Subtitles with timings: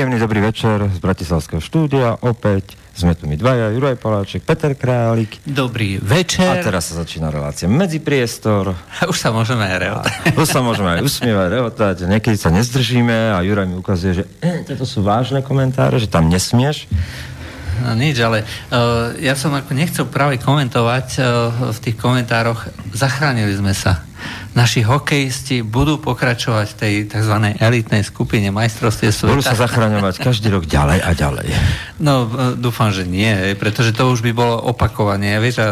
[0.00, 2.16] Príjemný dobrý večer z Bratislavského štúdia.
[2.24, 5.44] Opäť sme tu my dvaja, Juraj Paláček, Peter Králik.
[5.44, 6.48] Dobrý večer.
[6.48, 8.72] A teraz sa začína relácia Medzipriestor.
[9.12, 10.40] Už sa môžeme aj rehotať.
[10.40, 11.96] Už sa môžeme aj usmievať, rehotať.
[12.08, 16.32] Niekedy sa nezdržíme a Juraj mi ukazuje, že eh, toto sú vážne komentáre, že tam
[16.32, 16.88] nesmieš.
[17.80, 21.24] No nič, ale uh, ja som ako nechcel práve komentovať uh,
[21.72, 22.68] v tých komentároch.
[22.92, 24.04] Zachránili sme sa
[24.50, 27.34] naši hokejisti budú pokračovať v tej tzv.
[27.62, 29.38] elitnej skupine majstrovstie sveta.
[29.38, 31.48] Budú sa zachraňovať každý rok ďalej a ďalej.
[32.02, 35.38] No, e, dúfam, že nie, pretože to už by bolo opakovanie.
[35.38, 35.66] Vieš, a,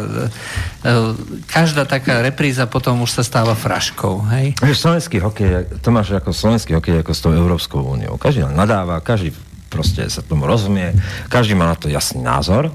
[1.50, 4.22] každá taká repríza potom už sa stáva fraškou.
[4.30, 4.54] Hej?
[4.62, 8.14] Slovenský hokej, to máš ako slovenský hokej ako s tou Európskou úniou.
[8.14, 9.34] Každý nadáva, každý
[9.68, 10.96] proste sa tomu rozumie,
[11.28, 12.72] každý má na to jasný názor.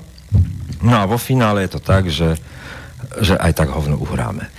[0.80, 2.38] No a vo finále je to tak, že,
[3.20, 4.50] že aj tak hovno uhráme.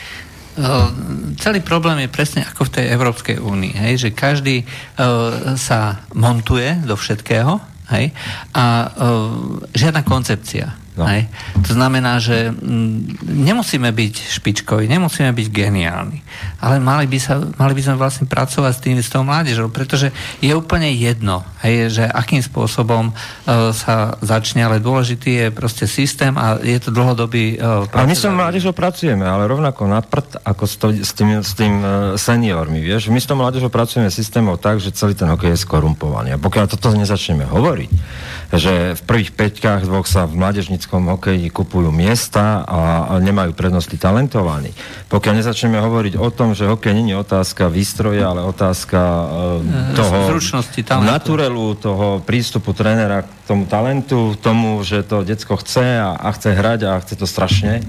[0.54, 6.06] Ehm, celý problém je presne ako v tej Európskej únii, hej, že každý uh, sa
[6.14, 7.58] montuje do všetkého
[7.90, 8.14] hej,
[8.54, 10.83] a uh, žiadna koncepcia.
[10.94, 11.10] No.
[11.10, 11.26] Hej.
[11.66, 16.22] To znamená, že mm, nemusíme byť špičkoví, nemusíme byť geniálni,
[16.62, 20.14] ale mali by, sa, mali by sme vlastne pracovať s tým, s tou mládežou, pretože
[20.38, 26.30] je úplne jedno, hej, že akým spôsobom uh, sa začne, ale dôležitý je proste systém
[26.38, 30.62] a je to dlhodobý uh, A my s mládežou pracujeme, ale rovnako na prd ako
[30.62, 33.10] s, to, s tým, s tým uh, seniormi, vieš.
[33.10, 36.38] My s tou mládežou pracujeme systémom tak, že celý ten hokej je skorumpovaný.
[36.38, 37.90] A pokiaľ toto nezačneme hovoriť,
[38.54, 40.38] že v prvých peťkách dvoch sa v
[40.84, 44.70] mládežníckom hokeji kupujú miesta a, nemajú prednosti talentovaní.
[45.08, 50.16] Pokiaľ nezačneme hovoriť o tom, že hokej nie je otázka výstroja, ale otázka uh, toho
[50.36, 51.08] Zručnosti, talentu.
[51.08, 56.52] naturelu, toho prístupu trénera k tomu talentu, tomu, že to decko chce a, a chce
[56.52, 57.80] hrať a chce to strašne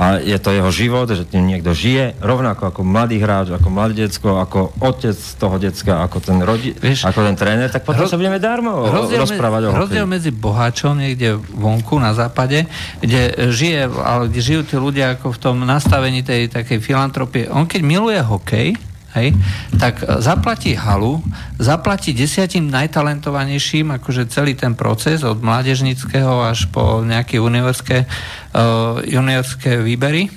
[0.00, 4.08] a je to jeho život, že tým niekto žije, rovnako ako mladý hráč, ako mladé
[4.08, 8.08] decko, ako otec toho decka, ako ten, rodi- Vieš, ako ten tréner, tak potom roz,
[8.08, 12.64] sa budeme darmo rozprávať o Rozdiel medzi boháčom niekde vonku na západe,
[13.04, 17.52] kde žije, ale kde žijú tí ľudia ako v tom nastavení tej takej filantropie.
[17.52, 18.80] On keď miluje hokej,
[19.12, 19.28] hej,
[19.76, 21.20] tak zaplatí halu,
[21.60, 28.08] zaplatí desiatim najtalentovanejším akože celý ten proces od mládežnického až po nejaké juniorské,
[28.56, 30.32] uh, juniorské výbery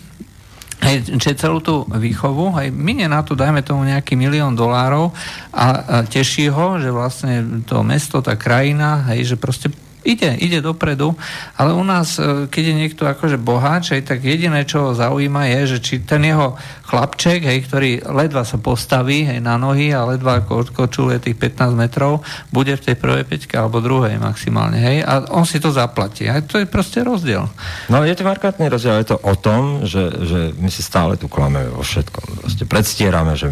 [0.84, 5.16] Hej, čiže celú tú výchovu, hej, minie na to, dajme tomu nejaký milión dolárov
[5.56, 9.72] a, a teší ho, že vlastne to mesto, tá krajina, hej, že proste
[10.03, 11.16] ide, ide dopredu,
[11.58, 15.50] ale u nás, e, keď je niekto akože boháč, aj, tak jediné, čo ho zaujíma
[15.58, 16.56] je, že či ten jeho
[16.88, 21.74] chlapček, hej, ktorý ledva sa postaví hej, na nohy a ledva ako odkočuje tých 15
[21.74, 22.22] metrov,
[22.52, 26.28] bude v tej prvej peťke alebo druhej maximálne, hej, a on si to zaplatí.
[26.28, 27.47] A to je proste rozdiel.
[27.90, 31.31] No je to markantný rozdiel, je to o tom, že, že my si stále tu
[31.31, 32.46] klameme vo všetkom.
[32.46, 33.50] Proste predstierame, že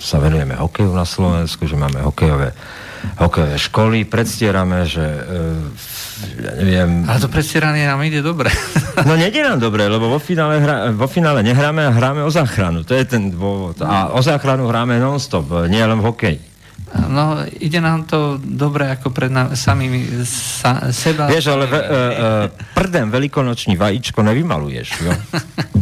[0.00, 2.56] sa venujeme hokeju na Slovensku, že máme hokejové
[3.20, 5.22] hokejové školy, predstierame, že e,
[6.40, 6.90] ja neviem...
[7.08, 8.52] Ale to predstieranie nám ide dobre.
[9.08, 12.84] no nejde nám dobre, lebo vo finále, hra, vo finále nehráme a hráme o záchranu.
[12.84, 13.80] To je ten dôvod.
[13.80, 16.49] A o záchranu hráme non-stop, nie len v hokeji.
[16.90, 21.30] No, ide nám to dobre ako pred nám, samými sa, seba.
[21.30, 22.26] Vieš, ale ve, e, e,
[22.74, 25.14] prdem veľkonočný vajíčko nevymaluješ, jo?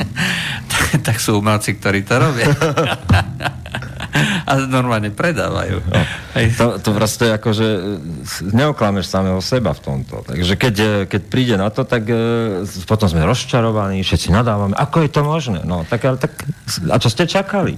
[0.73, 2.53] tak, tak sú umelci, ktorí to robia.
[4.49, 5.85] a normálne predávajú.
[5.85, 6.01] No,
[6.57, 7.67] to, to proste ako, že
[8.53, 10.25] neoklameš samého seba v tomto.
[10.25, 12.17] Takže keď, e, keď príde na to, tak e,
[12.89, 14.75] potom sme rozčarovaní, všetci nadávame.
[14.75, 15.61] Ako je to možné?
[15.65, 16.33] No, tak, ale, tak,
[16.89, 17.77] a čo ste čakali?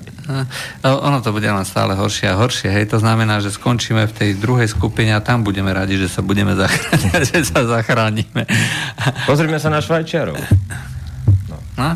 [0.87, 2.71] No, ono to bude len stále horšie a horšie.
[2.71, 6.23] Hej, to znamená, že skončíme v tej druhej skupine a tam budeme radi, že sa
[6.23, 8.47] budeme zachrániť, že sa zachránime.
[9.27, 10.39] Pozrime sa na Švajčiarov.
[11.51, 11.57] No.
[11.77, 11.91] no?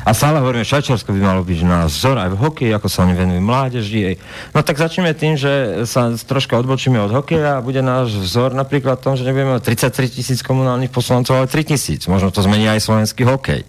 [0.00, 3.14] A stále hovoríme, Švajčiarsko by malo byť na vzor aj v hokeji, ako sa oni
[3.14, 4.16] venujú mládeži.
[4.56, 8.96] No tak začneme tým, že sa troška odbočíme od hokeja a bude náš vzor napríklad
[8.98, 12.08] tom, že nebudeme mať 33 tisíc komunálnych poslancov, ale 3 tisíc.
[12.08, 13.62] Možno to zmení aj slovenský hokej.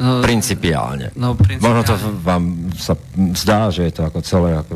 [0.00, 1.12] No, principiálne.
[1.20, 1.64] No, principiálne.
[1.68, 1.94] Možno to
[2.24, 2.44] vám
[2.76, 2.96] sa
[3.36, 4.74] zdá, že je to ako celé ako,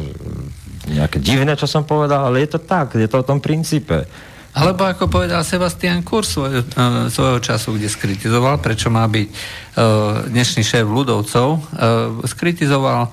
[0.92, 4.04] nejaké divné, čo som povedal, ale je to tak, je to o tom princípe.
[4.56, 9.36] Alebo ako povedal Sebastian Kurz svoj, uh, svojho času, kde skritizoval, prečo má byť uh,
[10.32, 11.60] dnešný šéf ľudovcov, uh,
[12.24, 13.12] skritizoval,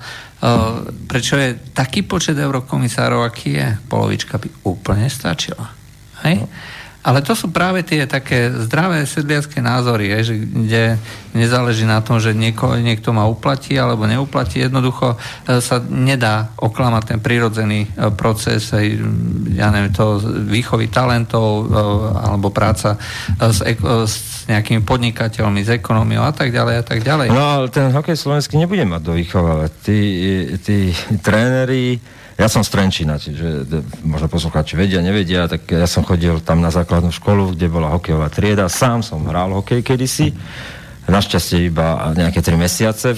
[1.04, 3.68] prečo je taký počet eurokomisárov, aký je.
[3.92, 5.68] Polovička by úplne stačila.
[6.24, 6.40] Hej?
[6.40, 6.48] No.
[7.04, 10.82] Ale to sú práve tie také zdravé sedliacké názory, je, že, kde
[11.36, 14.64] nezáleží na tom, že nieko, niekto ma uplatí alebo neuplatí.
[14.64, 15.12] Jednoducho
[15.44, 18.72] e, sa nedá oklamať ten prírodzený e, proces,
[19.52, 20.16] ja neviem, to
[20.48, 21.64] výchovy talentov e,
[22.24, 22.96] alebo práca
[23.36, 24.14] s, s
[24.48, 27.28] nejakými podnikateľmi, s ekonómiou a tak ďalej a tak ďalej.
[27.28, 29.70] No ale ten hokej slovenský nebude mať do výchovávať.
[29.84, 30.00] Tí,
[30.64, 32.00] tí tréneri
[32.34, 33.62] Ja som z Trenčína, čiže
[34.02, 38.26] možno poslucháči vedia, nevedia, tak ja som chodil tam na základnú školu, kde bola hokejová
[38.26, 38.66] trieda.
[38.66, 40.34] Sám som hral hokej kedysi.
[41.06, 43.14] Našťastie iba nejaké tri mesiace.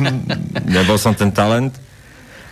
[0.72, 1.76] Nebol som ten talent.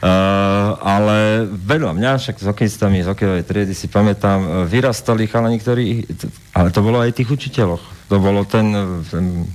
[0.05, 5.57] Uh, ale veľa mňa, však s hokejistami z hokejovej triedy si pamätám, uh, vyrastali chalani,
[5.57, 6.05] ktorí,
[6.53, 7.81] ale to bolo aj tých učiteľoch.
[8.12, 8.69] To bolo ten,
[9.09, 9.49] ten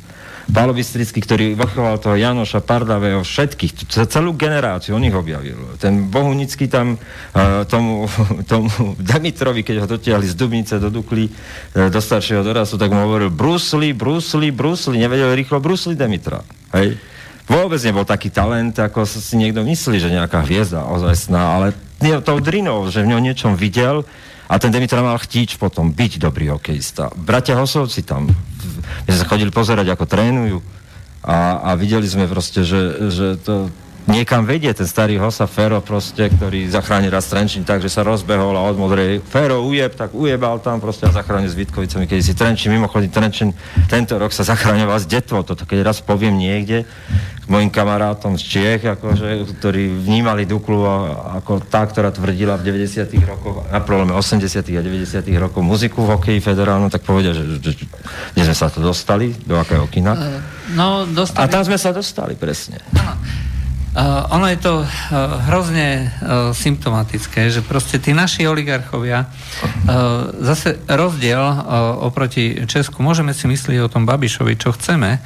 [0.49, 0.73] Pálo
[1.21, 5.77] ktorý vychoval toho Janoša Pardavého, všetkých, celú generáciu, on ich objavil.
[5.77, 8.09] Ten Bohunický tam uh, tomu,
[8.51, 13.05] tomu Demitrovi, keď ho dotiahli z Dubnice do Dukly, uh, do staršieho dorastu, tak mu
[13.05, 16.41] hovoril Brusli, Brusli, Brusli, nevedel rýchlo Brusli Demitra.
[16.73, 16.97] Hej?
[17.45, 21.67] Vôbec nebol taký talent, ako si niekto myslí, že nejaká hviezda ozajstná, ale
[22.25, 24.05] tou drinou, že v ňom niečom videl
[24.49, 27.13] a ten Dimitra mal chtíč potom byť dobrý hokejista.
[27.13, 28.25] Bratia Hosovci tam,
[29.05, 30.57] my sme sa chodili pozerať, ako trénujú.
[31.21, 33.69] A, a videli sme proste, že, že to
[34.09, 38.57] niekam vedie ten starý Hosa Fero proste, ktorý zachránil raz Trenčín tak, že sa rozbehol
[38.57, 42.33] a od modrej Fero ujeb, tak ujebal tam proste a zachránil s Vitkovicami, keď si
[42.33, 43.53] Trenčín, mimochodom Trenčín
[43.85, 46.89] tento rok sa zachráňoval s detvo, toto keď raz poviem niekde,
[47.49, 50.85] mojim kamarátom z Čiech, akože, ktorí vnímali Duklu
[51.41, 56.13] ako tá, ktorá tvrdila v 90 rokoch, na prelome 80 a 90 rokov muziku v
[56.13, 57.85] hokeji federálnu, tak povedia, že, že, že
[58.37, 60.13] kde sme sa to dostali, do akého kina.
[60.77, 61.49] No, dostali...
[61.49, 62.77] A tam sme sa dostali, presne.
[63.89, 64.85] Uh, ono je to uh,
[65.49, 73.33] hrozne uh, symptomatické, že proste tí naši oligarchovia, uh, zase rozdiel uh, oproti Česku, môžeme
[73.33, 75.17] si myslieť o tom Babišovi, čo chceme,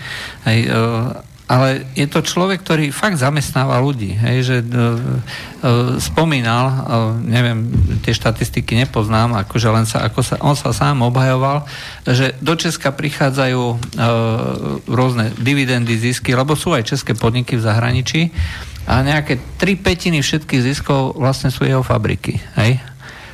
[0.47, 4.17] aj, uh, ale je to človek, ktorý fakt zamestnáva ľudí.
[4.17, 6.77] Hej, že uh, uh, spomínal, uh,
[7.21, 7.69] neviem,
[8.01, 11.69] tie štatistiky nepoznám, akože len sa, ako sa, on sa sám obhajoval,
[12.09, 13.77] že do Česka prichádzajú uh,
[14.89, 18.21] rôzne dividendy, zisky, lebo sú aj české podniky v zahraničí
[18.89, 22.41] a nejaké tri petiny všetkých ziskov vlastne sú jeho fabriky.
[22.57, 22.81] Hej?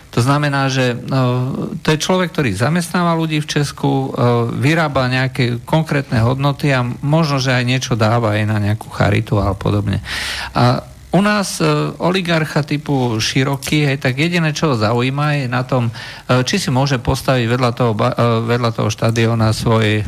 [0.09, 1.53] To znamená, že no,
[1.85, 4.07] to je človek, ktorý zamestnáva ľudí v Česku, e,
[4.57, 9.53] vyrába nejaké konkrétne hodnoty a možno, že aj niečo dáva aj na nejakú charitu a
[9.53, 10.01] podobne.
[10.57, 11.65] A u nás e,
[11.97, 15.91] oligarcha typu široký, hej, tak jediné, čo ho zaujíma je na tom, e,
[16.45, 18.13] či si môže postaviť vedľa toho, e,
[18.45, 20.03] vedľa toho štadiona svoj e,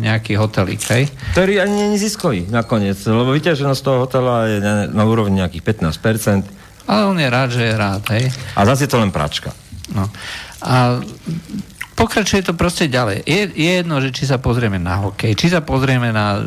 [0.00, 1.12] nejaký hotelík, hej?
[1.36, 6.55] Ktorý ani ziskový nakoniec, lebo vyťaženosť toho hotela je na, na úrovni nejakých 15%.
[6.86, 8.30] Ale on je rád, že je rád, hej.
[8.54, 9.50] A zase je to len pračka.
[9.90, 10.06] No.
[10.62, 11.02] A
[11.96, 13.24] pokračuje to proste ďalej.
[13.24, 16.42] Je, je jedno, že či sa pozrieme na hokej, či sa pozrieme na uh,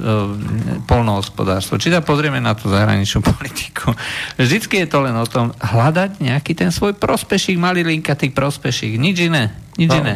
[0.85, 3.91] polnohospodárstvo, či sa pozrieme na tú zahraničnú politiku.
[4.37, 9.01] Vždycky je to len o tom hľadať nejaký ten svoj prospešík, malý linka tých prospešík.
[9.01, 9.51] Nič iné.
[9.75, 9.99] Nič no.
[9.99, 10.15] iné.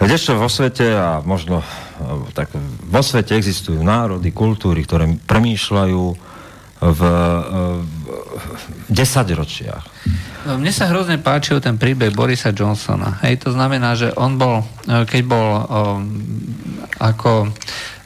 [0.00, 1.60] Kdežto vo svete a možno
[2.32, 2.48] tak
[2.88, 6.04] vo svete existujú národy, kultúry, ktoré premýšľajú
[6.80, 7.00] v,
[7.84, 7.99] v
[8.88, 9.84] desaťročiach.
[10.56, 13.20] Mne sa hrozne páčil ten príbeh Borisa Johnsona.
[13.20, 15.66] Hej, to znamená, že on bol, keď bol um,
[16.96, 17.52] ako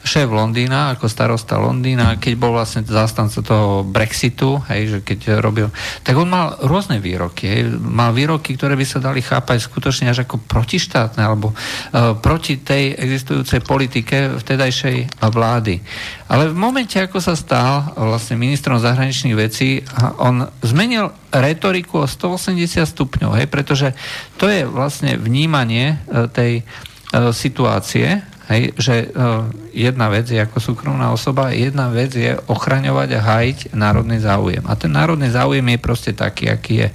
[0.05, 5.73] šéf Londýna, ako starosta Londýna, keď bol vlastne zastanca toho Brexitu, hej, že keď robil,
[6.05, 7.49] tak on mal rôzne výroky.
[7.49, 7.81] Hej.
[7.81, 12.93] Mal výroky, ktoré by sa dali chápať skutočne až ako protištátne, alebo uh, proti tej
[12.93, 15.81] existujúcej politike vtedajšej vlády.
[16.29, 19.81] Ale v momente, ako sa stal vlastne ministrom zahraničných vecí,
[20.21, 23.89] on zmenil retoriku o 180 stupňov, hej, pretože
[24.37, 30.61] to je vlastne vnímanie uh, tej uh, situácie, Hej, že uh, jedna vec je ako
[30.61, 34.61] súkromná osoba, jedna vec je ochraňovať a hájiť národný záujem.
[34.69, 36.89] A ten národný záujem je proste taký, aký je.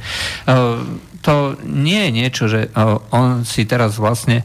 [0.46, 0.78] Uh,
[1.20, 4.40] to nie je niečo, že uh, on si teraz vlastne,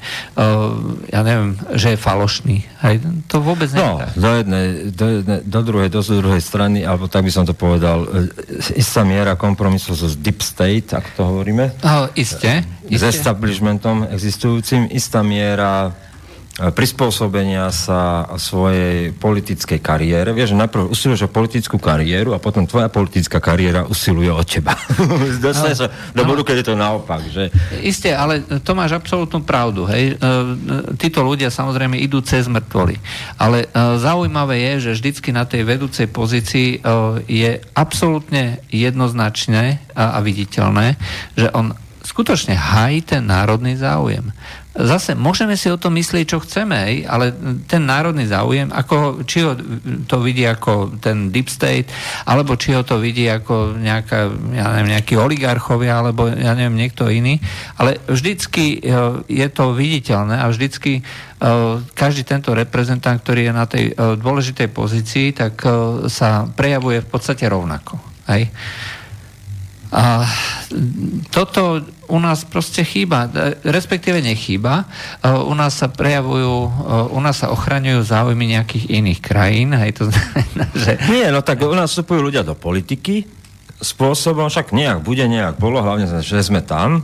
[1.07, 2.67] ja neviem, že je falošný.
[2.83, 2.99] Hej,
[3.31, 7.23] to vôbec nie no, do jednej, do, jednej, do druhej, do druhej strany, alebo tak
[7.23, 8.03] by som to povedal,
[8.75, 11.79] istá miera kompromisu so deep state, ak to hovoríme.
[11.79, 13.07] Uh, iste, iste.
[13.07, 15.95] S establishmentom existujúcim, istá miera
[16.55, 20.31] prispôsobenia sa svojej politickej kariére.
[20.31, 24.71] Vieš, že najprv usiluješ o politickú kariéru a potom tvoja politická kariéra usiluje o teba.
[25.43, 27.27] Dostane sa do bodu, keď je to naopak.
[27.27, 27.51] Že...
[27.83, 29.83] Isté, ale to máš absolútnu pravdu.
[29.83, 30.15] Hej.
[30.15, 33.03] E, e, títo ľudia samozrejme idú cez mŕtvoly.
[33.35, 36.79] Ale e, zaujímavé je, že vždycky na tej vedúcej pozícii
[37.27, 40.95] je absolútne jednoznačné a viditeľné,
[41.35, 44.29] že on skutočne hájí ten národný záujem.
[44.75, 47.31] Zase môžeme si o tom myslieť, čo chceme, ale
[47.63, 49.55] ten národný záujem, ako, či ho
[50.03, 51.87] to vidí ako ten deep state,
[52.27, 57.07] alebo či ho to vidí ako nejaká, ja neviem, nejakí oligarchovia, alebo ja neviem, niekto
[57.07, 57.39] iný,
[57.79, 58.91] ale vždycky e,
[59.31, 61.01] je to viditeľné a vždycky e,
[61.95, 65.63] každý tento reprezentant, ktorý je na tej e, dôležitej pozícii, tak
[66.11, 67.95] sa prejavuje v podstate rovnako.
[68.27, 68.51] Hej?
[69.93, 70.25] A
[71.29, 73.29] toto u nás proste chýba,
[73.65, 74.85] respektíve nechýba.
[75.25, 76.53] U nás sa prejavujú,
[77.13, 79.73] u nás sa ochraňujú záujmy nejakých iných krajín.
[79.77, 80.91] Hej, to znamená, že...
[81.09, 83.25] Nie, no tak u nás vstupujú ľudia do politiky
[83.81, 87.03] spôsobom, však nejak bude, nejak bolo, hlavne, že sme tam.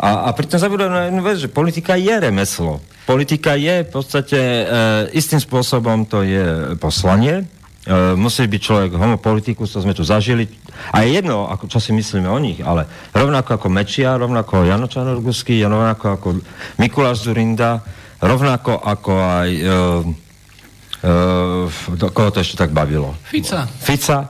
[0.00, 2.80] A, a pritom zabudujeme na jednu vec, že politika je remeslo.
[3.04, 4.64] Politika je v podstate e,
[5.12, 7.44] istým spôsobom to je poslanie,
[7.80, 10.44] E, musí byť človek homopolitikus, to sme tu zažili.
[10.92, 12.84] A je jedno, ako, čo si myslíme o nich, ale
[13.16, 16.28] rovnako ako Mečia, rovnako Jano Čanorgusky, rovnako ako
[16.76, 17.80] Mikuláš Zurinda,
[18.20, 19.50] rovnako ako aj...
[19.64, 20.00] Uh,
[21.96, 23.16] uh, koho to ešte tak bavilo?
[23.24, 23.64] Fica.
[23.64, 24.28] Fica,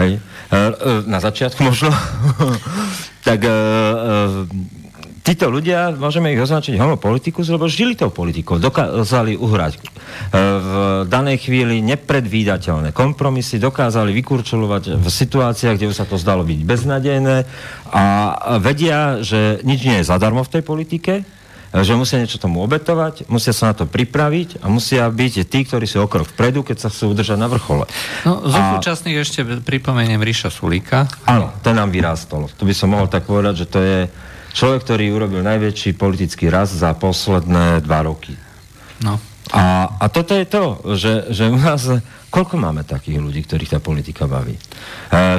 [0.00, 0.16] hej.
[0.48, 0.68] Uh, uh,
[1.04, 1.92] na začiatku možno.
[3.28, 4.79] tak uh, uh,
[5.20, 9.80] títo ľudia, môžeme ich označiť homopolitikus, lebo žili tou politikou, dokázali uhrať e,
[10.36, 10.70] v
[11.06, 17.36] danej chvíli nepredvídateľné kompromisy, dokázali vykurčulovať v situáciách, kde už sa to zdalo byť beznadejné
[17.92, 18.04] a
[18.58, 21.12] vedia, že nič nie je zadarmo v tej politike,
[21.70, 25.86] že musia niečo tomu obetovať, musia sa na to pripraviť a musia byť tí, ktorí
[25.86, 27.86] sú o krok vpredu, keď sa chcú udržať na vrchole.
[28.26, 28.74] No, zo a...
[28.74, 31.06] súčasných ešte pripomeniem Ríša Sulíka.
[31.30, 32.50] Áno, ten nám vyrástol.
[32.58, 33.98] Tu by som mohol tak povedať, že to je
[34.52, 38.34] človek, ktorý urobil najväčší politický raz za posledné dva roky.
[39.00, 39.16] No.
[39.50, 41.82] A, a toto je to, že, že u nás,
[42.30, 44.54] koľko máme takých ľudí, ktorých tá politika baví?
[44.54, 44.62] E,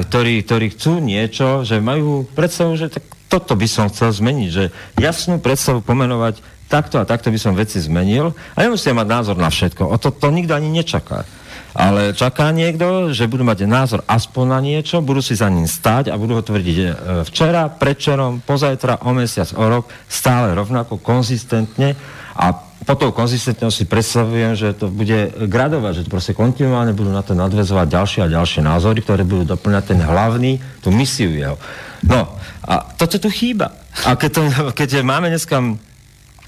[0.04, 4.64] ktorí, ktorí chcú niečo, že majú predstavu, že tak toto by som chcel zmeniť, že
[5.00, 9.52] jasnú predstavu pomenovať takto a takto by som veci zmenil a nemusia mať názor na
[9.52, 9.92] všetko.
[9.92, 11.28] O to, to nikto ani nečaká.
[11.72, 16.12] Ale čaká niekto, že budú mať názor aspoň na niečo, budú si za ním stať
[16.12, 16.88] a budú ho tvrdiť e,
[17.28, 21.96] včera, predčerom, pozajtra, o mesiac, o rok, stále rovnako, konzistentne
[22.36, 27.22] a po tou konzistentnosť si predstavujem, že to bude gradovať, že proste kontinuálne budú na
[27.22, 31.56] to nadvezovať ďalšie a ďalšie názory, ktoré budú doplňať ten hlavný, tú misiu jeho.
[32.02, 32.26] No,
[32.66, 33.70] a toto tu chýba.
[34.02, 34.42] A keď, to,
[34.74, 35.62] keď máme dneska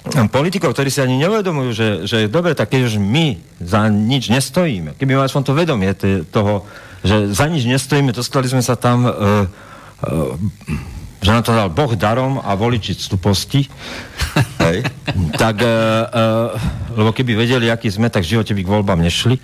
[0.04, 5.00] politikov, ktorí si ani neuvedomujú, že, že dobre, tak keď už my za nič nestojíme,
[5.00, 5.90] keby mali aspoň to vedomie
[6.28, 6.68] toho,
[7.00, 9.48] že za nič nestojíme, dostali sme sa tam, uh,
[10.04, 10.36] uh,
[11.24, 13.64] že nám to dal Boh darom a voliči stuposti,
[14.68, 14.84] hej,
[15.40, 19.40] tak, uh, uh, lebo keby vedeli, aký sme, tak v živote by k voľbám nešli,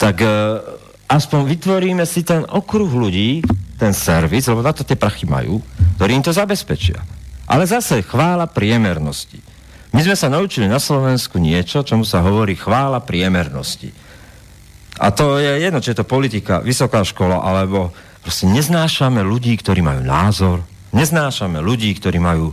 [0.00, 0.64] tak uh,
[1.12, 3.44] aspoň vytvoríme si ten okruh ľudí,
[3.76, 5.60] ten servis, lebo na to tie prachy majú,
[6.00, 7.04] ktorí im to zabezpečia.
[7.50, 9.49] Ale zase chvála priemernosti.
[9.90, 13.90] My sme sa naučili na Slovensku niečo, čomu sa hovorí chvála priemernosti.
[15.00, 17.90] A to je jedno, či je to politika, vysoká škola, alebo
[18.22, 20.62] proste neznášame ľudí, ktorí majú názor,
[20.94, 22.52] neznášame ľudí, ktorí majú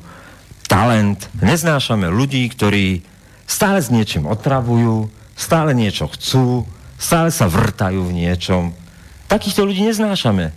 [0.65, 3.03] talent, neznášame ľudí, ktorí
[3.48, 6.65] stále s niečím otravujú, stále niečo chcú,
[6.98, 8.74] stále sa vrtajú v niečom.
[9.29, 10.51] Takýchto ľudí neznášame.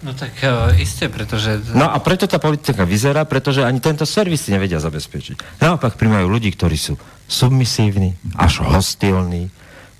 [0.00, 1.60] No tak uh, isté, pretože...
[1.76, 5.60] No a preto tá politika vyzerá, pretože ani tento servis nevedia zabezpečiť.
[5.60, 6.96] Naopak primajú ľudí, ktorí sú
[7.28, 9.52] submisívni, až hostilní,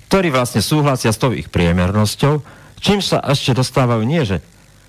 [0.09, 2.41] ktorí vlastne súhlasia s tou ich priemernosťou,
[2.81, 4.41] čím sa ešte dostávajú nie, že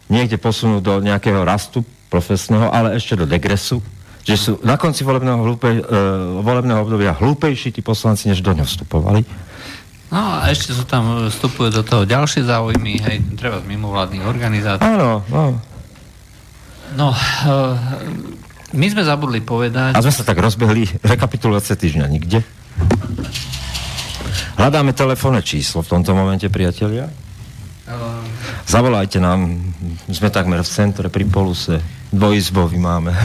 [0.08, 3.84] niekde posunú do nejakého rastu profesného, ale ešte do degresu,
[4.24, 8.64] že sú na konci volebného, hlúpe, uh, volebného obdobia hlúpejší tí poslanci, než do ňoho
[8.64, 9.28] vstupovali.
[10.12, 14.84] No a ešte sú tam, vstupujú do toho ďalšie záujmy, hej, treba z mimovládnych organizácií.
[14.84, 15.56] Áno, no.
[16.92, 17.72] No, uh,
[18.76, 19.96] my sme zabudli povedať...
[19.96, 22.44] A sme sa tak rozbehli, rekapitulácia týždňa nikde.
[24.60, 27.08] Hľadáme telefónne číslo v tomto momente, priatelia.
[27.88, 28.20] Uh...
[28.68, 29.72] Zavolajte nám,
[30.12, 31.80] sme takmer v centre pri Poluse.
[32.12, 33.16] Dvojizbový máme.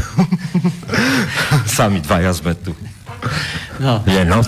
[1.67, 2.71] Sami dvaja sme tu.
[3.83, 3.99] No.
[4.07, 4.47] Je noc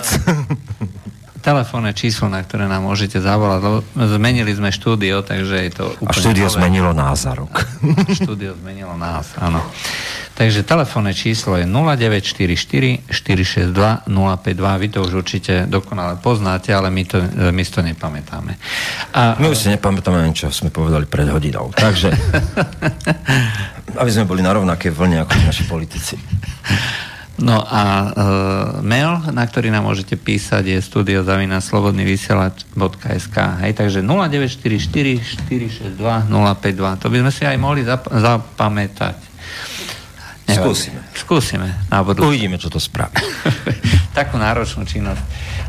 [1.50, 6.13] telefónne číslo, na ktoré nám môžete zavolať, lebo zmenili sme štúdio, takže je to úplne...
[6.13, 6.58] A štúdio nové.
[6.62, 7.65] zmenilo nás za rok.
[8.22, 9.65] štúdio zmenilo nás, áno.
[10.38, 14.82] Takže telefónne číslo je 0944 462 052.
[14.86, 17.18] Vy to už určite dokonale poznáte, ale my, to,
[17.51, 18.56] my to nepamätáme.
[19.18, 21.74] A, my už si nepamätáme ani, čo sme povedali pred hodinou.
[21.75, 22.13] Takže,
[24.01, 26.15] aby sme boli na rovnaké vlne ako naši politici.
[27.39, 28.08] No a e,
[28.84, 37.00] mail, na ktorý nám môžete písať, je studiozavinaslobodnyvysielač.sk Hej, takže 0944 462 052.
[37.00, 39.31] To by sme si aj mohli zap- zapamätať.
[40.50, 40.65] Nevadí.
[40.65, 41.05] Skúsime.
[41.13, 41.69] Skúsime.
[41.88, 43.13] Na Uvidíme, čo to spraví.
[44.19, 45.22] Takú náročnú činnosť.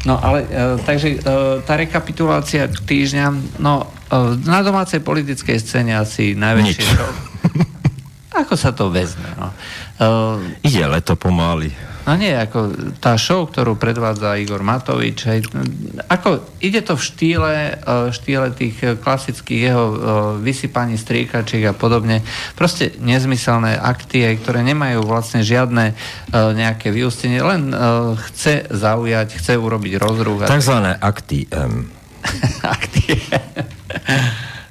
[0.08, 6.32] No ale, e, takže e, tá rekapitulácia týždňa, no e, na domácej politickej scéne asi
[6.32, 7.28] najväčšie...
[8.50, 9.30] ako sa to vezme.
[9.38, 9.54] No.
[10.02, 11.70] Uh, Ide leto pomaly.
[12.02, 15.46] No nie, ako tá show, ktorú predvádza Igor Matovič, hej,
[16.10, 19.96] ako ide to v štýle, e, štýle tých klasických jeho e,
[20.42, 22.26] vysypaní striekačiek a podobne.
[22.58, 25.94] Proste nezmyselné akty, hej, ktoré nemajú vlastne žiadne
[26.34, 27.70] nejaké vyústenie, len
[28.32, 30.50] chce zaujať, chce urobiť rozruch.
[30.50, 31.94] Takzvané akty M.
[32.74, 33.14] akty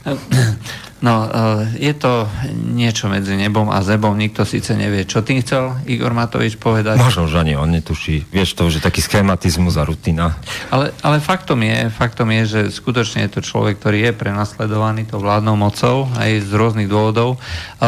[0.99, 1.31] No, eh,
[1.79, 6.59] je to niečo medzi nebom a zebom, nikto síce nevie, čo tým chcel Igor Matovič
[6.59, 6.99] povedať.
[6.99, 8.27] Možno, že ani on netuší.
[8.27, 10.35] Vieš to, že taký schematizmus a rutina.
[10.67, 15.23] Ale, ale faktom, je, faktom je, že skutočne je to človek, ktorý je prenasledovaný to
[15.23, 17.39] vládnou mocou aj z rôznych dôvodov.
[17.39, 17.87] Eh,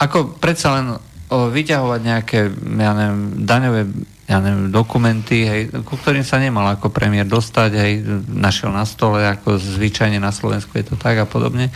[0.00, 0.86] ako predsa len
[1.32, 2.40] vyťahovať nejaké,
[2.76, 3.82] ja neviem, daňové
[4.30, 7.92] ja neviem, dokumenty, hej, ku ktorým sa nemal ako premiér dostať, hej,
[8.30, 11.74] našiel na stole, ako zvyčajne na Slovensku je to tak a podobne.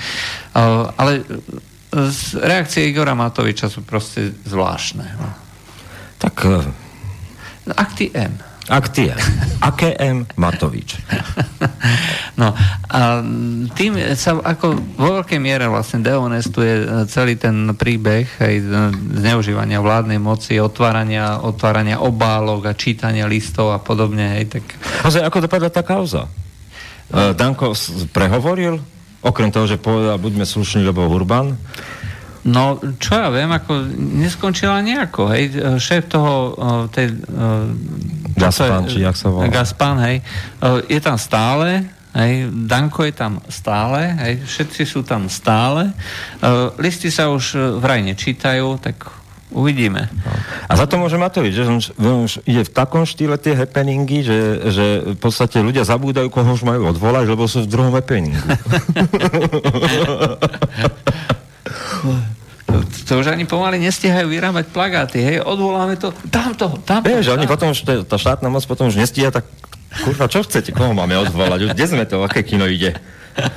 [0.97, 1.27] Ale
[2.39, 5.07] reakcie Igora Matoviča sú proste zvláštne.
[5.19, 5.29] No.
[6.23, 6.35] Tak...
[6.47, 6.63] Uh...
[7.67, 8.39] Akty M.
[8.67, 9.15] Aktie.
[9.63, 10.99] AKM Matovič.
[12.37, 12.53] No
[12.93, 13.25] a
[13.73, 18.55] tým sa ako vo veľkej miere vlastne deonestuje celý ten príbeh aj
[19.25, 24.37] zneužívania vládnej moci, otvárania, otvárania obálok a čítania listov a podobne.
[24.37, 24.65] Hej, tak...
[25.09, 26.29] Ozaj, ako dopadla tá kauza?
[27.09, 27.33] No.
[27.33, 27.73] Danko
[28.13, 28.77] prehovoril?
[29.25, 31.57] Okrem toho, že povedal, buďme slušní, lebo Urban?
[32.47, 35.51] No, čo ja viem, ako neskončila nejako, hej.
[35.83, 36.55] Šéf toho,
[36.95, 37.19] tej...
[38.39, 39.51] Gaspan, či jak sa volá?
[39.51, 40.23] Gaspan, hej.
[40.87, 42.47] Je tam stále, hej.
[42.71, 44.47] Danko je tam stále, hej.
[44.47, 45.91] Všetci sú tam stále.
[46.79, 50.11] Listy sa už vraj nečítajú, tak Uvidíme.
[50.67, 54.27] A za to môže Matovič, že on, on už ide v takom štýle tie happeningy,
[54.27, 54.39] že,
[54.75, 58.43] že v podstate ľudia zabúdajú, koho už majú odvolať, lebo sú v druhom happeningu.
[62.83, 67.07] To už ani pomaly nestihajú vyrábať plagáty, hej, odvoláme to, tamto, tamto.
[67.07, 67.71] Vieš, oni potom
[68.05, 69.47] tá štátna moc potom už nestíha, tak
[70.05, 72.97] kurva, čo chcete, koho máme odvolať, už kde sme to, aké kino ide?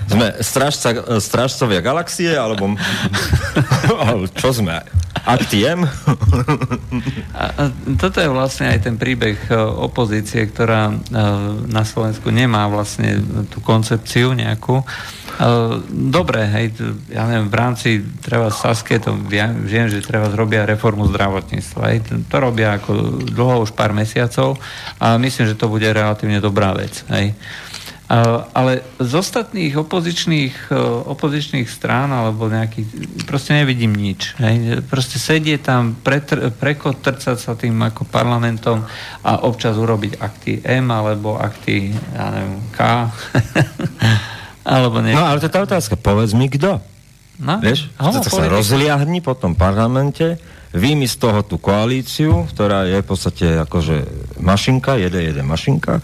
[0.09, 2.75] Sme strážca, strážcovia galaxie, alebo,
[4.39, 4.83] čo sme?
[5.23, 5.85] Aktiem?
[7.99, 10.95] Toto je vlastne aj ten príbeh e, opozície, ktorá e,
[11.69, 13.19] na Slovensku nemá vlastne
[13.51, 14.81] tú koncepciu nejakú.
[14.81, 14.85] E,
[15.91, 16.65] dobre, hej,
[17.11, 17.89] ja neviem, v rámci
[18.23, 21.81] treba Saske, to viem, že treba zrobia reformu zdravotníctva.
[21.93, 24.57] Hej, to robia ako dlho už pár mesiacov
[24.97, 27.05] a myslím, že to bude relatívne dobrá vec.
[27.11, 27.35] Hej.
[28.09, 30.81] Ale z ostatných opozičných, e,
[31.13, 32.89] opozičných strán alebo nejakých,
[33.29, 34.33] proste nevidím nič.
[34.41, 34.81] Hej.
[34.89, 38.81] Proste sedie tam, pretr, prekotrcať sa tým ako parlamentom
[39.21, 42.79] a občas urobiť akty M alebo akty, ja neviem, K.
[44.73, 45.13] alebo nie.
[45.13, 45.93] No ale to je tá otázka.
[45.93, 46.81] Povedz mi, kto?
[47.37, 47.93] No, Vieš?
[48.01, 50.41] Ho, sa rozliahni po tom parlamente,
[50.73, 54.01] vyjmi z toho tú koalíciu, ktorá je v podstate akože
[54.41, 56.01] mašinka, jede, jede mašinka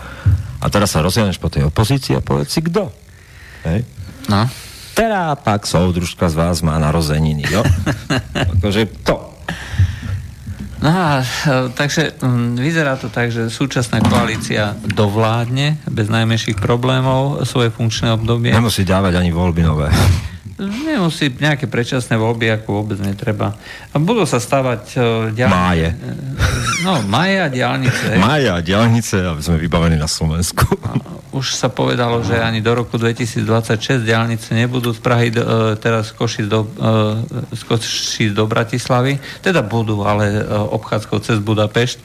[0.66, 2.90] a teraz sa rozhľadneš po tej opozícii a povedz si, kto.
[3.70, 3.86] Hej?
[4.26, 4.50] No.
[4.98, 7.62] Teda pak soudružka z vás má narozeniny, jo?
[8.58, 9.36] akože to.
[10.82, 11.26] No a e,
[11.74, 18.54] takže m, vyzerá to tak, že súčasná koalícia dovládne bez najmenších problémov svoje funkčné obdobie.
[18.54, 19.90] Nemusí dávať ani voľby nové.
[20.56, 23.60] Nemusí nejaké predčasné voľby, ako vôbec netreba.
[23.92, 25.04] A budú sa stavať uh,
[25.36, 25.52] diálnice.
[25.52, 25.90] Máje.
[26.80, 28.16] No, máje a diálnice.
[28.16, 30.64] Máje a diálnice, aby sme vybavení na Slovensku.
[31.36, 36.24] Už sa povedalo, že ani do roku 2026 diálnice nebudú z Prahy, uh, teraz z
[36.24, 36.64] Košic do,
[37.68, 39.20] Košic do Bratislavy.
[39.44, 40.40] Teda budú, ale
[40.72, 42.00] obchádzkou cez Budapešť.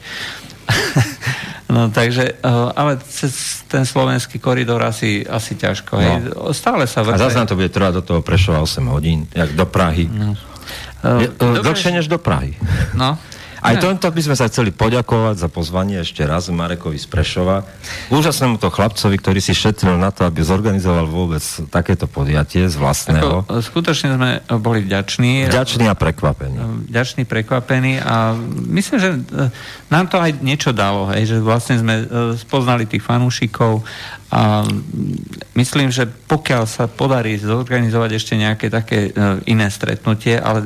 [1.71, 5.93] No takže, eh, ale cez ten slovenský koridor asi, asi ťažko.
[5.95, 6.03] No.
[6.03, 6.19] Hej.
[6.51, 7.23] Stále sa vrte.
[7.23, 10.11] A zase to bude trvať do toho Prešova 8 hodín, jak do Prahy.
[10.11, 10.35] No.
[11.01, 12.53] Uh, dlhšie než do Prahy.
[12.93, 13.17] No,
[13.61, 13.81] aj ne.
[13.81, 17.61] tomto by sme sa chceli poďakovať za pozvanie ešte raz Marekovi z Prešova.
[18.09, 23.45] Úžasnému to chlapcovi, ktorý si šetril na to, aby zorganizoval vôbec takéto podiatie z vlastného.
[23.45, 25.45] Ako, skutočne sme boli vďační.
[25.45, 26.57] Vďační a prekvapení.
[26.89, 28.33] Vďační, prekvapení a
[28.65, 29.19] myslím, že e,
[29.93, 32.05] nám to aj niečo dalo, hej, že vlastne sme e,
[32.41, 33.85] spoznali tých fanúšikov
[34.33, 34.65] a
[35.53, 40.65] myslím, že pokiaľ sa podarí zorganizovať ešte nejaké také e, iné stretnutie, ale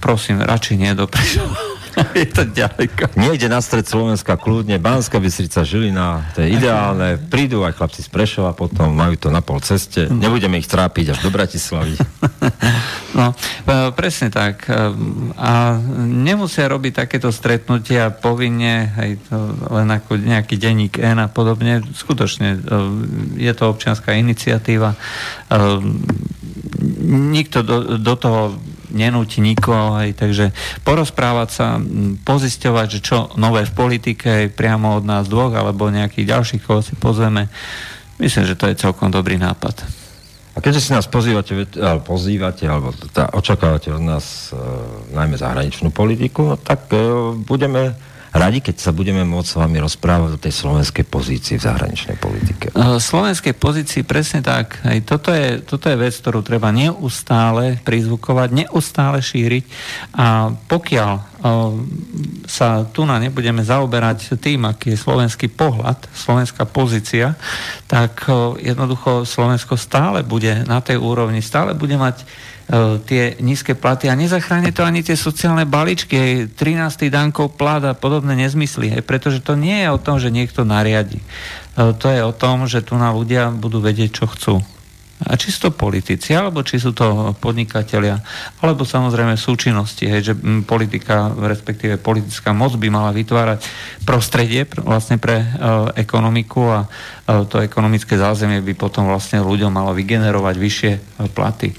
[0.00, 1.81] prosím, radšej nie do Prešova.
[2.18, 3.12] je to ďaleko.
[3.16, 7.20] Niekde na stred Slovenska kľudne, Banská Bystrica, Žilina, to je ideálne.
[7.28, 10.08] Prídu aj chlapci z Prešova potom, majú to na pol ceste.
[10.08, 10.28] No.
[10.28, 11.96] Nebudeme ich trápiť až do Bratislavy.
[13.12, 13.36] No,
[13.68, 14.64] e, presne tak.
[14.64, 14.88] E,
[15.36, 19.36] a nemusia robiť takéto stretnutia povinne, hej, to
[19.68, 21.84] len ako nejaký denník N a podobne.
[21.92, 22.58] Skutočne e,
[23.36, 24.96] je to občianská iniciatíva.
[27.12, 28.56] Nikto do, do toho
[28.92, 30.52] nenúti nikoho, hej, takže
[30.86, 31.80] porozprávať sa,
[32.22, 36.94] pozisťovať, že čo nové v politike priamo od nás dvoch, alebo nejakých ďalších, koho si
[36.94, 37.48] pozveme,
[38.20, 40.02] myslím, že to je celkom dobrý nápad.
[40.52, 44.60] A keďže si nás pozývate, alebo pozývate, alebo tá, očakávate od nás e,
[45.16, 47.96] najmä zahraničnú politiku, no tak e, budeme
[48.32, 52.72] radi, keď sa budeme môcť s vami rozprávať o tej slovenskej pozícii v zahraničnej politike.
[52.72, 54.80] V slovenskej pozícii presne tak.
[54.88, 59.64] Hej, toto, je, toto je vec, ktorú treba neustále prizvukovať, neustále šíriť
[60.16, 61.22] a pokiaľ o,
[62.48, 67.36] sa tu na nebudeme zaoberať tým, aký je slovenský pohľad, slovenská pozícia,
[67.84, 72.24] tak o, jednoducho Slovensko stále bude na tej úrovni, stále bude mať
[73.04, 77.12] tie nízke platy a nezachráni to ani tie sociálne balíčky, 13.
[77.12, 81.20] dankov plat a podobné nezmysly, hej, pretože to nie je o tom, že niekto nariadi.
[81.20, 81.24] E,
[81.92, 84.54] to je o tom, že tu na ľudia budú vedieť, čo chcú.
[85.22, 88.18] A či sú to politici, alebo či sú to podnikatelia,
[88.58, 90.34] alebo samozrejme súčinnosti, hej, že
[90.66, 93.62] politika, respektíve politická moc by mala vytvárať
[94.02, 99.94] prostredie vlastne pre uh, ekonomiku a uh, to ekonomické zázemie by potom vlastne ľuďom malo
[99.94, 101.70] vygenerovať vyššie uh, platy.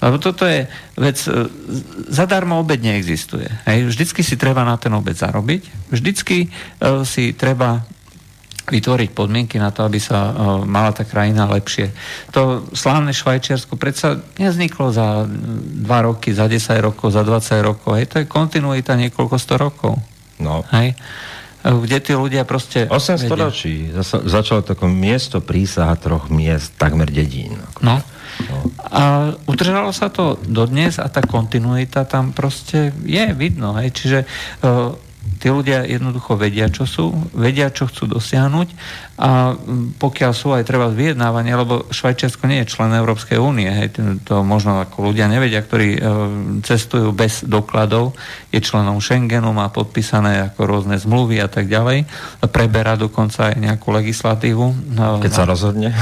[0.00, 0.64] Lebo toto je
[0.96, 1.48] vec, e,
[2.08, 3.46] zadarmo obed neexistuje.
[3.68, 3.92] Hej.
[3.92, 7.84] Vždycky si treba na ten obed zarobiť, vždycky uh, si treba
[8.70, 11.90] vytvoriť podmienky na to, aby sa uh, mala tá krajina lepšie.
[12.32, 17.98] To slávne Švajčiarsko predsa nevzniklo za 2 roky, za 10 rokov, za 20 rokov.
[17.98, 18.06] Hej.
[18.14, 20.00] To je kontinuita niekoľko sto rokov.
[20.40, 20.64] No.
[20.72, 20.96] Hej
[21.60, 22.88] kde tí ľudia proste...
[22.88, 23.92] 8 storočí.
[24.24, 27.60] Začalo tako miesto prísaha troch miest, takmer dedín.
[27.84, 28.00] No.
[28.90, 33.76] A udržalo sa to dodnes a tá kontinuita tam proste je vidno.
[33.76, 33.88] Hej.
[33.94, 34.18] Čiže
[34.64, 35.09] uh,
[35.40, 38.68] tí ľudia jednoducho vedia, čo sú, vedia, čo chcú dosiahnuť
[39.16, 39.56] a
[39.96, 44.84] pokiaľ sú aj treba vyjednávania, lebo Švajčiarsko nie je člen Európskej únie, hej, to možno
[44.84, 46.00] ako ľudia nevedia, ktorí e,
[46.60, 48.16] cestujú bez dokladov,
[48.52, 52.04] je členom Schengenu, má podpísané ako rôzne zmluvy a tak ďalej,
[52.48, 54.96] preberá dokonca aj nejakú legislatívu.
[54.96, 55.92] No, keď sa rozhodne.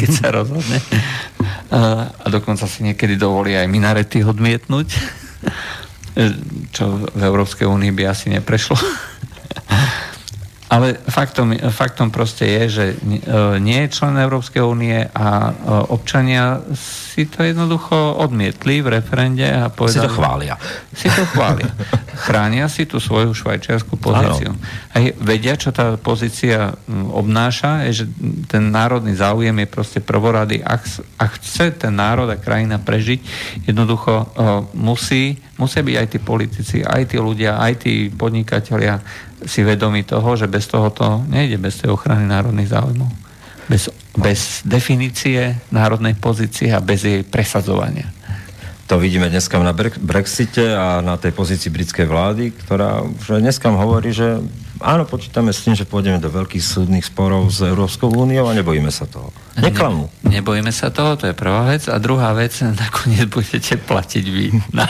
[0.00, 0.80] keď sa rozhodne.
[2.20, 4.88] A dokonca si niekedy dovolí aj minarety odmietnúť
[6.70, 8.78] čo v Európskej únii by asi neprešlo.
[10.74, 12.94] Ale faktom, faktom proste je, že e,
[13.62, 15.52] nie je člen Európskej únie a e,
[15.94, 20.02] občania si to jednoducho odmietli v referende a povedali...
[20.02, 20.54] Si to chvália.
[20.90, 21.70] Si to chvália.
[22.26, 24.50] Chránia si tú svoju švajčiarskú pozíciu.
[24.90, 28.04] Aj vedia, čo tá pozícia obnáša, je, že
[28.50, 30.58] ten národný záujem je proste prvorady.
[30.58, 30.82] Ak,
[31.22, 33.20] ak chce ten národ a krajina prežiť,
[33.70, 34.26] jednoducho uh,
[34.74, 38.98] musí, musia byť aj tí politici, aj tí ľudia, aj tí podnikatelia
[39.44, 43.10] si vedomi toho, že bez toho to nejde, bez tej ochrany národných záujmov.
[43.64, 48.14] Bez bez definície národnej pozície a bez jej presadzovania.
[48.84, 54.12] To vidíme dneska na Brexite a na tej pozícii britskej vlády, ktorá už dneska hovorí,
[54.12, 54.44] že
[54.76, 58.92] áno, počítame s tým, že pôjdeme do veľkých súdnych sporov s Európskou úniou a nebojíme
[58.92, 59.32] sa toho.
[59.56, 60.12] Neklamú.
[60.20, 61.88] Ne, nebojíme sa toho, to je prvá vec.
[61.88, 62.52] A druhá vec,
[62.84, 64.46] nakoniec budete platiť vy.
[64.76, 64.84] No.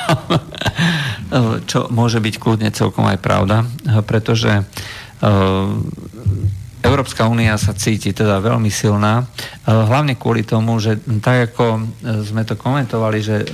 [1.70, 3.62] Čo môže byť kľudne celkom aj pravda,
[4.02, 5.70] pretože uh,
[6.84, 11.82] Európska únia sa cíti teda veľmi silná, e, hlavne kvôli tomu, že tak ako e,
[12.28, 13.46] sme to komentovali, že e,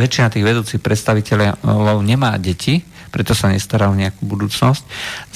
[0.00, 2.80] väčšina tých vedúcich predstaviteľov nemá deti,
[3.12, 4.82] preto sa nestará o nejakú budúcnosť.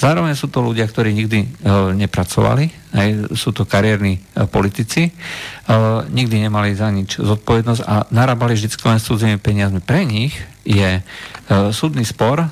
[0.01, 1.67] Zároveň sú to ľudia, ktorí nikdy
[1.99, 5.11] nepracovali, aj sú to kariérni politici,
[6.07, 9.83] nikdy nemali za nič zodpovednosť a narábali vždy len s cudzými peniazmi.
[9.83, 11.03] Pre nich je
[11.75, 12.47] súdny spor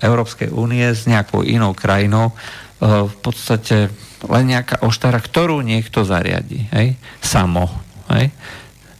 [0.00, 2.32] Európskej únie s nejakou inou krajinou
[2.80, 3.88] v podstate
[4.26, 6.68] len nejaká oštara, ktorú niekto zariadi.
[6.72, 7.00] Hej?
[7.24, 7.68] Samo.
[8.12, 8.32] Hej?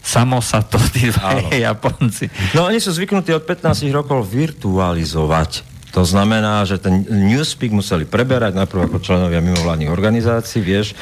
[0.01, 1.11] Samo sa to tí
[1.61, 2.31] Japonci.
[2.55, 8.53] No oni sú zvyknutí od 15 rokov virtualizovať to znamená, že ten newspeak museli preberať
[8.53, 10.93] najprv ako členovia mimovládnych organizácií, vieš,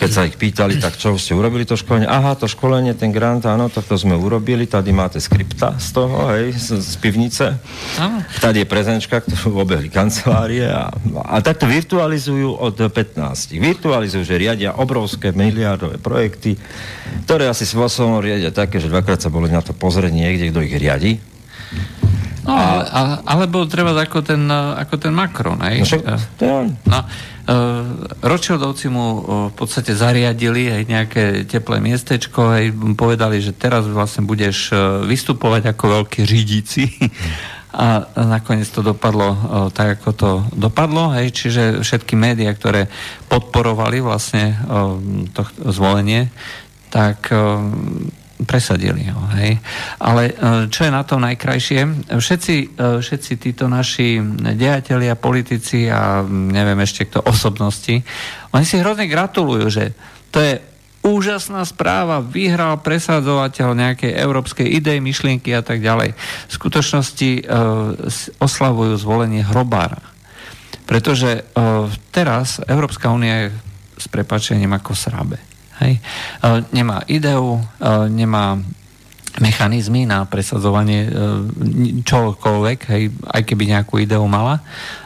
[0.00, 2.08] keď sa ich pýtali, tak čo ste urobili to školenie?
[2.08, 6.56] Aha, to školenie, ten grant, áno, to sme urobili, tady máte skripta z toho, hej,
[6.56, 7.60] z, z pivnice.
[8.00, 8.24] Áno.
[8.40, 10.88] Tady je prezenčka, ktorú obehli kancelárie a,
[11.28, 13.52] a takto virtualizujú od 15.
[13.52, 16.56] Virtualizujú, že riadia obrovské miliardové projekty,
[17.28, 20.72] ktoré asi svojom riadia také, že dvakrát sa boli na to pozrieť niekde, kto ich
[20.72, 21.12] riadi
[22.48, 25.84] No, a, a, alebo treba ako ten, ako ten Macron, hej?
[26.40, 27.84] No, no, uh,
[28.24, 29.20] Rothschildovci mu uh,
[29.52, 34.72] v podstate zariadili aj nejaké teplé miestečko, hej, povedali, že teraz vlastne budeš
[35.04, 36.88] vystupovať ako veľký řídíci.
[37.68, 42.88] A nakoniec to dopadlo uh, tak, ako to dopadlo, hej, čiže všetky médiá, ktoré
[43.28, 44.96] podporovali vlastne uh,
[45.36, 46.32] to zvolenie,
[46.88, 47.60] tak uh,
[48.46, 49.22] presadili ho.
[49.34, 49.58] Hej.
[49.98, 50.22] Ale
[50.70, 52.10] čo je na to najkrajšie?
[52.14, 54.22] Všetci, všetci títo naši
[54.54, 57.98] dejatelia, politici a neviem ešte kto, osobnosti,
[58.54, 59.84] oni si hrozne gratulujú, že
[60.30, 60.62] to je
[61.02, 66.12] úžasná správa, vyhral presadzovateľ nejakej európskej idei, myšlienky a tak ďalej.
[66.48, 67.42] V skutočnosti e,
[68.42, 70.02] oslavujú zvolenie hrobára.
[70.84, 71.42] Pretože e,
[72.10, 73.56] teraz Európska únia je
[73.98, 75.47] s prepačením ako srabe.
[75.80, 75.98] Hej?
[75.98, 76.00] E,
[76.74, 78.58] nemá ideu, e, nemá
[79.38, 81.10] mechanizmy na presadzovanie e,
[82.02, 84.58] čokoľvek, hej, aj keby nejakú ideu mala,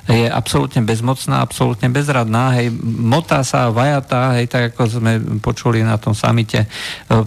[0.08, 6.00] je absolútne bezmocná, absolútne bezradná, hej, motá sa, vajatá, hej, tak ako sme počuli na
[6.00, 6.64] tom samite,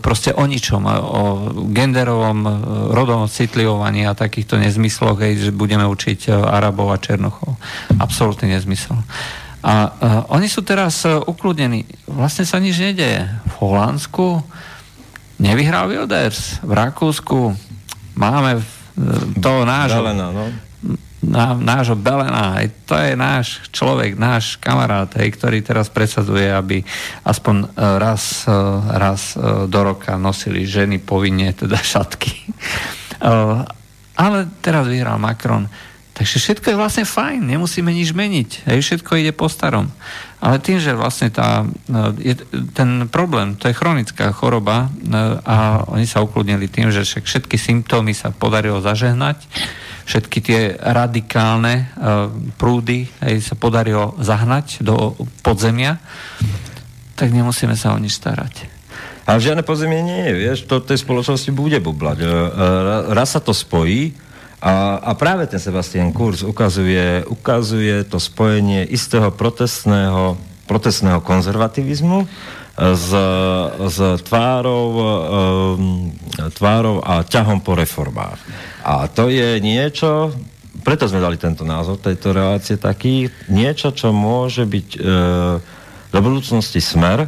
[0.01, 1.23] proste o ničom, o
[1.69, 2.41] genderovom,
[2.89, 7.53] rodovom citlivovaní a takýchto nezmysloch, hej, že budeme učiť Arabov a Černochov.
[8.01, 8.97] Absolútne nezmysel.
[9.65, 9.89] A uh,
[10.38, 11.89] oni sú teraz uh, ukludnení.
[12.06, 13.25] Vlastne sa nič nedeje.
[13.49, 14.45] V Holandsku
[15.36, 17.51] Nevyhral Wilders v Rakúsku.
[18.15, 18.63] Máme
[19.43, 19.99] toho nášho...
[19.99, 20.45] Belena, no.
[21.25, 22.56] Na, nášho Belena.
[22.62, 26.86] Aj to je náš človek, náš kamarát, hej, ktorý teraz presadzuje, aby
[27.25, 28.54] aspoň e, raz, e,
[28.95, 32.32] raz e, do roka nosili ženy povinne teda šatky.
[34.15, 35.67] Ale teraz vyhral Macron.
[36.15, 38.71] Takže všetko je vlastne fajn, nemusíme nič meniť.
[38.71, 39.91] Hej, všetko ide po starom.
[40.39, 42.39] Ale tým, že vlastne tá, no, je,
[42.71, 48.15] ten problém, to je chronická choroba no, a oni sa ukludnili tým, že všetky symptómy
[48.15, 49.43] sa podarilo zažehnať,
[50.08, 55.99] všetky tie radikálne uh, prúdy hej, sa podarilo zahnať do podzemia,
[57.19, 58.71] tak nemusíme sa o nič starať.
[59.25, 62.17] Ale žiadne podzemie nie je, vieš, to tej spoločnosti bude bublať.
[62.21, 62.32] E, e,
[63.10, 64.13] raz sa to spojí,
[64.63, 72.23] a, a práve ten Sebastian Kurz ukazuje, ukazuje to spojenie istého protestného, protestného konzervativizmu
[72.75, 73.09] s,
[73.79, 74.85] s tvárou,
[75.79, 76.11] um,
[76.55, 78.39] tvárou a ťahom po reformách.
[78.83, 80.35] A to je niečo,
[80.83, 84.99] preto sme dali tento názov tejto relácie taký, niečo, čo môže byť e,
[86.13, 87.25] do budúcnosti smer,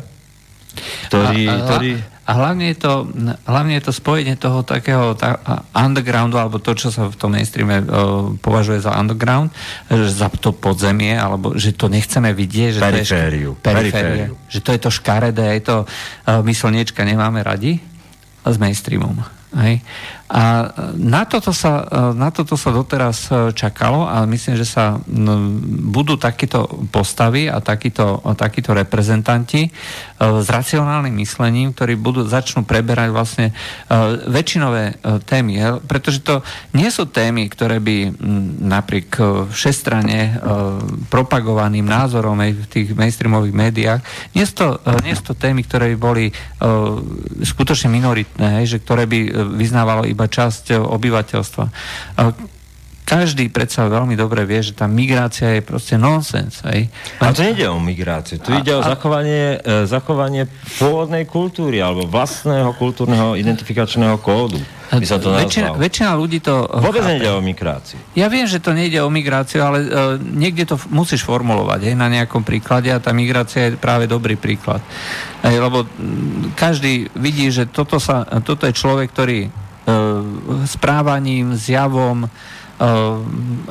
[1.10, 1.92] ktorý, a, a, ktorý
[2.28, 3.08] a hlavne je to,
[3.48, 5.40] hlavne je to spojenie toho takého tá,
[5.72, 9.48] undergroundu, alebo to, čo sa v tom mainstreame uh, považuje za underground,
[9.88, 12.78] že za to podzemie, alebo že to nechceme vidieť.
[12.78, 13.50] Že perifériu.
[13.56, 17.80] To je, periférie, Že to je to škaredé, je to uh, my slniečka nemáme radi
[18.44, 19.24] s mainstreamom.
[19.56, 19.80] Hej.
[20.28, 25.00] A na toto, sa, na toto sa doteraz e, čakalo a myslím, že sa
[25.88, 29.72] budú takíto postavy a takíto, takíto reprezentanti e,
[30.20, 33.54] s racionálnym myslením, ktorí budú, začnú preberať vlastne e,
[34.28, 35.80] väčšinové témy.
[35.88, 36.44] Pretože to
[36.76, 38.20] nie sú témy, ktoré by
[38.68, 40.44] napriek všestrane
[41.08, 44.02] propagovaným názorom v tých mainstreamových médiách,
[44.36, 44.68] nie sú to,
[45.08, 46.26] nie sú to témy, ktoré by boli
[47.46, 49.20] skutočne minoritné, že ktoré by
[49.56, 51.66] vyznávalo iba časť obyvateľstva.
[53.08, 56.60] Každý predsa veľmi dobre vie, že tá migrácia je proste nonsens.
[56.68, 56.92] Hej.
[57.24, 60.44] A to nejde o migráciu, tu a, ide o zachovanie, e, zachovanie
[60.76, 64.60] pôvodnej kultúry alebo vlastného kultúrneho identifikačného kódu.
[64.92, 67.16] By sa to väčšina, väčšina ľudí to Vôbec chápe.
[67.16, 67.96] nejde o migráciu.
[68.12, 71.96] Ja viem, že to nejde o migráciu, ale uh, niekde to f- musíš formulovať hej,
[71.96, 74.84] na nejakom príklade a tá migrácia je práve dobrý príklad.
[75.48, 79.67] Hej, lebo m, každý vidí, že toto, sa, toto je človek, ktorý E,
[80.68, 82.30] správaním, zjavom e,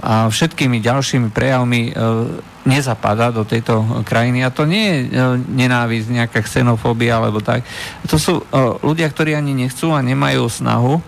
[0.01, 1.93] a všetkými ďalšími prejavmi e,
[2.67, 4.43] nezapadá do tejto krajiny.
[4.43, 7.63] A to nie je nenávisť, nejaká xenofóbia alebo tak.
[8.11, 8.43] To sú
[8.83, 10.99] ľudia, ktorí ani nechcú a nemajú snahu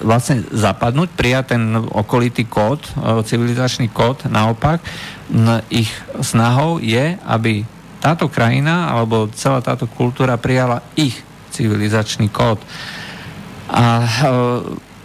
[0.00, 2.80] vlastne zapadnúť, prijať ten okolitý kód,
[3.28, 4.24] civilizačný kód.
[4.24, 4.80] Naopak,
[5.68, 5.92] ich
[6.24, 7.68] snahou je, aby
[8.00, 11.20] táto krajina alebo celá táto kultúra prijala ich
[11.52, 12.60] civilizačný kód.
[13.68, 14.08] A e,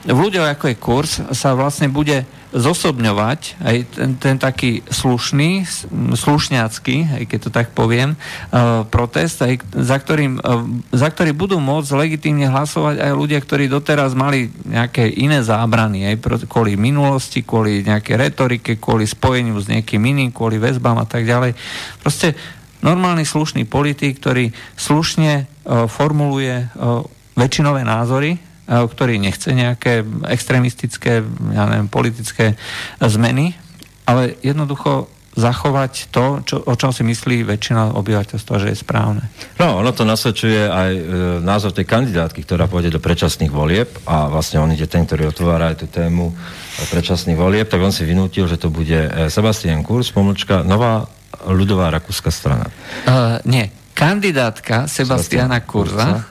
[0.07, 5.69] v ľuďoch, ako je kurz, sa vlastne bude zosobňovať aj ten, ten taký slušný,
[6.17, 11.61] slušňácky, aj keď to tak poviem, uh, protest, aj za, ktorým, uh, za ktorý budú
[11.61, 17.85] môcť legitímne hlasovať aj ľudia, ktorí doteraz mali nejaké iné zábrany, aj kvôli minulosti, kvôli
[17.85, 21.53] nejakej retorike, kvôli spojeniu s niekým iným, kvôli väzbám a tak ďalej.
[22.01, 22.33] Proste
[22.81, 25.45] normálny slušný politik, ktorý slušne
[25.85, 26.71] formuluje
[27.37, 32.53] väčšinové názory E, ktorý nechce nejaké extrémistické, ja neviem, politické
[33.01, 33.57] zmeny,
[34.05, 39.23] ale jednoducho zachovať to, čo, o čom si myslí väčšina obyvateľstva, že je správne.
[39.61, 41.03] No, ono to nasvedčuje aj e,
[41.39, 45.71] názor tej kandidátky, ktorá pôjde do predčasných volieb a vlastne on ide ten, ktorý otvára
[45.71, 46.35] aj tú tému
[46.91, 51.07] predčasných volieb, tak on si vynútil, že to bude e, Sebastian Kurz, pomlčka, nová
[51.47, 52.67] ľudová rakúska strana.
[53.07, 56.23] Uh, nie, kandidátka Sebastiana Kurza.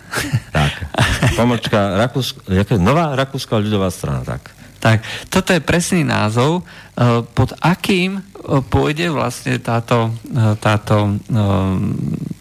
[0.49, 0.73] Tak.
[1.37, 2.49] Pomočka Rakúsk,
[2.81, 4.57] Nová Rakúska ľudová strana, tak.
[4.79, 8.23] Tak, toto je presný názov, e, pod akým e,
[8.63, 11.19] pôjde vlastne táto, e, táto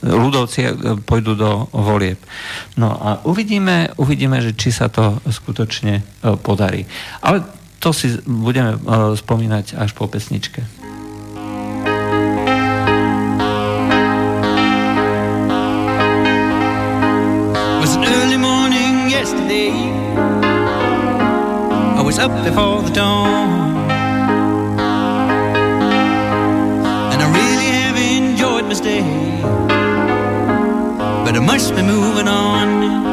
[0.05, 0.69] ľudovci
[1.01, 2.21] pôjdu do volieb.
[2.77, 6.05] No a uvidíme, uvidíme, že či sa to skutočne
[6.45, 6.85] podarí.
[7.25, 7.41] Ale
[7.81, 8.77] to si budeme
[9.17, 10.76] spomínať až po pesničke.
[22.17, 23.89] Was up before the dawn.
[27.11, 29.01] And I really have enjoyed my stay.
[31.23, 33.06] But I must be moving on.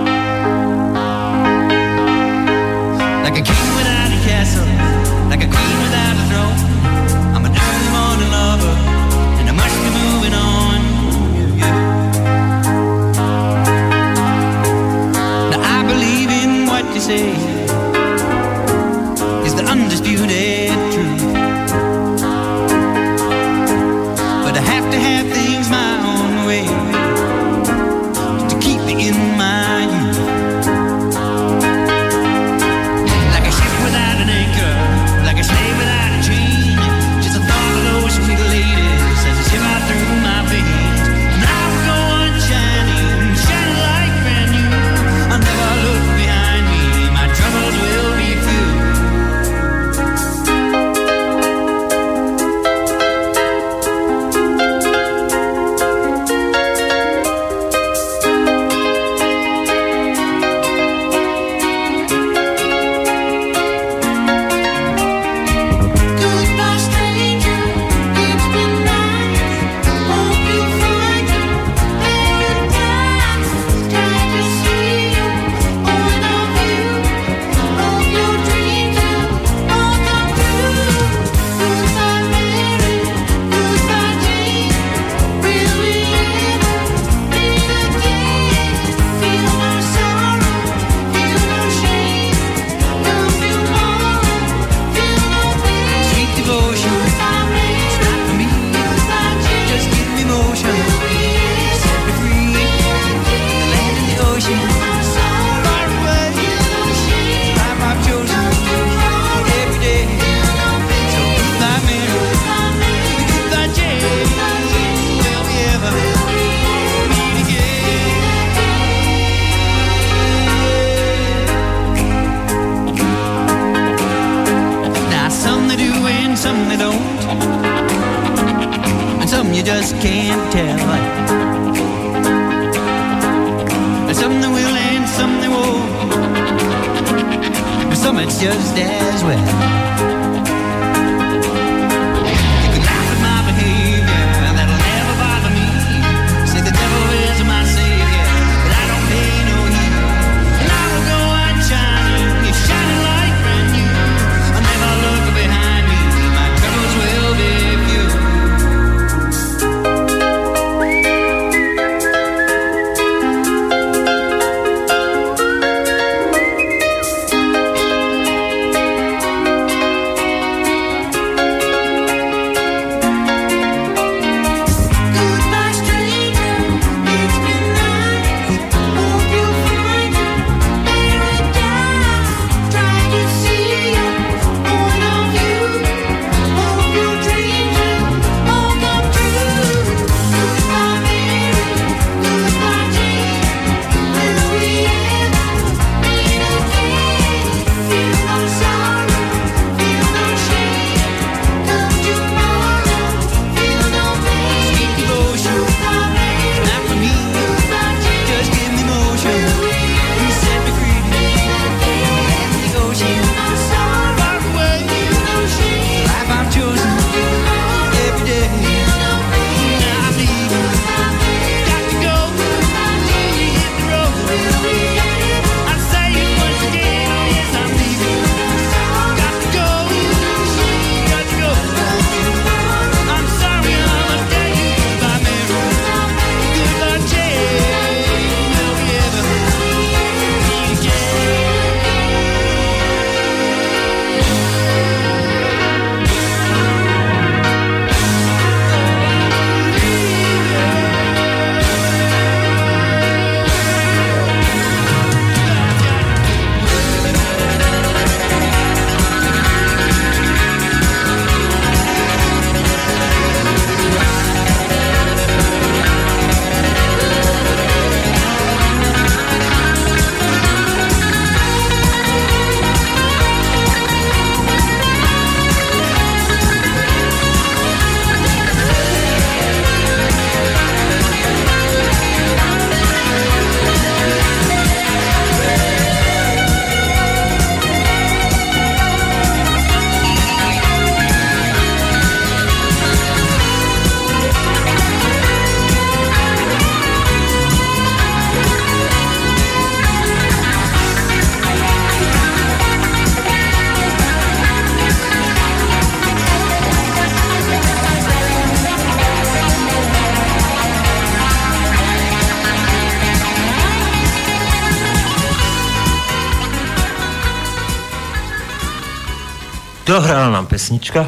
[320.54, 321.02] Pesnička.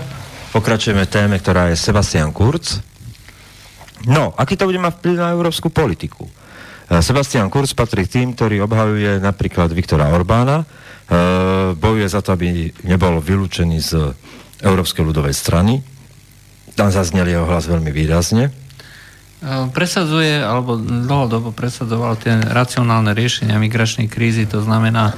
[0.51, 2.82] Pokračujeme téme, ktorá je Sebastian Kurz.
[4.11, 6.26] No, aký to bude mať vplyv na európsku politiku?
[6.90, 10.66] E, Sebastian Kurz patrí k tým, ktorý obhajuje napríklad Viktora Orbána, e,
[11.78, 14.11] bojuje za to, aby nebol vylúčený z
[14.66, 15.78] Európskej ľudovej strany.
[16.74, 18.51] Tam zaznel jeho hlas veľmi výrazne.
[19.77, 25.14] E, presadzuje, alebo dlhodobo presadzoval tie racionálne riešenia migračnej krízy, to znamená e,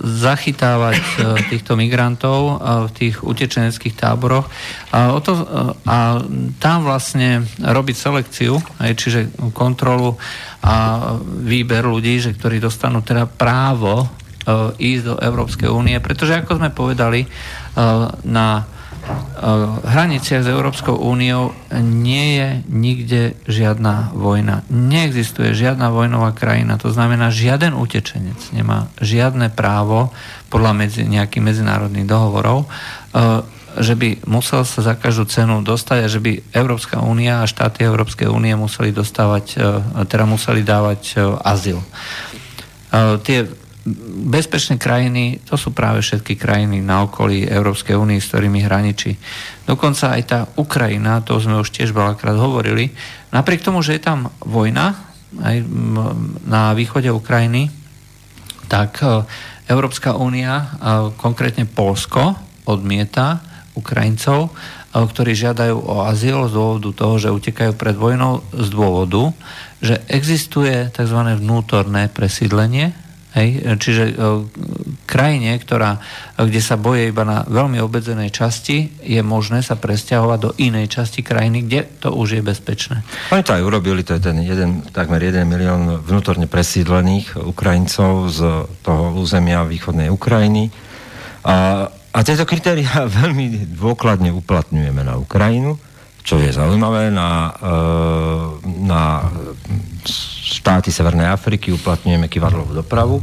[0.00, 1.12] zachytávať e,
[1.52, 2.54] týchto migrantov e,
[2.88, 4.48] v tých utečeneckých táboroch.
[4.96, 5.44] A, o to, e,
[5.84, 6.24] a
[6.56, 9.20] tam vlastne robiť selekciu, aj, čiže
[9.52, 10.16] kontrolu
[10.64, 14.06] a výber ľudí, že ktorí dostanú teda právo e,
[14.80, 17.28] ísť do Európskej únie, pretože ako sme povedali, e,
[18.24, 18.64] na
[19.84, 24.62] hraniciach s Európskou úniou nie je nikde žiadna vojna.
[24.70, 30.14] Neexistuje žiadna vojnová krajina, to znamená, žiaden utečenec nemá žiadne právo
[30.48, 32.70] podľa medzi, nejakých medzinárodných dohovorov,
[33.78, 37.86] že by musel sa za každú cenu dostať a že by Európska únia a štáty
[37.86, 39.58] Európskej únie museli dostávať,
[40.10, 41.78] teda museli dávať azyl.
[43.22, 43.46] Tie
[44.28, 49.16] bezpečné krajiny, to sú práve všetky krajiny na okolí Európskej únie, s ktorými hraničí.
[49.64, 52.92] Dokonca aj tá Ukrajina, to sme už tiež veľakrát hovorili,
[53.32, 55.10] napriek tomu, že je tam vojna
[55.40, 55.56] aj
[56.44, 57.70] na východe Ukrajiny,
[58.66, 59.22] tak e,
[59.70, 60.66] Európska únia, e,
[61.14, 62.34] konkrétne Polsko,
[62.66, 63.38] odmieta
[63.78, 64.50] Ukrajincov, e,
[64.94, 69.30] ktorí žiadajú o azyl z dôvodu toho, že utekajú pred vojnou, z dôvodu,
[69.78, 71.18] že existuje tzv.
[71.38, 73.78] vnútorné presídlenie Hej?
[73.78, 74.12] Čiže e,
[75.06, 76.02] krajine, ktorá,
[76.34, 81.22] kde sa boje iba na veľmi obmedzenej časti, je možné sa presťahovať do inej časti
[81.22, 83.06] krajiny, kde to už je bezpečné.
[83.30, 88.40] Oni to aj urobili, to je ten jeden, takmer 1 milión vnútorne presídlených Ukrajincov z
[88.82, 90.70] toho územia východnej Ukrajiny.
[91.46, 95.78] A, a tieto kritéria veľmi dôkladne uplatňujeme na Ukrajinu,
[96.20, 97.68] čo je zaujímavé, na, e,
[98.84, 99.02] na
[100.50, 103.20] štáty Severnej Afriky uplatňujeme kivadlovú dopravu.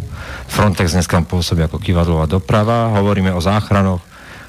[0.50, 2.94] Frontex dneska pôsobí ako kivadlová doprava.
[2.98, 4.02] Hovoríme o záchraноch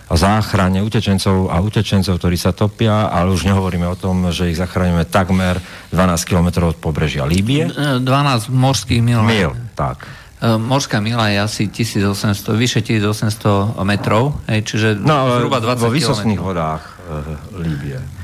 [0.08, 4.56] a záchrane utečencov a utečencov, ktorí sa topia, ale už nehovoríme o tom, že ich
[4.56, 5.60] zachránime takmer
[5.92, 7.68] 12 km od pobrežia Líbie.
[7.68, 9.20] 12 morských mil.
[9.28, 10.08] Mil, tak.
[10.40, 16.40] E, morská mila je asi 1800, vyše 1800 metrov, čiže no, zhruba 20 vo vysokých
[16.40, 18.17] vodách e, Líbie.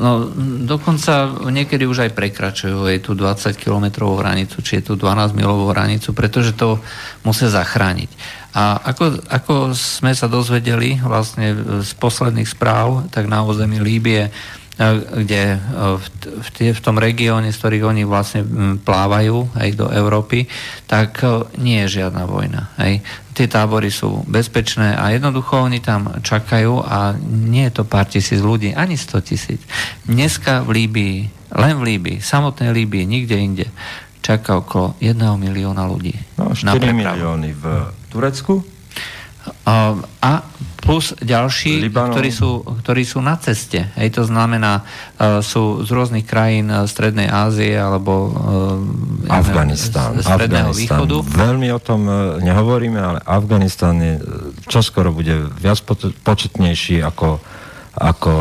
[0.00, 0.32] No,
[0.64, 5.68] dokonca niekedy už aj prekračujú aj tú 20 km hranicu, či je tu 12 milovú
[5.68, 6.80] hranicu, pretože to
[7.20, 8.08] musia zachrániť.
[8.56, 11.52] A ako, ako sme sa dozvedeli vlastne
[11.84, 14.32] z posledných správ, tak na území Líbie
[14.88, 15.60] kde
[16.00, 16.04] v,
[16.40, 18.48] v, v tom regióne, z ktorých oni vlastne
[18.80, 20.48] plávajú aj do Európy,
[20.88, 21.20] tak
[21.60, 22.72] nie je žiadna vojna.
[22.80, 23.04] Hej.
[23.36, 28.40] Tie tábory sú bezpečné a jednoducho oni tam čakajú a nie je to pár tisíc
[28.40, 29.60] ľudí, ani 100 tisíc.
[30.08, 31.16] Dneska v Líbii,
[31.60, 33.66] len v Líbii, samotnej Líbii, nikde inde,
[34.24, 36.16] čaká okolo 1 milióna ľudí.
[36.40, 37.64] No, 4 milióny v
[38.08, 38.79] Turecku?
[40.20, 40.32] A
[40.80, 43.92] plus ďalší, ktorí sú, ktorí sú na ceste.
[43.94, 50.18] Hej, to znamená, uh, sú z rôznych krajín uh, Strednej Ázie alebo uh, Afganistán.
[50.18, 51.06] Z Stredného Afganistán.
[51.06, 51.16] východu.
[51.30, 54.14] Veľmi o tom uh, nehovoríme, ale Afganistán je,
[54.66, 55.78] čoskoro bude viac
[56.24, 57.38] početnejší ako,
[57.94, 58.32] ako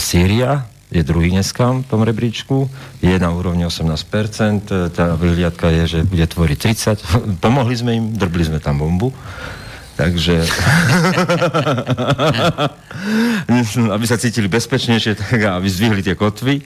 [0.00, 2.64] Sýria je druhý dneska v tom rebríčku,
[3.04, 6.58] je na úrovni 18%, tá vyhliadka je, že bude tvoriť
[7.36, 7.36] 30%.
[7.44, 9.12] Pomohli sme im, drbli sme tam bombu.
[9.98, 10.46] Takže
[13.98, 16.62] aby sa cítili bezpečnejšie, tak aby zdvihli tie kotvy.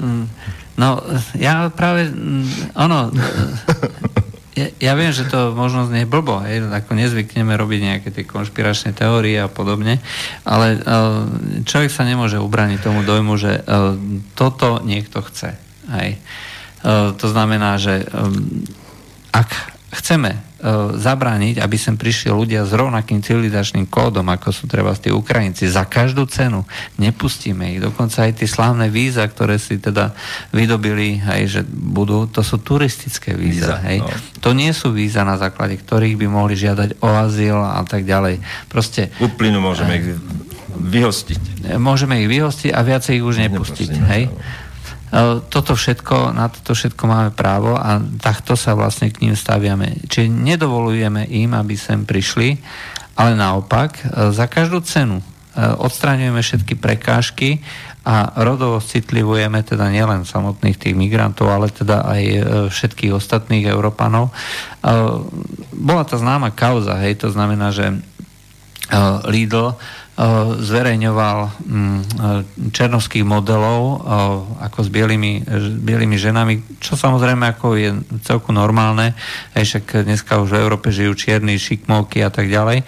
[0.00, 0.26] Mm.
[0.80, 1.04] no,
[1.36, 3.12] ja práve, mm, ono,
[4.58, 8.96] ja, ja viem, že to možno znie blbo, hej, ako nezvykneme robiť nejaké tie konšpiračné
[8.96, 10.00] teórie a podobne,
[10.48, 11.28] ale uh,
[11.62, 13.94] človek sa nemôže ubraniť tomu dojmu, že uh,
[14.32, 15.60] toto niekto chce.
[15.92, 16.16] Hej.
[16.80, 18.08] Uh, to znamená, že
[19.30, 20.38] ak chceme
[20.96, 25.68] zabrániť, aby sem prišli ľudia s rovnakým civilizačným kódom, ako sú treba tí Ukrajinci.
[25.68, 26.64] Za každú cenu
[26.96, 27.84] nepustíme ich.
[27.84, 30.16] Dokonca aj tie slávne víza, ktoré si teda
[30.56, 33.76] vydobili, hej, že budú, to sú turistické víza.
[33.76, 33.98] víza hej.
[34.00, 34.08] No.
[34.40, 38.40] To nie sú víza, na základe ktorých by mohli žiadať o azyl a tak ďalej.
[38.72, 39.12] Proste...
[39.20, 40.06] Uplynu môžeme ich
[40.74, 41.70] vyhostiť.
[41.76, 43.90] Môžeme ich vyhostiť a viacej ich už nepustiť.
[44.10, 44.32] Hej.
[44.32, 44.63] No.
[45.14, 50.02] E, toto všetko, na toto všetko máme právo a takto sa vlastne k ním staviame.
[50.10, 52.58] Čiže nedovolujeme im, aby sem prišli,
[53.14, 55.24] ale naopak, e, za každú cenu e,
[55.78, 57.62] odstraňujeme všetky prekážky
[58.02, 62.22] a rodovo citlivujeme teda nielen samotných tých migrantov, ale teda aj
[62.68, 64.28] všetkých ostatných Európanov.
[65.72, 67.96] Bola tá známa kauza, hej, to znamená, že
[69.24, 69.80] Lidl
[70.62, 72.00] zverejňoval mm,
[72.70, 74.06] černovských modelov
[74.62, 75.42] ako s bielými,
[75.82, 77.90] bielými ženami, čo samozrejme ako je
[78.22, 79.18] celku normálne,
[79.58, 82.86] aj však dneska už v Európe žijú čierni, šikmovky a tak ďalej.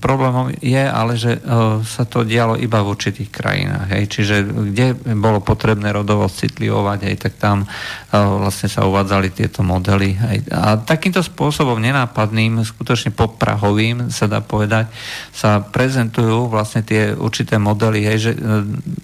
[0.00, 1.36] Problémom je ale, že
[1.84, 3.92] sa to dialo iba v určitých krajinách.
[3.92, 4.08] Hej.
[4.08, 4.40] Čiže
[4.72, 7.68] kde bolo potrebné rodovo citlivovať, hej, tak tam
[8.10, 10.16] vlastne sa uvádzali tieto modely.
[10.16, 10.48] Hej.
[10.48, 14.88] A takýmto spôsobom nenápadným, skutočne poprahovým, sa dá povedať,
[15.28, 18.32] sa prezentujú vlastne tie určité modely, hej, že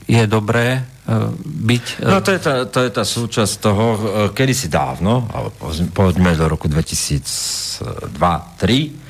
[0.09, 0.88] je dobré
[1.45, 1.84] byť...
[2.07, 3.84] No to je tá, to je tá súčasť toho,
[4.32, 5.51] kedysi dávno, ale
[5.91, 9.10] povedzme do roku 2002-2003,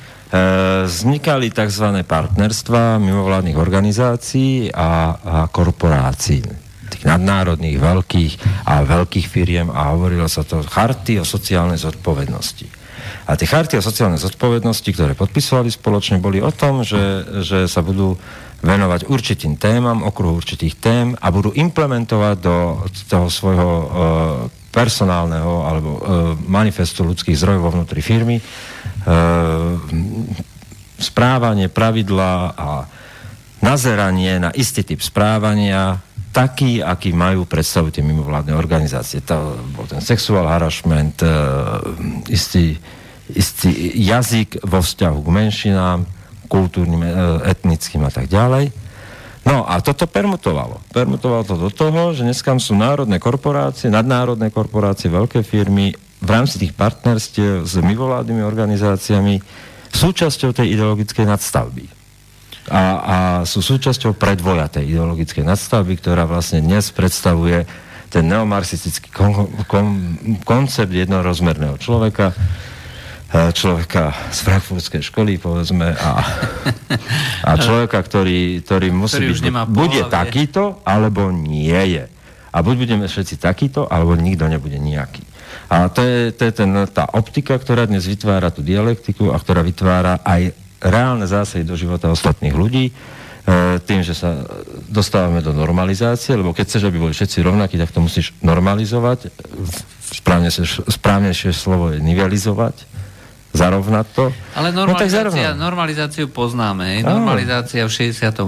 [0.87, 2.07] vznikali tzv.
[2.07, 8.33] partnerstva mimovládnych organizácií a, a korporácií tých nadnárodných, veľkých
[8.67, 12.67] a veľkých firiem a hovorilo sa to charty o sociálnej zodpovednosti.
[13.25, 17.79] A tie charty o sociálnej zodpovednosti, ktoré podpisovali spoločne, boli o tom, že, že sa
[17.79, 18.19] budú
[18.61, 23.87] venovať určitým témam, okruhu určitých tém a budú implementovať do toho svojho e,
[24.69, 25.99] personálneho alebo e,
[26.45, 28.43] manifestu ľudských zdrojov vo vnútri firmy e,
[31.01, 32.69] správanie, pravidlá a
[33.61, 39.19] nazeranie na istý typ správania taký, aký majú predstavu tie mimovládne organizácie.
[39.27, 41.29] To bol ten sexual harassment, e,
[42.31, 42.79] istý
[43.31, 45.99] istý jazyk vo vzťahu k menšinám,
[46.51, 47.11] kultúrnym, e,
[47.47, 48.71] etnickým a tak ďalej.
[49.41, 50.83] No a toto permutovalo.
[50.93, 56.61] Permutovalo to do toho, že dneska sú národné korporácie, nadnárodné korporácie, veľké firmy v rámci
[56.61, 59.41] tých partnerstiev s mimovládnymi organizáciami
[59.89, 61.85] súčasťou tej ideologickej nadstavby.
[62.69, 67.65] A, a sú súčasťou predvoja tej ideologickej nadstavby, ktorá vlastne dnes predstavuje
[68.13, 69.87] ten neomarxistický kon, kon,
[70.45, 72.35] koncept jednorozmerného človeka,
[73.31, 76.11] človeka z frankfurtskej školy, povedzme, a,
[77.49, 82.05] a človeka, ktorý, ktorý musí ktorý byť, bude takýto, alebo nie je.
[82.51, 85.30] A buď budeme všetci takýto, alebo nikto nebude nejaký.
[85.71, 89.63] A to je, to je ten, tá optika, ktorá dnes vytvára tú dialektiku a ktorá
[89.63, 90.51] vytvára aj
[90.83, 92.93] reálne zásahy do života ostatných ľudí, e,
[93.79, 94.43] tým, že sa
[94.91, 99.31] dostávame do normalizácie, lebo keď chceš, aby boli všetci rovnakí, tak to musíš normalizovať.
[100.11, 100.51] Správne,
[100.91, 103.00] správnejšie slovo je nivelizovať
[103.51, 104.31] zarovnať to.
[104.55, 106.99] Ale normalizácia, no, normalizáciu poznáme.
[106.99, 107.01] Hej.
[107.03, 108.39] Normalizácia v 68.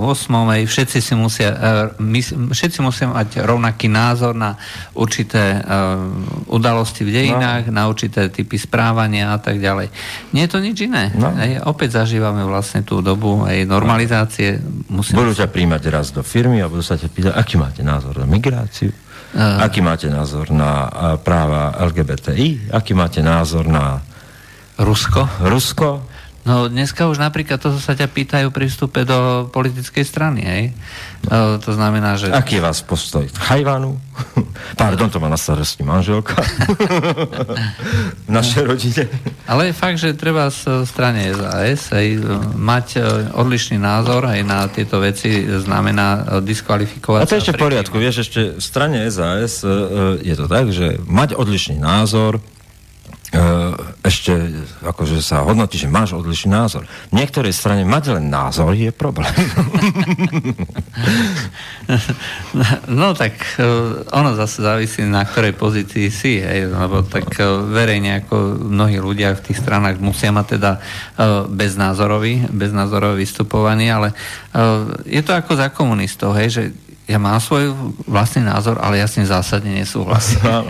[0.55, 0.63] Hej.
[0.67, 1.59] Všetci, si musia, uh,
[1.99, 2.19] my,
[2.51, 4.55] všetci musia mať rovnaký názor na
[4.95, 6.07] určité uh,
[6.47, 7.75] udalosti v dejinách, no.
[7.75, 9.91] na určité typy správania a tak ďalej.
[10.31, 11.11] Nie je to nič iné.
[11.19, 11.35] No.
[11.35, 11.59] Hej.
[11.67, 14.63] Opäť zažívame vlastne tú dobu hej, normalizácie.
[14.87, 15.19] Musím...
[15.19, 18.27] Budú ťa príjmať raz do firmy a budú sa ťa pýtať, aký máte názor na
[18.27, 18.95] migráciu,
[19.35, 19.59] uh.
[19.59, 20.87] aký máte názor na
[21.19, 24.12] práva LGBTI, aký máte názor na
[24.77, 25.29] Rusko?
[25.45, 26.01] Rusko?
[26.43, 30.63] No dneska už napríklad to sa ťa pýtajú pri vstupe do politickej strany, hej?
[31.31, 31.55] No.
[31.55, 32.35] To znamená, že...
[32.35, 33.23] Aký je vás postoj?
[33.31, 33.95] Chajvanu?
[34.79, 36.35] Pardon, to má na starosti manželka.
[38.27, 39.07] v našej rodine.
[39.47, 42.07] Ale je fakt, že treba z strane SAS aj
[42.59, 43.01] mať e,
[43.39, 47.23] odlišný názor aj na tieto veci znamená e, diskvalifikovať.
[47.23, 47.95] A to je ešte v poriadku.
[47.95, 49.71] Vieš, ešte v strane SAS e,
[50.19, 52.43] je to tak, že mať odlišný názor
[54.03, 54.35] ešte
[54.83, 56.83] akože sa hodnotí, že máš odlišný názor.
[57.07, 59.31] V niektorej strane mať len názor je problém.
[62.87, 63.63] No tak e,
[64.15, 68.35] ono zase závisí na ktorej pozícii si, hej, lebo tak e, verejne ako
[68.71, 70.71] mnohí ľudia v tých stranách musia mať teda
[71.51, 74.15] beznázorový, beznázorový vystupovaný, ale
[75.03, 76.63] je to ako za komunistov, hej, že
[77.03, 77.75] ja mám svoj
[78.07, 80.39] vlastný názor, ale ja s ním zásadne nesúhlasím.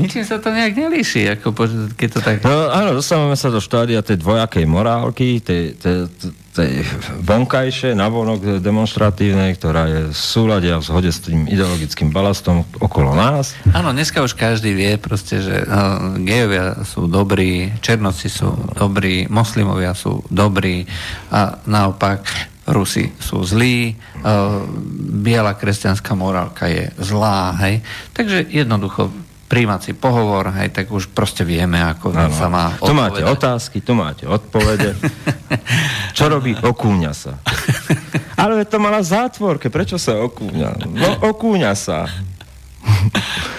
[0.00, 1.52] Ničím sa to nejak nelíši, ako
[1.92, 2.36] keď to tak...
[2.40, 6.08] No áno, dostávame sa do štádia tej dvojakej morálky, tej, tej,
[6.56, 6.82] tej
[7.20, 13.12] vonkajšej, navonok demonstratívnej, ktorá je v súlade a v zhode s tým ideologickým balastom okolo
[13.12, 13.52] nás.
[13.76, 19.92] Áno, dneska už každý vie proste, že no, gejovia sú dobrí, černoci sú dobrí, moslimovia
[19.92, 20.88] sú dobrí
[21.28, 22.24] a naopak
[22.70, 24.62] Rusi sú zlí, uh,
[25.26, 27.82] biela kresťanská morálka je zlá, hej.
[28.14, 29.10] Takže jednoducho
[29.50, 32.30] príjmací pohovor, hej, tak už proste vieme, ako ano.
[32.30, 32.86] sa má odpovedať.
[32.86, 34.94] Tu máte otázky, tu máte odpovede.
[36.16, 36.54] Čo robí?
[36.54, 37.42] Okúňa sa.
[38.38, 40.86] Ale to mala zátvorke, prečo sa okúňa?
[40.86, 42.06] No, okúňa sa.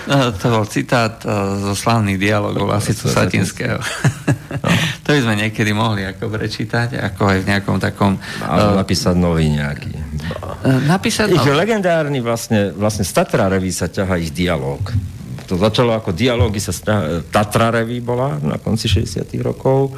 [0.08, 3.78] No, to bol citát uh, zo slavných dialogov Lasicu Satinského.
[3.78, 4.68] No.
[5.06, 8.16] to by sme niekedy mohli ako prečítať, ako aj v nejakom takom...
[8.16, 9.92] uh, napísať nový nejaký.
[10.66, 11.36] Uh, napísať...
[11.36, 14.80] Ich legendárny vlastne, vlastne z Tatra Reví sa ich dialog
[15.52, 16.72] to začalo ako dialógy sa
[17.28, 19.92] Tatra Reví bola na konci 60 rokov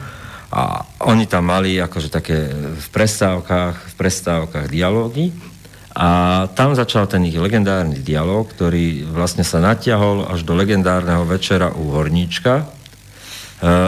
[0.50, 5.30] A oni tam mali akože také v prestávkach, v prestávkach dialógy
[5.94, 6.10] a
[6.58, 11.94] tam začal ten ich legendárny dialog, ktorý vlastne sa natiahol až do legendárneho večera u
[11.94, 12.66] Horníčka e,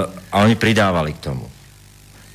[0.06, 1.50] a oni pridávali k tomu.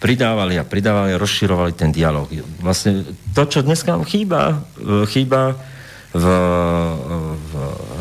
[0.03, 2.27] Pridávali a pridávali a rozširovali ten dialog.
[2.59, 5.55] Vlastne to, čo dnes nám chýba, e, chýba
[6.11, 6.25] v,
[7.39, 7.53] v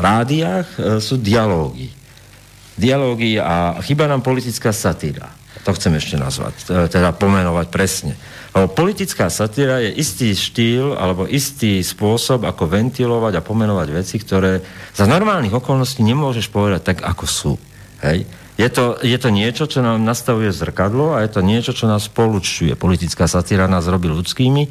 [0.02, 1.94] rádiách, e, sú dialógy.
[2.74, 5.30] Dialógy a chýba nám politická satíra.
[5.68, 8.16] To chcem ešte nazvať, teda pomenovať presne.
[8.56, 14.64] Lebo politická satíra je istý štýl alebo istý spôsob, ako ventilovať a pomenovať veci, ktoré
[14.96, 17.52] za normálnych okolností nemôžeš povedať tak, ako sú.
[18.00, 18.24] Hej?
[18.56, 22.08] Je to, je to niečo, čo nám nastavuje zrkadlo a je to niečo, čo nás
[22.08, 22.76] spolučuje.
[22.76, 24.68] Politická satíra nás robí ľudskými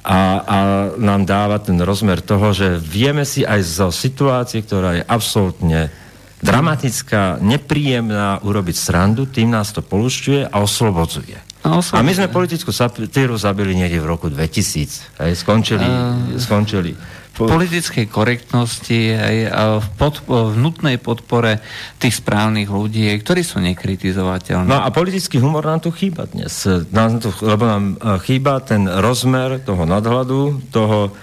[0.00, 0.56] a, a
[0.96, 5.92] nám dáva ten rozmer toho, že vieme si aj zo situácie, ktorá je absolútne
[6.40, 11.36] dramatická, nepríjemná, urobiť srandu, tým nás to polušťuje a oslobodzuje.
[11.60, 15.20] A, a my sme politickú satíru zabili niekde v roku 2000.
[15.20, 16.96] Hej, skončili, uh, skončili
[17.48, 19.36] politickej korektnosti aj
[19.80, 21.62] v, pod, v nutnej podpore
[21.96, 24.68] tých správnych ľudí, ktorí sú nekritizovateľní.
[24.68, 26.52] No a politický humor nám tu chýba dnes,
[26.92, 31.14] nám tu, lebo nám e, chýba ten rozmer toho nadhľadu, toho,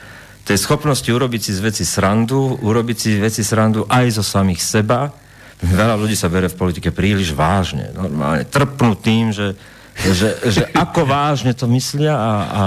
[0.48, 5.12] tej schopnosti urobiť si z veci srandu, urobiť si veci srandu aj zo samých seba.
[5.60, 9.60] Veľa ľudí sa bere v politike príliš vážne, normálne trpnú tým, že,
[9.98, 12.64] že, že ako vážne to myslia a, a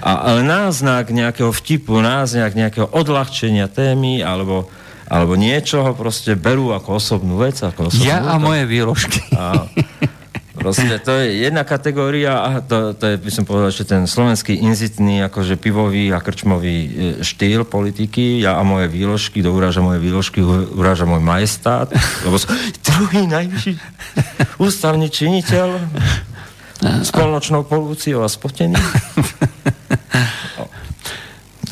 [0.00, 4.66] a, ale náznak nejakého vtipu, náznak nejakého odľahčenia témy alebo,
[5.06, 7.60] alebo niečoho proste berú ako osobnú vec.
[7.60, 9.20] Ako osobnú ja a moje výložky.
[9.36, 9.68] A,
[10.60, 14.60] proste to je jedna kategória a to, to je, by som povedal, že ten slovenský
[14.60, 16.88] inzitný, akože pivový a krčmový e,
[17.24, 20.44] štýl politiky, ja a moje výložky, kto uráža moje výložky,
[20.76, 21.88] uráža môj majestát,
[22.28, 22.52] lebo som
[22.84, 23.72] druhý najvyšší
[24.60, 25.80] ústavný činiteľ
[26.80, 28.76] s polnočnou polúciou a spotený.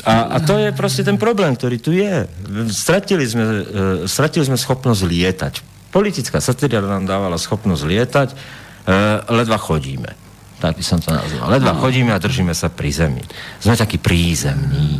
[0.09, 2.25] A, a to je proste ten problém, ktorý tu je.
[2.73, 3.61] Stratili sme, uh,
[4.09, 5.53] stratili sme schopnosť lietať.
[5.93, 10.17] Politická satíria nám dávala schopnosť lietať, uh, ledva chodíme.
[10.59, 11.47] Tak by som to nazval.
[11.55, 11.79] Ledva no.
[11.79, 13.23] chodíme a držíme sa pri zemi.
[13.63, 14.99] Sme takí prízemní.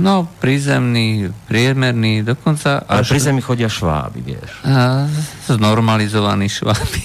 [0.00, 2.88] No, prízemní, priemerní, dokonca...
[2.88, 3.12] Ale až...
[3.12, 4.50] pri zemi chodia šváby, vieš.
[4.64, 5.04] A,
[5.52, 7.02] znormalizovaní šváby.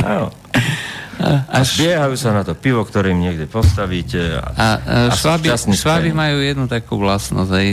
[0.00, 0.32] Áno.
[1.16, 4.36] A, a šbiehajú sa na to pivo, ktoré im niekde postavíte.
[4.36, 4.68] A, a,
[5.08, 7.68] a šváby, šváby majú jednu takú vlastnosť, aj,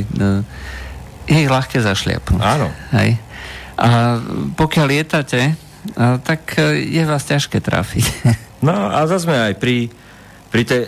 [1.27, 2.39] je ich ľahké zašliapnúť.
[2.39, 2.71] Áno.
[2.95, 3.09] Aj.
[3.75, 3.89] A
[4.55, 5.55] pokiaľ lietate,
[5.99, 8.05] a, tak e, je vás ťažké trafiť.
[8.63, 9.91] No a zase aj pri,
[10.47, 10.87] pri tej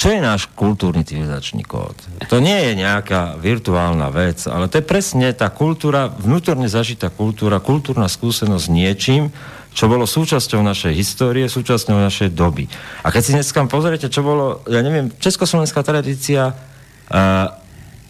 [0.00, 1.92] čo je náš kultúrny civilizačný kód?
[2.32, 7.60] To nie je nejaká virtuálna vec, ale to je presne tá kultúra, vnútorne zažitá kultúra,
[7.60, 9.28] kultúrna skúsenosť s niečím,
[9.70, 12.66] čo bolo súčasťou našej histórie, súčasťou našej doby.
[13.06, 17.48] A keď si dneska pozriete, čo bolo, ja neviem, československá tradícia uh,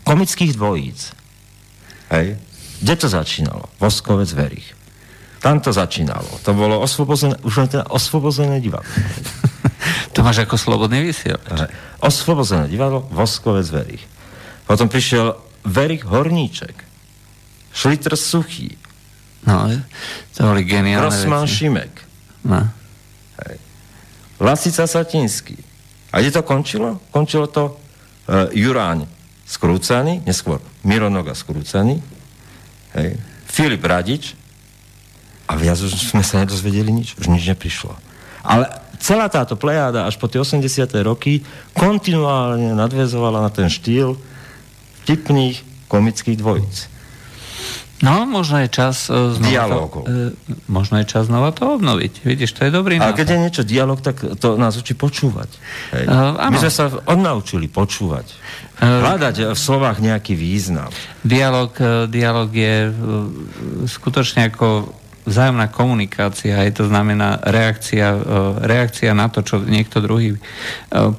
[0.09, 1.13] komických dvojíc.
[2.11, 2.41] Hej?
[2.81, 3.69] Kde to začínalo?
[3.77, 4.73] Voskovec Verich.
[5.41, 6.29] Tam to začínalo.
[6.45, 8.89] To bolo osvobozené, už len teda osvobozené divadlo.
[10.17, 11.41] to máš ako slobodný vysiel.
[12.01, 14.05] Osvobozené divadlo, Voskovec Verich.
[14.65, 16.77] Potom prišiel Verich Horníček.
[17.73, 18.77] Šlitr Suchý.
[19.49, 19.73] No,
[20.37, 21.55] to boli geniálne Grossman veci.
[21.65, 21.93] Šimek.
[22.45, 22.61] No.
[23.45, 23.57] Hej.
[24.41, 25.57] Lasica Satinsky.
[26.13, 27.01] A kde to končilo?
[27.09, 27.77] Končilo to
[28.29, 29.07] uh, Juráň
[29.47, 31.99] Skrúcaný, neskôr Mironoga Skrúcaný,
[32.95, 33.19] hej.
[33.51, 34.39] Filip Radič
[35.51, 37.99] a viac už sme sa nedozvedeli nič, už nič neprišlo.
[38.47, 38.71] Ale
[39.03, 40.87] celá táto plejáda až po tie 80.
[41.03, 41.43] roky
[41.75, 44.15] kontinuálne nadvezovala na ten štýl
[45.03, 46.87] vtipných komických dvojíc.
[48.01, 50.09] No, možno je čas uh, znova Dialógov.
[50.09, 50.33] To, uh,
[50.73, 52.25] možno je čas znova to obnoviť.
[52.25, 53.13] Vidíš, to je dobrý nápad.
[53.13, 55.51] A keď je niečo dialog, tak to nás učí počúvať.
[55.93, 56.05] Hej.
[56.09, 58.33] Uh, My sme sa odnaučili počúvať.
[58.81, 60.89] Uh, Hľadať v slovách nejaký význam.
[61.21, 62.95] Dialóg, uh, dialog je uh,
[63.85, 68.17] skutočne ako vzájomná komunikácia, aj to znamená reakcia,
[68.65, 70.41] reakcia na to, čo niekto druhý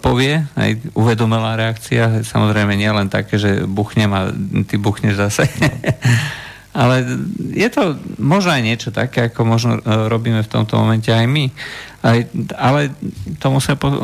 [0.01, 4.34] povie, aj uvedomelá reakcia, samozrejme nie len také, že buchnem a
[4.65, 5.45] ty buchneš zase.
[6.72, 7.03] Ale
[7.51, 11.51] je to možno aj niečo také, ako možno e, robíme v tomto momente aj my.
[11.99, 12.19] Aj,
[12.55, 12.95] ale
[13.43, 13.99] to musia po, e,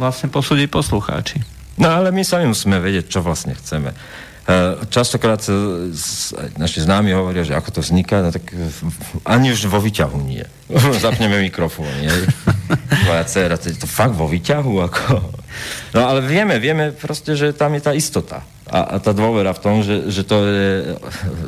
[0.00, 1.44] vlastne posúdiť poslucháči.
[1.76, 3.92] No ale my sami musíme vedieť, čo vlastne chceme.
[4.48, 5.44] E, častokrát
[6.56, 8.48] naši známi hovoria, že ako to vzniká, no tak
[9.28, 10.40] ani už vo výťahu nie.
[11.04, 12.08] Zapneme mikrofón, nie?
[13.04, 14.72] Tvoja dcera, to je to fakt vo výťahu?
[14.88, 15.04] Ako...
[15.92, 19.60] No ale vieme, vieme proste, že tam je tá istota a, a tá dôvera v
[19.60, 20.68] tom, že, že to je,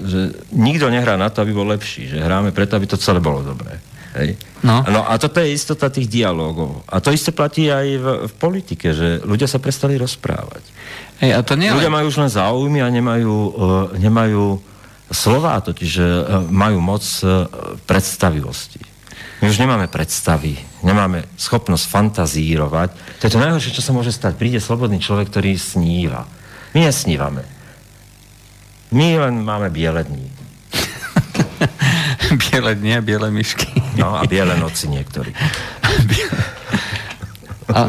[0.05, 0.21] že
[0.53, 3.77] nikto nehrá na to, aby bol lepší, že hráme preto, aby to celé bolo dobré.
[4.11, 4.35] Hej.
[4.67, 4.83] No.
[4.91, 6.83] no a toto je istota tých dialogov.
[6.91, 10.67] A to isté platí aj v, v politike, že ľudia sa prestali rozprávať.
[11.21, 13.53] Hej, a to nie ľudia majú už len záujmy a nemajú, uh,
[14.01, 14.57] nemajú
[15.13, 16.09] slova, totiž uh,
[16.49, 17.45] majú moc uh,
[17.85, 18.81] predstavivosti.
[19.45, 23.21] My už nemáme predstavy, nemáme schopnosť fantazírovať.
[23.21, 24.37] To je to najhoršie, čo sa môže stať.
[24.37, 26.25] Príde slobodný človek, ktorý sníva.
[26.73, 27.45] My nesnívame.
[28.93, 30.29] My len máme biele dní.
[32.49, 33.69] biele dni a biele myšky.
[34.01, 35.33] No a biele noci niektorí.
[37.77, 37.81] a,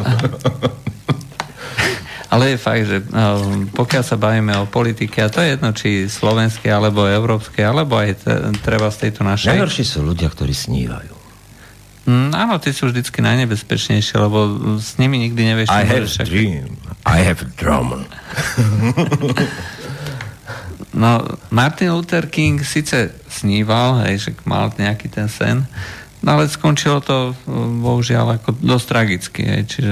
[2.31, 3.43] ale je fakt, že no,
[3.75, 8.23] pokiaľ sa bavíme o politike, a to je jedno, či slovenské, alebo európske, alebo aj
[8.63, 9.51] treba z tejto našej...
[9.51, 11.11] Najhorší sú ľudia, ktorí snívajú.
[12.07, 14.39] Mm, áno, ty sú vždycky najnebezpečnejšie, lebo
[14.79, 15.69] s nimi nikdy nevieš...
[15.75, 16.25] I have však...
[16.31, 16.79] dream.
[17.03, 18.07] I have a drum.
[20.91, 25.63] No, Martin Luther King síce sníval, hej, že mal nejaký ten sen,
[26.19, 27.31] no ale skončilo to
[27.79, 29.91] bohužiaľ ako dosť tragicky, hej, čiže...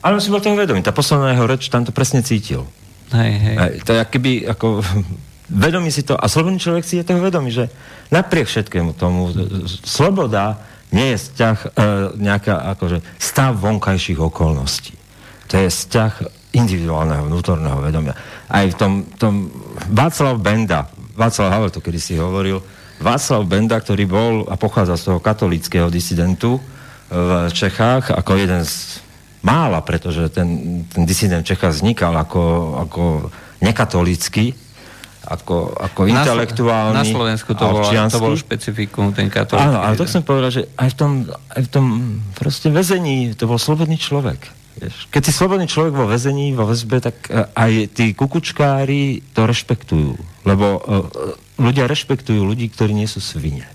[0.00, 2.64] Ale si bol toho vedomý, tá posledná jeho reč tam to presne cítil.
[3.12, 3.56] Hej, hej.
[3.56, 4.80] hej to je keby ako
[5.66, 7.68] vedomý si to, a slobodný človek si je toho vedomý, že
[8.08, 9.28] napriek všetkému tomu,
[9.84, 11.68] sloboda nie je vzťah, e,
[12.18, 14.94] nejaká akože stav vonkajších okolností.
[15.50, 16.12] To je vzťah
[16.50, 18.14] individuálneho vnútorného vedomia.
[18.50, 19.50] Aj v tom, tom
[19.90, 22.58] Václav Benda, Václav Havel to kedy si hovoril,
[22.98, 26.58] Václav Benda, ktorý bol a pochádza z toho katolického disidentu
[27.10, 29.02] v Čechách, ako jeden z
[29.40, 33.02] mála, pretože ten, ten disident Čechách vznikal ako, ako
[33.60, 34.52] nekatolický,
[35.20, 39.68] ako, ako na, intelektuálny Na Slovensku to, bolo, to bolo špecifikum, ten katolický.
[39.68, 41.86] Áno, ale to chcem povedať, že aj v tom, aj v tom
[42.34, 44.60] proste väzení to bol slobodný človek.
[45.12, 50.16] Keď si slobodný človek vo väzení, vo väzbe, tak e, aj tí kukučkári to rešpektujú.
[50.48, 51.04] Lebo uh,
[51.60, 53.68] ľudia rešpektujú ľudí, ktorí nie sú svine.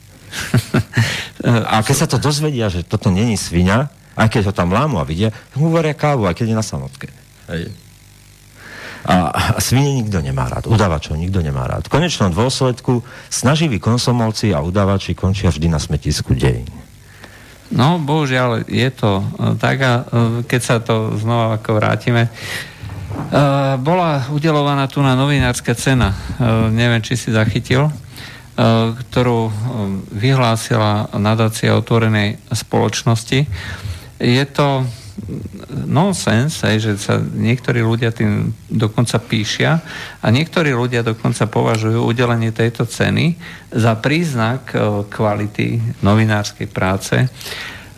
[1.46, 5.08] a keď sa to dozvedia, že toto není svinia, aj keď ho tam lámu a
[5.08, 7.08] vidia, mu varia kávu, aj keď je na samotke.
[7.52, 7.72] Hej.
[9.06, 11.86] A, a svine nikto nemá rád, udávačov nikto nemá rád.
[11.86, 16.66] V konečnom dôsledku snaživí konsomolci a udávači končia vždy na smetisku dejín.
[17.70, 19.26] No, bohužiaľ, je to e,
[19.58, 20.04] tak a e,
[20.46, 22.32] keď sa to znova ako vrátime, e,
[23.82, 26.14] bola udelovaná tu na novinárska cena,
[26.70, 27.90] neviem, či si zachytil,
[28.96, 29.52] ktorú
[30.16, 33.44] vyhlásila nadácia otvorenej spoločnosti.
[34.20, 34.88] Je to
[35.88, 39.80] nonsens, aj, že sa niektorí ľudia tým dokonca píšia
[40.20, 43.40] a niektorí ľudia dokonca považujú udelenie tejto ceny
[43.72, 47.16] za príznak e, kvality novinárskej práce.
[47.16, 47.28] E,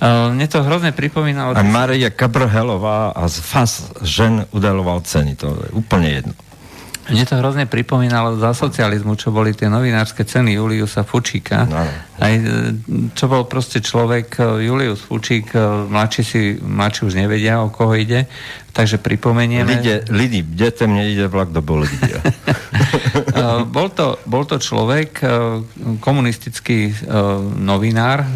[0.06, 1.58] mne to hrozne pripomínalo...
[1.58, 3.72] A Maria Kabrhelová a z FAS
[4.06, 6.34] žen udeloval ceny, to je úplne jedno.
[7.08, 11.64] Mne to hrozne pripomínalo za socializmu, čo boli tie novinárske ceny Juliusa Fučíka.
[11.64, 11.88] No.
[12.18, 12.76] Aj, e,
[13.16, 17.96] čo bol proste človek, e, Julius Fučík, e, mladší, si, mladší už nevedia, o koho
[17.96, 18.28] ide,
[18.76, 19.80] takže pripomenieme...
[19.80, 22.20] Lide, lidi, detem neide vlak do Bolívia.
[23.76, 25.24] bol, to, bol to človek,
[26.04, 26.92] komunistický
[27.58, 28.28] novinár,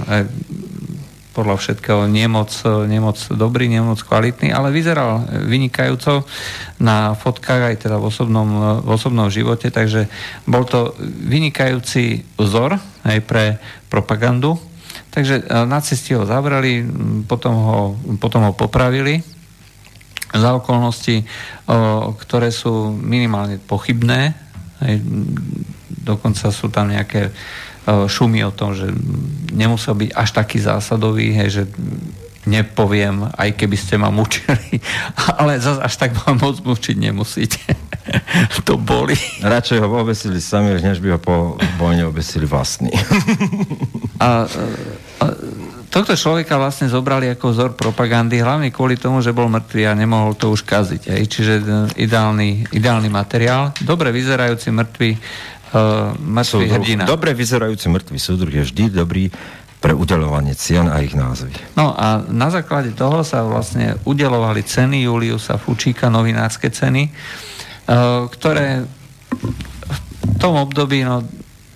[1.32, 2.52] podľa všetkého nemoc,
[2.92, 6.28] nemoc dobrý, nemoc kvalitný, ale vyzeral vynikajúco
[6.84, 8.50] na fotkách aj teda v osobnom,
[8.84, 10.12] v osobnom živote, takže
[10.44, 12.76] bol to vynikajúci vzor
[13.08, 14.60] aj pre propagandu.
[15.12, 16.84] Takže e, nacisti ho zavrali,
[17.28, 17.80] potom ho,
[18.20, 19.24] potom ho popravili
[20.32, 21.28] za okolnosti,
[22.24, 24.32] ktoré sú minimálne pochybné.
[25.92, 27.36] Dokonca sú tam nejaké
[27.82, 28.94] E, šumy o tom, že
[29.50, 31.64] nemusel byť až taký zásadový, hej, že
[32.46, 34.82] nepoviem, aj keby ste ma mučili,
[35.42, 37.62] ale zase až tak vám moc mučiť nemusíte.
[38.68, 39.18] to boli.
[39.42, 41.36] Radšej ho obesili sami, než by ho po
[41.78, 42.94] vojne obesili vlastní.
[44.22, 44.46] a,
[45.22, 45.26] a
[45.92, 50.34] tohto človeka vlastne zobrali ako vzor propagandy, hlavne kvôli tomu, že bol mŕtvý a nemohol
[50.34, 51.12] to už kaziť.
[51.14, 51.24] Hej.
[51.30, 51.64] Čiže e,
[52.08, 53.76] ideálny, ideálny materiál.
[53.84, 55.10] Dobre vyzerajúci mŕtvy
[55.74, 57.04] uh, mŕtvy hrdina.
[57.08, 59.28] Dobre vyzerajúci mŕtvy súdruh je vždy dobrý
[59.82, 61.58] pre udelovanie cien a ich názvy.
[61.74, 68.86] No a na základe toho sa vlastne udelovali ceny Juliusa Fučíka, novinárske ceny, uh, ktoré
[69.32, 71.26] v tom období no,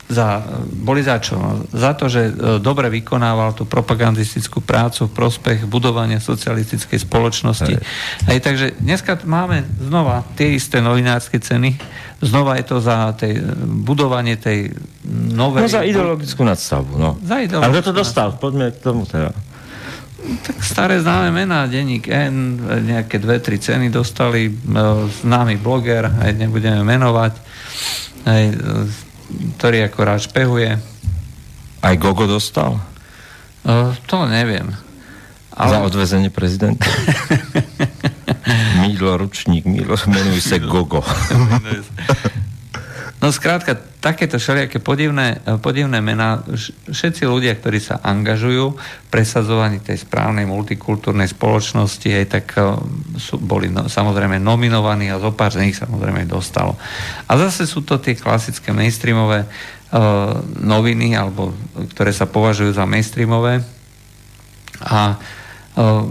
[0.06, 1.34] za, boli za čo?
[1.42, 2.32] No, za to, že e,
[2.62, 7.74] dobre vykonával tú propagandistickú prácu v prospech budovania socialistickej spoločnosti.
[7.74, 7.82] Hej.
[8.30, 11.74] Hej, takže dneska máme znova tie isté novinárske ceny,
[12.22, 14.78] znova je to za tej, budovanie tej
[15.10, 15.66] novej...
[15.66, 17.18] No za ideologickú nadstavbu, no.
[17.26, 18.30] Za ideologickú A kto to dostal?
[18.38, 19.34] Poďme k tomu teda.
[20.26, 24.54] Tak staré známe mená, denník N, nejaké dve, tri ceny dostali, e,
[25.26, 27.34] známy bloger, aj nebudeme menovať,
[28.26, 28.44] aj,
[29.58, 30.72] ktorý ako rád špehuje.
[31.82, 32.82] Aj Gogo dostal?
[34.06, 34.74] to neviem.
[35.56, 35.72] Ale...
[35.72, 36.86] Za odvezenie prezidenta?
[38.84, 41.02] Mílo ručník, Mílo, menuj sa Gogo.
[43.24, 46.44] No skrátka, takéto všelijaké podivné, podivné mená,
[46.92, 52.76] všetci ľudia, ktorí sa angažujú v presadzovaní tej správnej multikultúrnej spoločnosti, aj tak uh,
[53.16, 56.76] sú, boli no, samozrejme nominovaní a zo z nich samozrejme dostalo.
[57.26, 61.56] A zase sú to tie klasické mainstreamové uh, noviny, alebo
[61.96, 63.64] ktoré sa považujú za mainstreamové.
[64.86, 66.04] A uh,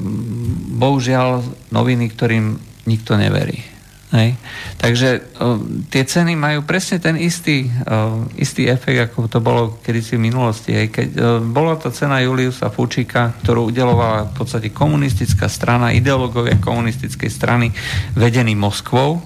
[0.81, 2.57] bohužiaľ noviny, ktorým
[2.89, 3.74] nikto neverí.
[4.15, 4.39] Hej.
[4.79, 5.09] Takže
[5.43, 5.59] o,
[5.91, 10.71] tie ceny majú presne ten istý, o, istý efekt, ako to bolo kedysi v minulosti.
[10.71, 10.87] Hej.
[10.95, 17.27] Keď o, bola to cena Juliusa Fučika, ktorú udelovala v podstate komunistická strana, ideológovia komunistickej
[17.27, 17.75] strany
[18.15, 19.19] vedený Moskvou,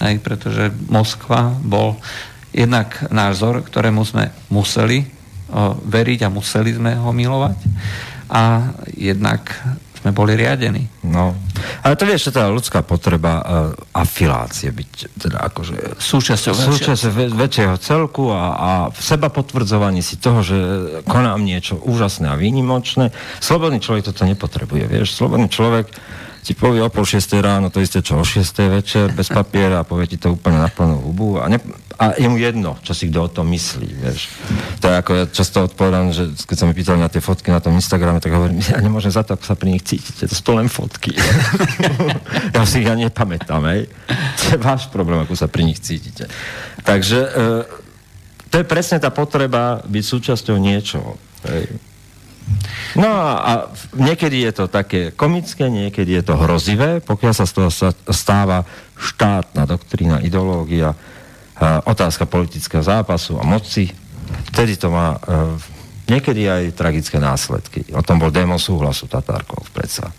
[0.00, 2.00] hej, pretože Moskva bol
[2.56, 5.04] jednak názor, ktorému sme museli
[5.52, 7.58] o, veriť a museli sme ho milovať
[8.32, 9.44] a jednak
[10.02, 10.90] sme boli riadení.
[11.06, 11.30] No.
[11.86, 13.44] Ale to vieš, že tá ľudská potreba uh,
[13.94, 20.42] afilácie byť teda akože súčasťou, súčasťou väčšieho celku a, a v seba potvrdzovaní si toho,
[20.42, 20.58] že
[21.06, 23.14] konám niečo úžasné a výnimočné.
[23.38, 25.14] Slobodný človek toto nepotrebuje, vieš.
[25.14, 25.86] Slobodný človek
[26.42, 29.86] ti povie o pol šiestej ráno, to isté čo o šiestej večer, bez papiera a
[29.86, 31.62] povie ti to úplne na plnú hubu a, ne,
[31.94, 34.26] a je mu jedno, čo si kto o tom myslí, vieš.
[34.82, 37.62] To je ako ja často odpovedám, že keď sa mi pýtali na tie fotky na
[37.62, 40.42] tom Instagrame, tak hovorím, ja nemôžem za to, ako sa pri nich cítite, to sú
[40.58, 41.14] len fotky.
[42.58, 43.86] ja si ich ja nepamätám, hej.
[44.42, 46.26] To je váš problém, ako sa pri nich cítite.
[46.82, 47.30] Takže e,
[48.50, 51.14] to je presne tá potreba byť súčasťou niečoho.
[51.46, 51.91] Hej.
[52.96, 57.70] No a niekedy je to také komické, niekedy je to hrozivé, pokiaľ sa z toho
[58.12, 58.64] stáva
[58.96, 60.92] štátna doktrína, ideológia,
[61.84, 63.88] otázka politického zápasu a moci,
[64.52, 65.18] vtedy to má e,
[66.10, 67.86] niekedy aj tragické následky.
[67.94, 70.10] O tom bol démon súhlasu Tatárkov predsa.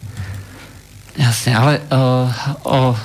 [1.14, 2.26] Jasne, ale uh,
[2.66, 2.98] o,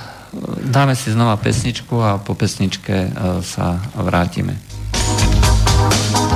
[0.65, 4.57] dáme si znova pesničku a po pesničke uh, sa vrátime.
[5.05, 5.37] sex
[5.77, 6.28] bomb,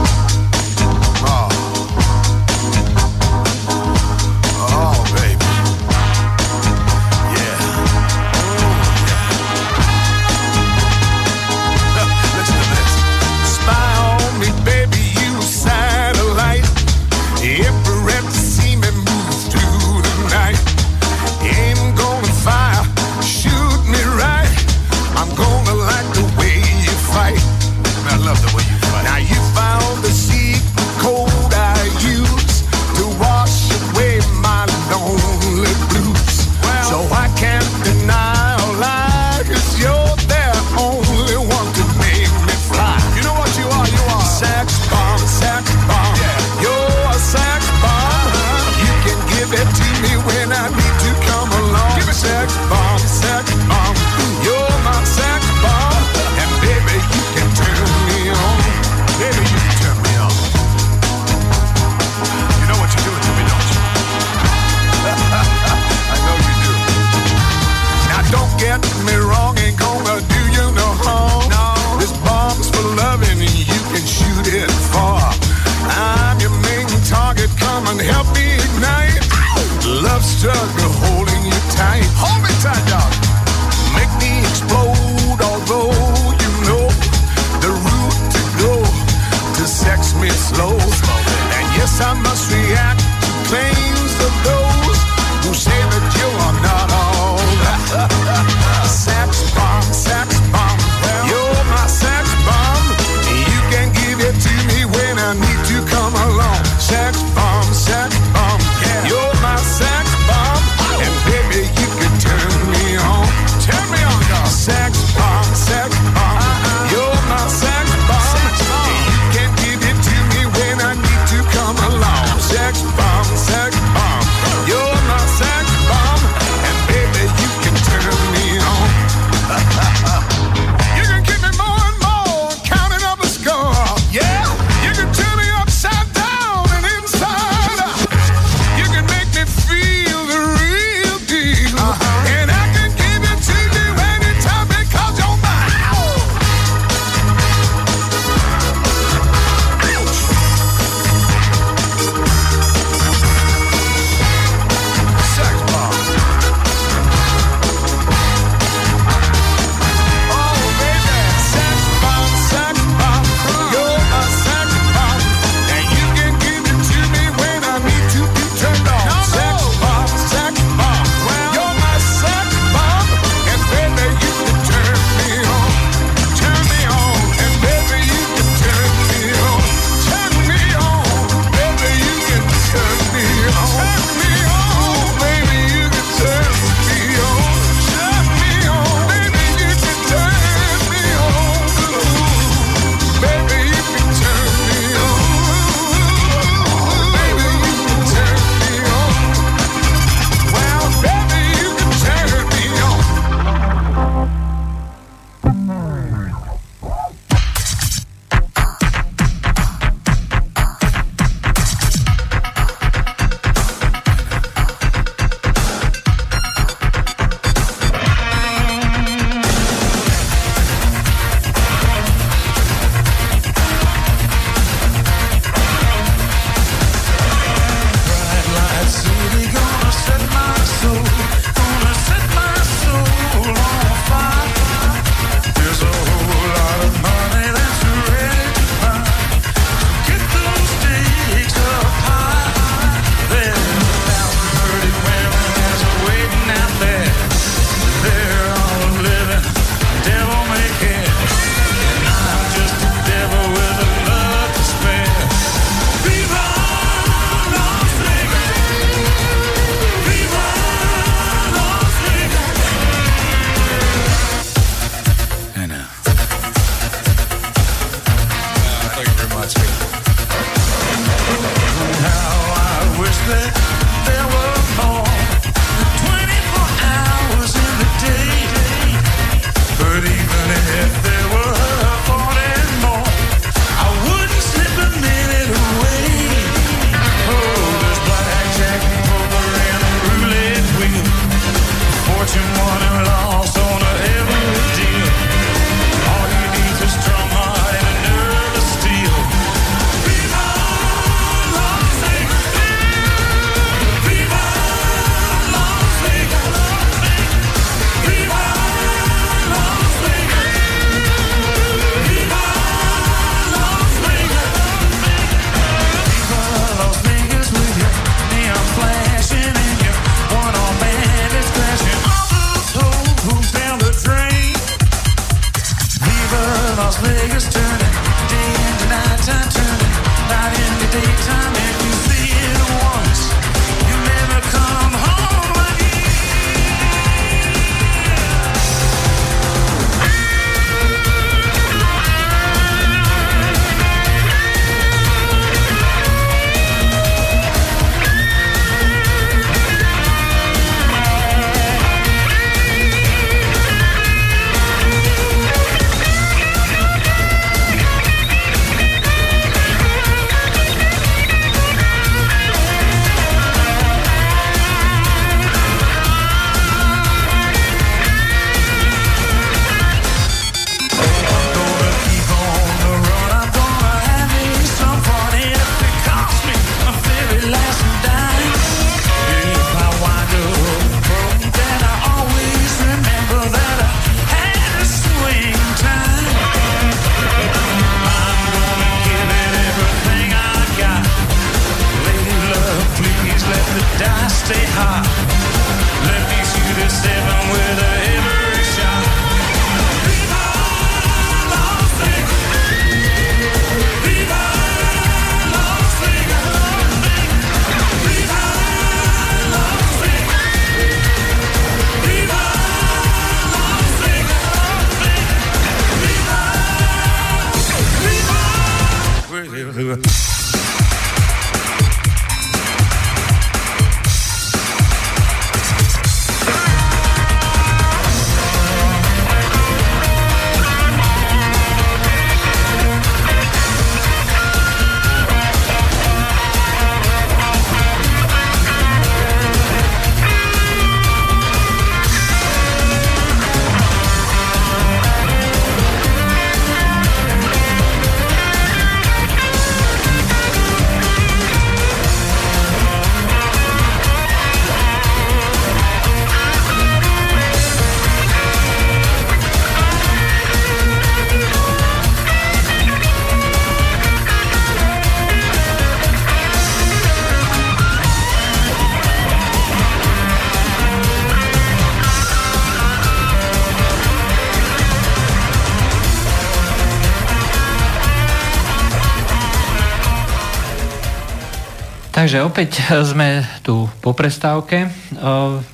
[482.34, 484.90] Takže opäť sme tu po prestávke.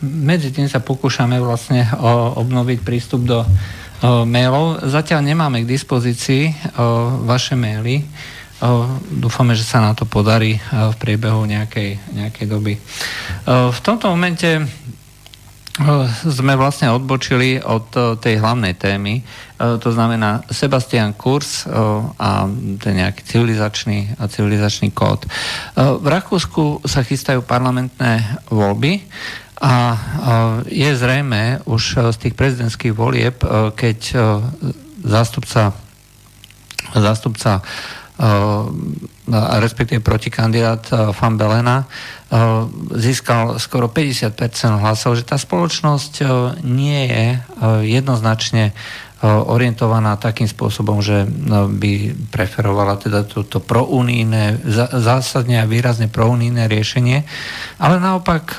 [0.04, 1.88] Medzi tým sa pokúšame vlastne
[2.36, 3.48] obnoviť prístup do
[4.28, 4.84] mailov.
[4.84, 6.52] Zatiaľ nemáme k dispozícii
[7.24, 8.04] vaše maily.
[9.08, 12.76] Dúfame, že sa nám to podarí v priebehu nejakej, nejakej doby.
[13.48, 14.60] V tomto momente
[16.28, 19.24] sme vlastne odbočili od tej hlavnej témy,
[19.56, 21.64] to znamená Sebastian Kurz
[22.20, 22.48] a
[22.84, 25.24] ten nejaký civilizačný, civilizačný kód.
[25.80, 29.08] V Rakúsku sa chystajú parlamentné voľby
[29.64, 29.96] a
[30.68, 33.40] je zrejme už z tých prezidentských volieb,
[33.76, 34.00] keď
[35.00, 35.72] zástupca,
[36.92, 37.64] zástupca
[39.34, 41.86] respektíve protikandidát Fan Belena
[42.98, 44.34] získal skoro 50%
[44.82, 46.14] hlasov, že tá spoločnosť
[46.66, 47.26] nie je
[47.86, 48.74] jednoznačne
[49.24, 51.28] orientovaná takým spôsobom, že
[51.76, 51.92] by
[52.32, 54.64] preferovala teda toto prounijné,
[54.96, 57.28] zásadne a výrazne prounijné riešenie,
[57.84, 58.56] ale naopak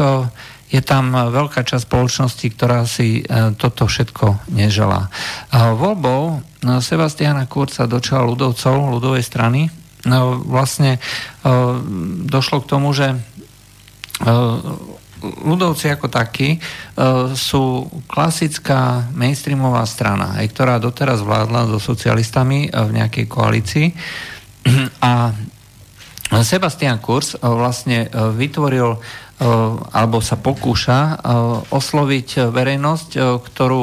[0.70, 3.24] je tam veľká časť spoločnosti, ktorá si
[3.56, 5.08] toto všetko neželá.
[5.50, 6.44] Voľbou
[6.84, 9.72] Sebastiana Kurca do čela ľudovcov, ľudovej strany,
[10.46, 10.96] vlastne
[12.24, 13.16] došlo k tomu, že
[15.20, 16.56] ľudovci ako takí
[17.36, 23.86] sú klasická mainstreamová strana, aj ktorá doteraz vládla so socialistami v nejakej koalícii.
[25.04, 25.32] A
[26.40, 28.96] Sebastian Kurz vlastne vytvoril
[29.40, 31.16] alebo sa pokúša eh,
[31.72, 33.82] osloviť verejnosť, eh, ktorú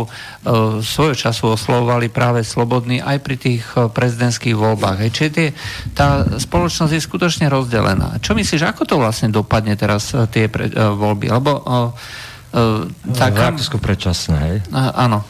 [0.80, 5.12] svojho času oslovovali práve slobodní aj pri tých prezidentských voľbách.
[5.12, 5.52] Čiže tie,
[5.92, 8.16] tá spoločnosť je skutočne rozdelená.
[8.24, 11.28] Čo myslíš, ako to vlastne dopadne teraz tie pre, voľby?
[11.28, 11.52] Lebo
[13.12, 13.36] tak...
[13.36, 14.58] V Rakúsku predčasné, hej?
[14.72, 15.28] Áno.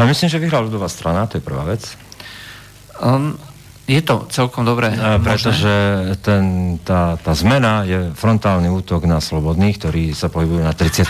[0.00, 1.84] A myslím, že vyhrala ľudová strana, to je prvá vec.
[2.96, 3.36] Um,
[3.86, 4.90] je to celkom dobré.
[4.98, 5.70] A pretože
[6.18, 11.06] ten, tá, tá zmena je frontálny útok na slobodných, ktorí sa pohybujú na 38%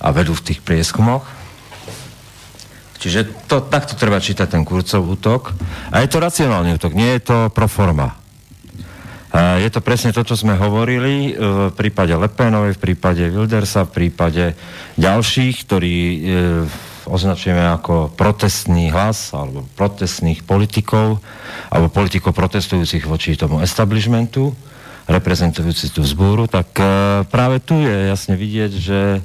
[0.00, 1.28] a vedú v tých prieskumoch.
[3.00, 5.52] Čiže to, takto treba čítať ten kurcov útok.
[5.92, 8.16] A je to racionálny útok, nie je to pro forma.
[9.30, 13.94] A je to presne to, čo sme hovorili v prípade Lepenovej, v prípade Wildersa, v
[14.04, 14.58] prípade
[14.98, 16.18] ďalších, ktorí e,
[17.06, 21.22] označujeme ako protestný hlas alebo protestných politikov
[21.72, 24.52] alebo politikov protestujúcich voči tomu establishmentu,
[25.10, 26.84] reprezentujúci tú vzbúru, tak e,
[27.26, 29.20] práve tu je jasne vidieť, že e,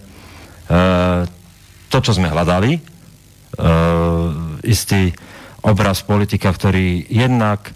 [1.89, 2.81] to, čo sme hľadali, e,
[4.65, 5.13] istý
[5.61, 7.73] obraz politika, ktorý jednak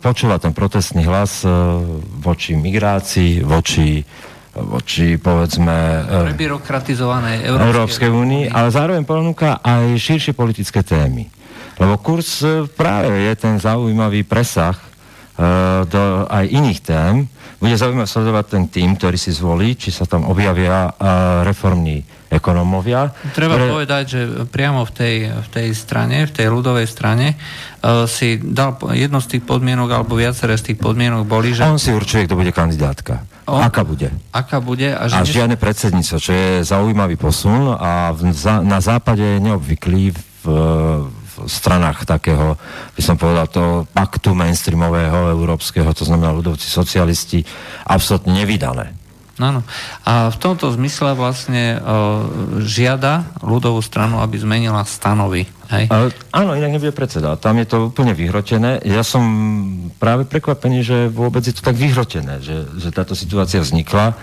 [0.00, 1.44] počúva ten protestný hlas
[2.24, 4.00] voči migrácii, voči
[4.62, 5.74] voči, povedzme...
[6.04, 11.30] Eh, Prebyrokratizovanej Európskej únii, ale zároveň ponúka aj širšie politické témy.
[11.78, 14.74] Lebo kurz eh, práve je ten zaujímavý presah
[15.38, 17.14] uh, do aj iných tém.
[17.58, 23.10] Bude zaujímavé sledovať ten tým, ktorý si zvolí, či sa tam objavia uh, reformní ekonómovia.
[23.34, 23.70] Treba ktoré...
[23.72, 28.78] povedať, že priamo v tej, v tej strane, v tej ľudovej strane uh, si dal
[28.94, 31.66] jedno z tých podmienok, alebo viaceré z tých podmienok boli, že...
[31.66, 33.26] On si určuje, kto bude kandidátka.
[33.48, 34.12] On, aká bude.
[34.28, 34.92] Aká bude.
[34.92, 39.40] A, že a žiadne predsedníctvo, čo je zaujímavý posun a v, za, na západe je
[39.40, 40.44] neobvyklý v,
[41.08, 42.58] v stranách takého,
[42.98, 43.64] by som povedal, to
[43.94, 47.46] paktu mainstreamového európskeho, to znamená ľudovci socialisti,
[47.86, 48.97] absolútne nevydané.
[49.38, 49.62] Áno.
[50.02, 51.82] A v tomto zmysle vlastne o,
[52.58, 55.46] žiada ľudovú stranu, aby zmenila stanovy.
[55.70, 55.86] Hej?
[55.88, 57.38] A, áno, inak nebude predseda.
[57.38, 58.82] Tam je to úplne vyhrotené.
[58.82, 59.22] Ja som
[60.02, 64.10] práve prekvapený, že vôbec je to tak vyhrotené, že, že táto situácia vznikla.
[64.10, 64.14] A,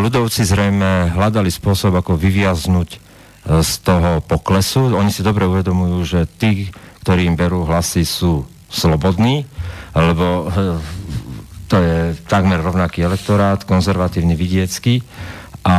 [0.00, 2.98] ľudovci zrejme hľadali spôsob, ako vyviaznuť e,
[3.60, 4.96] z toho poklesu.
[4.96, 6.72] Oni si dobre uvedomujú, že tí,
[7.04, 9.46] ktorí im berú hlasy, sú slobodní,
[9.94, 10.50] lebo
[11.66, 11.96] to je
[12.30, 15.02] takmer rovnaký elektorát, konzervatívny vidiecký.
[15.66, 15.76] A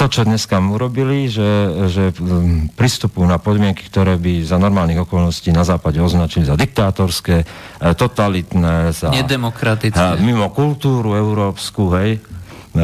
[0.00, 1.44] to, čo dneska urobili, že,
[1.92, 7.44] že um, pristupujú na podmienky, ktoré by za normálnych okolností na západe označili za diktátorské,
[7.44, 9.12] e, totalitné, za...
[9.12, 10.16] Nedemokratické.
[10.24, 12.80] Mimo kultúru európsku, hej, e,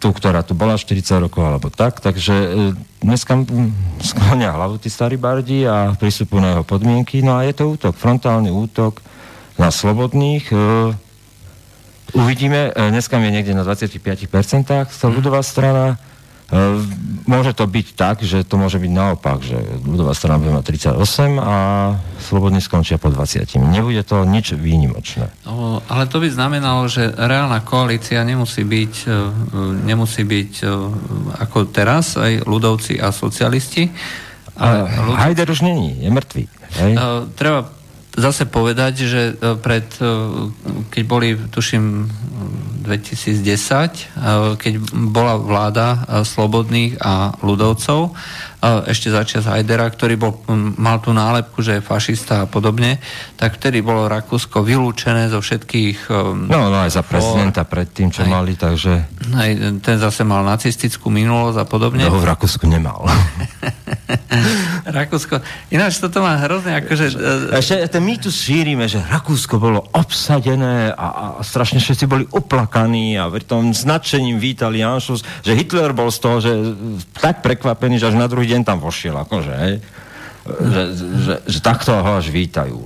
[0.00, 2.48] tú, ktorá tu bola 40 rokov alebo tak, takže e,
[3.04, 3.44] dneska
[4.00, 7.92] sklonia hlavu tí starí bardi a pristupujú na jeho podmienky, no a je to útok,
[7.92, 9.04] frontálny útok
[9.58, 10.48] na slobodných.
[10.48, 10.56] E,
[12.14, 15.98] uvidíme, e, dneska je niekde na 25%, to ľudová strana.
[16.48, 16.56] E,
[17.26, 21.42] môže to byť tak, že to môže byť naopak, že ľudová strana bude mať 38
[21.42, 21.56] a
[22.22, 23.58] slobodní skončia po 20.
[23.68, 25.28] Nebude to nič výnimočné.
[25.44, 28.94] O, ale to by znamenalo, že reálna koalícia nemusí byť,
[29.84, 30.52] nemusí byť
[31.42, 33.90] ako teraz, aj ľudovci a socialisti.
[34.58, 34.90] Ale.
[34.90, 36.44] Hajder už není, je mŕtvý.
[36.82, 36.92] Hej?
[37.38, 37.77] Treba
[38.18, 40.04] zase povedať, že e, pred, e,
[40.90, 42.10] keď boli, tuším,
[42.82, 44.02] 2010, e,
[44.58, 48.12] keď bola vláda slobodných a ľudovcov,
[48.60, 50.42] ešte začiat Hajdera, ktorý bol,
[50.74, 52.98] mal tú nálepku, že je fašista a podobne,
[53.38, 56.10] tak vtedy bolo Rakúsko vylúčené zo všetkých...
[56.50, 59.06] No, no aj za prezidenta predtým, čo aj, mali, takže...
[59.38, 62.02] Aj, ten zase mal nacistickú minulosť a podobne.
[62.02, 63.06] Toho v Rakúsku nemal.
[64.98, 65.38] Rakúsko.
[65.70, 67.06] Ináč toto má hrozne akože...
[67.14, 73.14] E, ešte ten mýtus šírime, že Rakúsko bolo obsadené a, a strašne všetci boli uplakaní
[73.20, 76.52] a pri tom značením vítali Janšus, že Hitler bol z toho, že
[77.20, 79.74] tak prekvapený, že až na druhý deň tam vošiel, akože, hej?
[80.48, 82.80] Že, že, že takto ho až vítajú.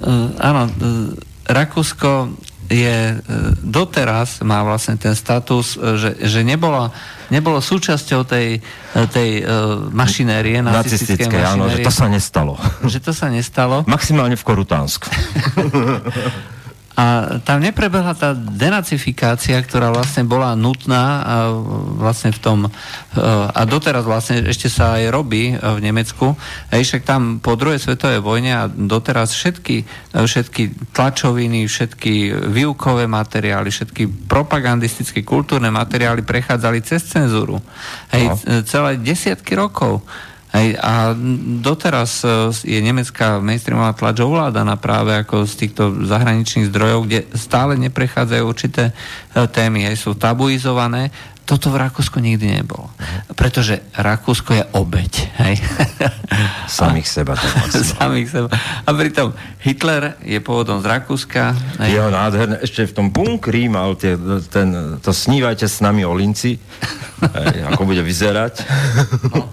[0.00, 1.12] Uh, áno, uh,
[1.44, 2.32] Rakúsko
[2.66, 3.22] je
[3.62, 6.90] doteraz má vlastne ten status, že, že nebola
[7.30, 8.58] nebolo súčasťou tej,
[9.10, 11.46] tej uh, mašinérie, nacistickej mašinérie.
[11.46, 12.54] áno, že to sa nestalo.
[12.82, 13.76] Že to sa nestalo.
[13.86, 15.06] Maximálne v Korutánsku.
[16.96, 21.34] A tam neprebehla tá denacifikácia, ktorá vlastne bola nutná a
[22.00, 22.58] vlastne v tom,
[23.52, 26.32] a doteraz vlastne ešte sa aj robí v Nemecku.
[26.72, 29.84] A však tam po druhej svetovej vojne a doteraz všetky,
[30.16, 37.60] všetky tlačoviny, všetky výukové materiály, všetky propagandistické kultúrne materiály prechádzali cez cenzúru.
[38.08, 38.64] Hej, no.
[38.64, 40.00] celé desiatky rokov.
[40.56, 41.12] Hej, a
[41.60, 47.76] doteraz e, je nemecká mainstreamová tlač ovládaná práve ako z týchto zahraničných zdrojov, kde stále
[47.76, 48.96] neprechádzajú určité
[49.36, 51.12] e, témy, hej, sú tabuizované.
[51.46, 52.90] Toto v Rakúsku nikdy nebolo.
[53.38, 55.12] Pretože Rakúsko je obeď.
[55.46, 55.62] Hej.
[56.80, 57.38] Samých seba.
[57.94, 58.48] Samých seba.
[58.82, 59.30] A pritom
[59.62, 61.54] Hitler je pôvodom z Rakúska.
[61.86, 62.02] Hej.
[62.02, 62.58] Jo, nádherné.
[62.66, 64.18] Ešte v tom bunkri mal tie,
[64.50, 66.58] ten, to snívajte s nami o linci.
[67.38, 68.66] Hej, ako bude vyzerať.
[69.30, 69.46] No.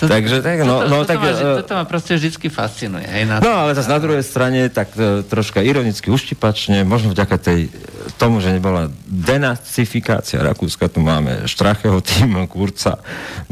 [0.00, 1.18] To, Takže tak, no, toto, no, toto tak...
[1.20, 3.04] Ma, uh, toto ma proste vždy fascinuje.
[3.04, 7.36] Hej, na no, ale zase na druhej strane, tak uh, troška ironicky, uštipačne, možno vďaka
[7.36, 7.68] tej,
[8.16, 12.96] tomu, že nebola denacifikácia Rakúska, tu máme Štracheho tým, Kurca,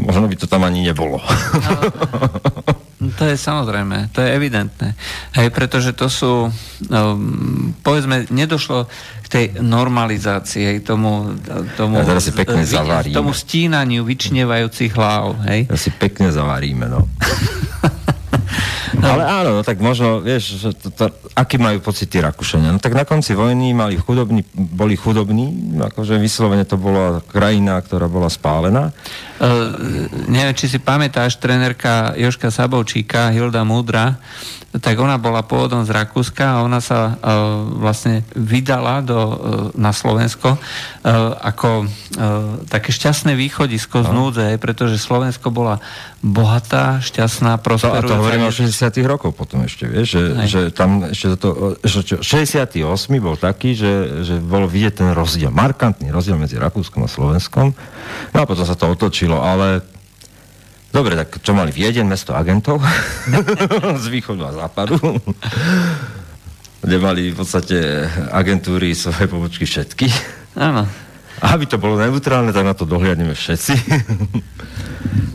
[0.01, 1.21] možno by to tam ani nebolo.
[1.21, 1.77] No,
[2.99, 4.99] to je samozrejme, to je evidentné.
[5.39, 6.51] Hej, pretože to sú,
[6.91, 7.03] no,
[7.87, 8.91] povedzme, nedošlo
[9.23, 11.39] k tej normalizácii, tomu,
[11.79, 12.75] tomu, ja si pekne z,
[13.15, 15.39] tomu stínaniu vyčnevajúcich hlav.
[15.47, 15.71] Hej.
[15.71, 17.07] Ja si pekne zavaríme, no.
[18.99, 19.07] No.
[19.15, 21.05] Ale áno, no tak možno, vieš, že to, to,
[21.39, 22.75] aký majú pocity Rakúšania.
[22.75, 28.11] No tak na konci vojny mali chudobní, boli chudobní, akože vyslovene to bola krajina, ktorá
[28.11, 28.91] bola spálená.
[29.39, 34.19] Uh, neviem, či si pamätáš, trenerka Joška Sabovčíka, Hilda Múdra,
[34.69, 37.17] tak ona bola pôvodom z Rakúska a ona sa uh,
[37.81, 39.33] vlastne vydala do, uh,
[39.73, 40.61] na Slovensko uh,
[41.41, 41.89] ako uh,
[42.69, 45.81] také šťastné východisko z núdze, pretože Slovensko bola
[46.21, 48.05] bohatá, šťastná, prosperujúca.
[48.05, 51.81] To, a to hovoríme o 60 rokov potom ešte, vieš, že, že tam ešte toto,
[51.81, 52.85] že 68
[53.25, 57.73] bol taký, že, že bol vidieť ten rozdiel, markantný rozdiel medzi Rakúskom a Slovenskom.
[58.37, 59.81] No a potom sa to otočilo, ale
[60.99, 61.71] Dobre, tak čo mali?
[61.71, 62.83] Vieden, mesto agentov
[64.03, 64.99] z východu a západu,
[66.83, 68.03] kde mali v podstate
[68.35, 70.11] agentúry svoje pobočky všetky.
[70.59, 70.91] Áno.
[71.39, 73.75] Aby to bolo neutrálne, tak na to dohliadneme všetci.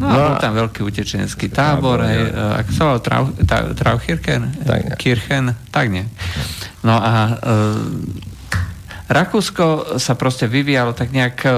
[0.03, 2.21] No, no bol tam veľký utečenský tábor, tábor hej,
[2.59, 3.23] ak sa volal Trau,
[3.71, 4.67] Traukirchen?
[4.67, 4.91] Tak nie.
[4.99, 5.55] Kirchen?
[5.71, 6.03] Tak nie.
[6.83, 7.55] No a e,
[9.07, 11.49] Rakúsko sa proste vyvíjalo tak nejak e,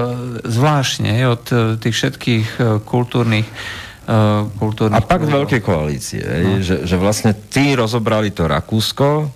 [0.46, 1.42] zvláštne od
[1.82, 2.46] tých všetkých
[2.86, 3.50] kultúrnych
[4.58, 4.96] kultúrnych...
[4.96, 6.62] A pak veľké koalície, no.
[6.62, 9.26] že, že vlastne tí rozobrali to Rakúsko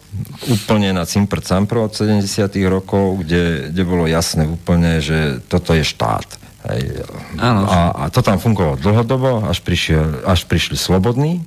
[0.46, 5.82] úplne na cimpr campro od 70 rokov, kde, kde bolo jasné úplne, že toto je
[5.82, 6.38] štát.
[6.70, 7.02] Hej.
[7.40, 7.66] Áno.
[7.66, 11.42] A, a to tam fungovalo dlhodobo, až, prišiel, až prišli slobodní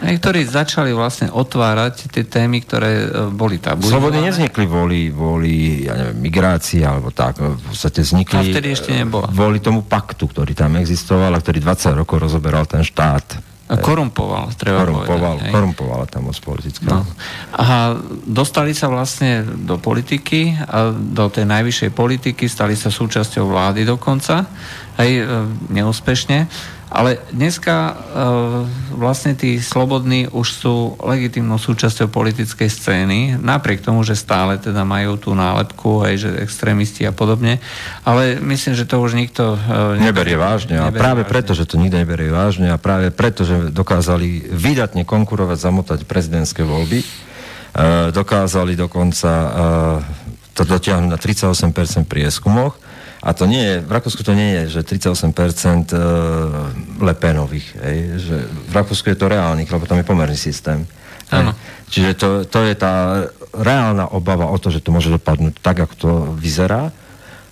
[0.00, 3.84] ktorí začali vlastne otvárať tie témy, ktoré e, boli tabu.
[3.84, 7.40] Slobody nevznikli voli, voli ja neviem, migrácie alebo tak.
[7.40, 8.40] V podstate vznikli...
[8.40, 9.28] A vtedy ešte nebola.
[9.28, 13.50] Voli tomu paktu, ktorý tam existoval a ktorý 20 rokov rozoberal ten štát.
[13.70, 15.52] A korumpoval, treba korumpoval, povedať.
[15.54, 16.90] Korumpovala tam moc politická.
[16.90, 17.06] No.
[17.54, 17.94] A
[18.26, 24.42] dostali sa vlastne do politiky, a do tej najvyššej politiky, stali sa súčasťou vlády dokonca,
[24.98, 25.22] aj e,
[25.70, 26.50] neúspešne.
[26.90, 27.92] Ale dneska e,
[28.98, 35.14] vlastne tí slobodní už sú legitimnou súčasťou politickej scény, napriek tomu, že stále teda majú
[35.14, 37.62] tú nálepku, aj že extrémisti a podobne.
[38.02, 39.54] Ale myslím, že to už nikto...
[39.54, 40.82] E, neberie vážne.
[40.82, 41.30] A práve vážne.
[41.30, 46.66] preto, že to nikto neberie vážne a práve preto, že dokázali vydatne konkurovať, zamotať prezidentské
[46.66, 47.06] voľby, e,
[48.10, 49.48] dokázali dokonca e,
[50.58, 52.89] to dotiahnuť na 38% prieskumoch,
[53.20, 55.96] a to nie je, v Rakúsku to nie je, že 38% e,
[57.04, 60.88] Lepenových, hej, že v Rakúsku je to reálnych, lebo tam je pomerný systém.
[61.28, 61.52] Áno.
[61.92, 65.94] Čiže to, to je tá reálna obava o to, že to môže dopadnúť tak, ako
[65.94, 66.90] to vyzerá.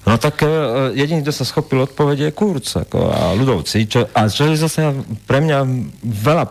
[0.09, 0.49] No tak e,
[0.97, 3.85] jediný, kto sa schopil odpovede je Kurz ako, a ľudovci.
[3.85, 4.81] Čo, a čo je zase
[5.29, 5.59] pre mňa
[6.01, 6.45] veľa,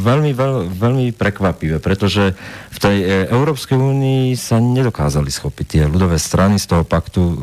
[0.00, 2.32] veľmi, veľ, veľmi prekvapivé, pretože
[2.72, 7.34] v tej e, Európskej únii sa nedokázali schopiť tie ľudové strany z toho paktu e,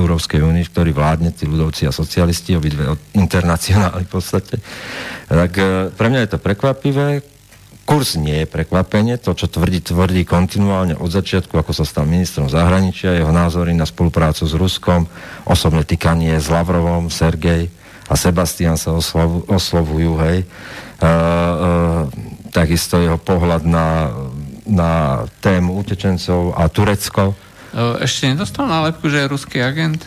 [0.00, 4.56] Európskej únii, v ktorý vládne tí ľudovci a socialisti, obidve internacionáli v podstate.
[5.28, 5.52] Tak
[5.92, 7.31] pre mňa je to prekvapivé
[7.82, 12.46] kurz nie je prekvapenie, to, čo tvrdí, tvrdí kontinuálne od začiatku, ako sa stal ministrom
[12.46, 15.10] zahraničia, jeho názory na spoluprácu s Ruskom,
[15.44, 17.68] osobné týkanie s Lavrovom, Sergej
[18.06, 20.38] a Sebastian sa oslovu, oslovujú, hej.
[21.02, 22.02] Uh, uh,
[22.54, 24.14] takisto jeho pohľad na,
[24.68, 24.90] na
[25.42, 27.34] tému utečencov a Turecko.
[27.98, 30.04] Ešte nedostal nálepku, že je ruský agent?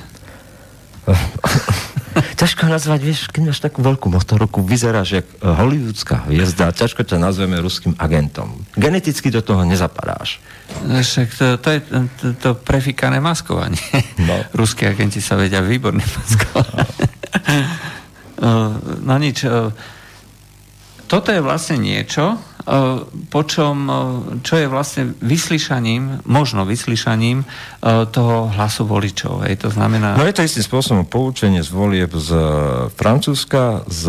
[2.41, 7.17] ťažko nazvať, vieš, keď máš takú veľkú motorku, vyzeráš jak eh, hollywoodská hviezda, ťažko ťa
[7.19, 8.63] nazveme ruským agentom.
[8.79, 10.39] Geneticky do toho nezapadáš.
[10.85, 11.79] Však to, to je
[12.19, 13.81] to, to prefikané maskovanie.
[14.21, 14.41] No.
[14.59, 16.89] Ruskí agenti sa vedia výborne maskovať.
[18.41, 18.79] No.
[19.03, 19.43] no nič.
[19.43, 19.71] Eh,
[21.05, 22.41] toto je vlastne niečo,
[23.29, 23.95] počom, eh,
[24.41, 29.45] čo je vlastne vyslyšaním, možno vyslyšaním eh, toho hlasu voličov.
[29.45, 30.17] Hej, to znamená...
[30.17, 32.29] No je to istým spôsobom poučenie z volieb z
[32.97, 34.03] Francúzska, z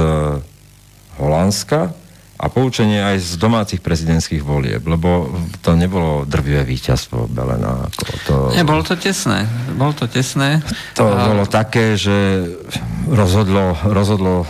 [1.20, 1.92] Holandska
[2.36, 5.32] a poučenie aj z domácich prezidentských volieb, lebo
[5.64, 7.88] to nebolo drvivé víťazstvo Belena.
[7.88, 8.34] Ako to...
[8.52, 9.48] Nie, bolo to tesné.
[9.72, 10.60] Bolo to tesné.
[11.00, 11.32] To a...
[11.32, 12.44] bolo také, že
[13.08, 14.44] rozhodlo, rozhodlo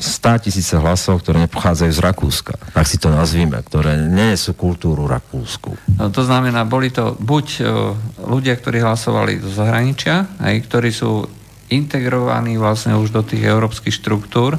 [0.00, 2.54] 100 tisíce hlasov, ktoré nepochádzajú z Rakúska.
[2.72, 5.76] Tak si to nazvime, ktoré nie sú kultúru Rakúsku.
[6.00, 7.92] No, to znamená, boli to buď uh,
[8.24, 11.28] ľudia, ktorí hlasovali zo zahraničia, aj, ktorí sú
[11.70, 14.58] integrovaní vlastne už do tých európskych štruktúr,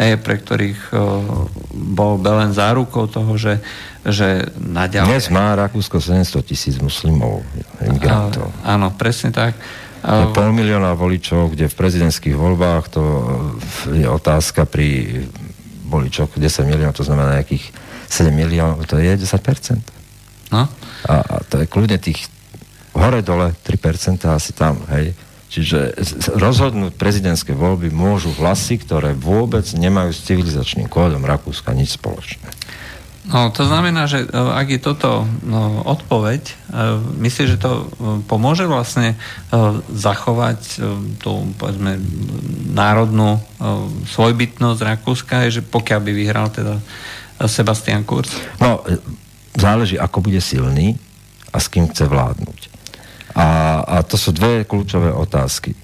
[0.00, 0.98] aj, pre ktorých uh,
[1.70, 3.62] bol Belen zárukou toho, že,
[4.02, 5.06] že naďalej...
[5.06, 7.46] Dnes má Rakúsko 700 tisíc muslimov,
[7.78, 8.50] imigrantov.
[8.66, 9.54] Áno, presne tak.
[9.98, 13.02] Uh, pol milióna voličov, kde v prezidentských voľbách to
[13.90, 15.20] je otázka pri
[15.88, 17.72] boli čo, 10 miliónov, to znamená nejakých
[18.12, 20.52] 7 miliónov, to je 10%.
[20.52, 20.68] No?
[21.08, 22.28] A, a to je kľudne tých
[22.92, 25.16] hore-dole 3% asi tam, hej.
[25.48, 25.96] Čiže
[26.36, 32.44] rozhodnúť prezidentské voľby môžu hlasy, ktoré vôbec nemajú s civilizačným kódom Rakúska nič spoločné.
[33.28, 36.54] No, to znamená, že e, ak je toto no, odpoveď, e,
[37.20, 37.84] myslíš, že to e,
[38.24, 39.20] pomôže vlastne
[39.92, 40.60] zachovať
[41.20, 42.00] tú, povedzme,
[42.72, 43.40] národnú
[44.12, 46.80] svojbytnosť Rakúska, že pokiaľ by vyhral teda
[47.44, 48.32] Sebastian Kurz?
[48.60, 48.84] No,
[49.56, 50.96] záleží, ako bude silný
[51.52, 52.60] a s kým chce vládnuť.
[53.36, 53.46] A,
[53.84, 55.76] a to sú dve kľúčové otázky.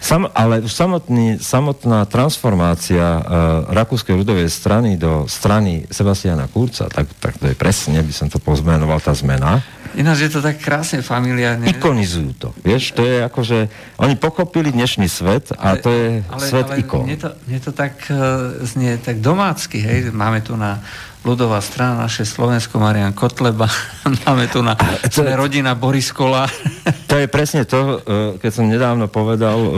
[0.00, 3.22] Sam, ale samotný, samotná transformácia uh,
[3.68, 8.40] Rakúskej ľudovej strany do strany Sebastiana Kurca, tak, tak to je presne, by som to
[8.40, 9.60] pozmenoval, tá zmena.
[9.92, 11.66] Ináč je to tak krásne familiárne.
[11.68, 12.48] Ikonizujú to.
[12.64, 13.58] Vieš, to je ako, že
[14.00, 17.04] oni pochopili dnešný svet a ale, to je ale, svet ale ikon.
[17.04, 20.80] Mne to, mne to tak uh, znie tak domácky, hej, máme tu na
[21.20, 23.68] ľudová strana, naše Slovensko, Marian Kotleba,
[24.24, 24.76] máme tu na
[25.08, 26.48] to je, rodina Boris Kola.
[27.10, 29.70] To je presne to, e, keď som nedávno povedal, e,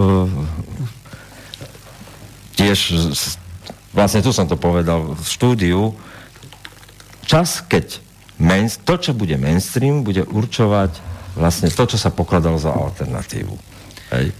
[2.60, 3.08] tiež,
[3.96, 5.96] vlastne tu som to povedal v štúdiu,
[7.24, 7.98] čas, keď
[8.36, 10.92] main, to, čo bude mainstream, bude určovať
[11.32, 13.56] vlastne to, čo sa pokladalo za alternatívu.
[14.12, 14.36] Hej.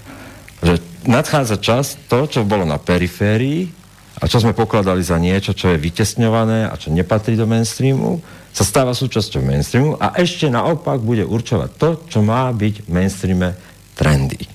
[0.60, 0.74] Že
[1.08, 3.81] nadchádza čas, to, čo bolo na periférii,
[4.22, 8.22] a čo sme pokladali za niečo, čo je vytesňované a čo nepatrí do mainstreamu,
[8.54, 13.58] sa stáva súčasťou mainstreamu a ešte naopak bude určovať to, čo má byť v mainstreame
[13.98, 14.46] trendy.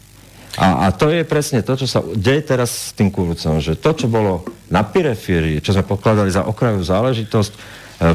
[0.57, 3.91] A, a to je presne to, čo sa deje teraz s tým kurcom, že to,
[3.91, 7.57] čo bolo na periférii, čo sme pokladali za okrajovú záležitosť, e,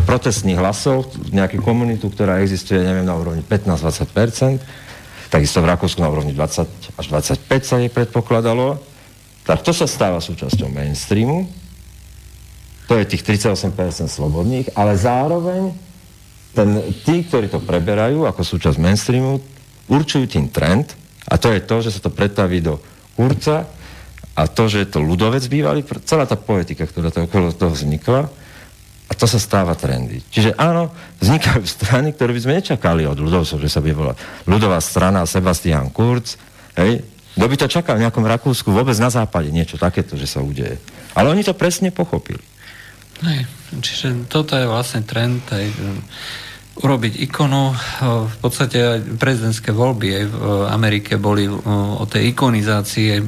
[0.03, 4.59] protestných hlasov, nejakú komunitu, ktorá existuje, neviem, na úrovni 15-20%,
[5.31, 8.92] takisto v Rakúsku na úrovni 20 až 25 sa jej predpokladalo,
[9.43, 11.47] tak to sa stáva súčasťou mainstreamu,
[12.87, 15.73] to je tých 38% slobodných, ale zároveň
[16.53, 16.69] ten,
[17.09, 19.41] tí, ktorí to preberajú ako súčasť mainstreamu,
[19.89, 20.93] určujú tým trend
[21.27, 22.79] a to je to, že sa to pretaví do
[23.17, 23.65] kurca
[24.37, 28.29] a to, že je to ľudovec bývalý, celá tá poetika, ktorá to okolo toho vznikla
[29.09, 30.25] a to sa stáva trendy.
[30.33, 30.89] Čiže áno,
[31.21, 34.17] vznikajú strany, ktoré by sme nečakali od ľudovcov, že sa bude volať
[34.49, 36.41] ľudová strana Sebastian Kurz,
[36.81, 40.45] hej, kto by to čakal v nejakom Rakúsku, vôbec na západe niečo takéto, že sa
[40.45, 40.77] udeje.
[41.17, 42.43] Ale oni to presne pochopili.
[43.23, 43.47] Hej,
[43.79, 45.67] čiže toto je vlastne trend aj
[46.73, 47.77] urobiť ikonu.
[48.33, 50.37] V podstate aj prezidentské voľby aj v
[50.73, 53.21] Amerike boli o tej ikonizácii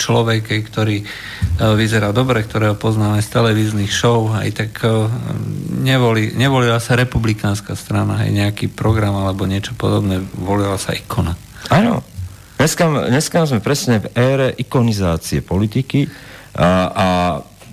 [0.00, 1.04] človek, ktorý
[1.60, 4.80] vyzerá dobre, ktorého poznáme z televíznych show, aj tak
[5.76, 11.36] neboli, nevolila sa republikánska strana, aj nejaký program alebo niečo podobné, volila sa ikona.
[11.68, 12.00] Áno,
[12.54, 16.06] Dneska, dneska sme presne v ére ikonizácie politiky
[16.54, 17.06] a, a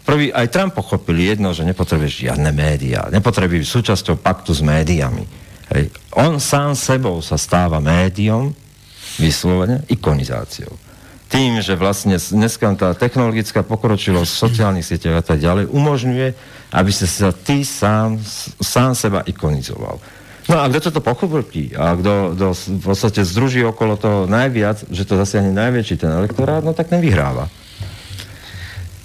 [0.01, 5.23] prvý, aj Trump pochopil jedno, že nepotrebuje žiadne médiá, nepotrebuje súčasťou paktu s médiami.
[5.71, 5.93] Hej.
[6.17, 8.51] On sám sebou sa stáva médium,
[9.21, 10.73] vyslovene, ikonizáciou.
[11.31, 16.27] Tým, že vlastne dneska tá technologická pokročilosť sociálnych sieťach a tak ďalej umožňuje,
[16.75, 18.19] aby ste sa ty sám,
[18.59, 19.95] sám seba ikonizoval.
[20.49, 22.45] No a kto toto pochopí a kto, kto
[22.81, 26.97] v podstate združí okolo toho najviac, že to zasiahne najväčší ten elektorát, no tak ten
[26.97, 27.51] vyhráva.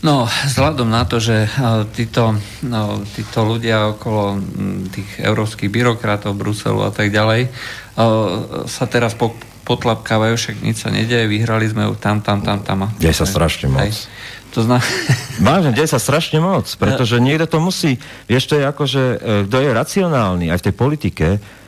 [0.04, 1.50] No, vzhľadom na to, že
[1.96, 4.38] títo, no, títo ľudia okolo
[4.94, 7.50] tých európskych byrokratov, Bruselu a tak ďalej
[8.70, 9.34] sa teraz po,
[9.66, 12.86] potlapkávajú, však nič sa nedieje, vyhrali sme ju tam, tam, tam, tam.
[13.02, 13.82] Deje sa strašne moc.
[13.82, 14.06] Hej.
[14.56, 14.80] To zna...
[15.44, 19.16] Vážne, deje sa strašne moc, pretože niekto to musí, vieš, to je ako, že e,
[19.44, 21.26] kto je racionálny aj v tej politike,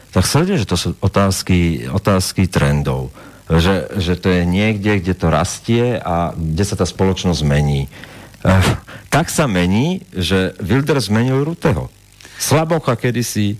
[0.09, 3.13] tak sleduje, že to sú otázky, otázky trendov.
[3.53, 7.85] Že, že to je niekde, kde to rastie a kde sa tá spoločnosť mení.
[7.85, 7.89] E,
[9.13, 11.93] tak sa mení, že Wilder zmenil Ruteho.
[12.41, 13.57] Slabocha kedysi, e,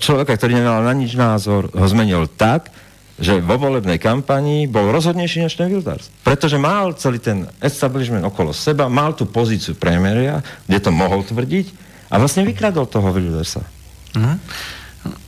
[0.00, 2.72] človeka, ktorý nemal na nič názor, ho zmenil tak,
[3.16, 6.12] že vo volebnej kampanii bol rozhodnejší než ten Wilders.
[6.20, 11.66] Pretože mal celý ten establishment okolo seba, mal tú pozíciu premiéria, kde to mohol tvrdiť
[12.12, 13.64] a vlastne vykradol toho Wildersa.
[14.12, 14.36] Uh-huh.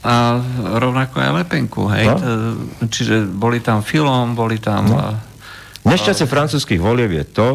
[0.04, 0.42] A
[0.78, 2.12] rovnako aj Lepenku, hej?
[2.12, 2.18] No?
[2.86, 4.84] Čiže boli tam filom, boli tam...
[4.84, 5.16] No.
[5.88, 7.48] Nešťastie francúzských volieb je to,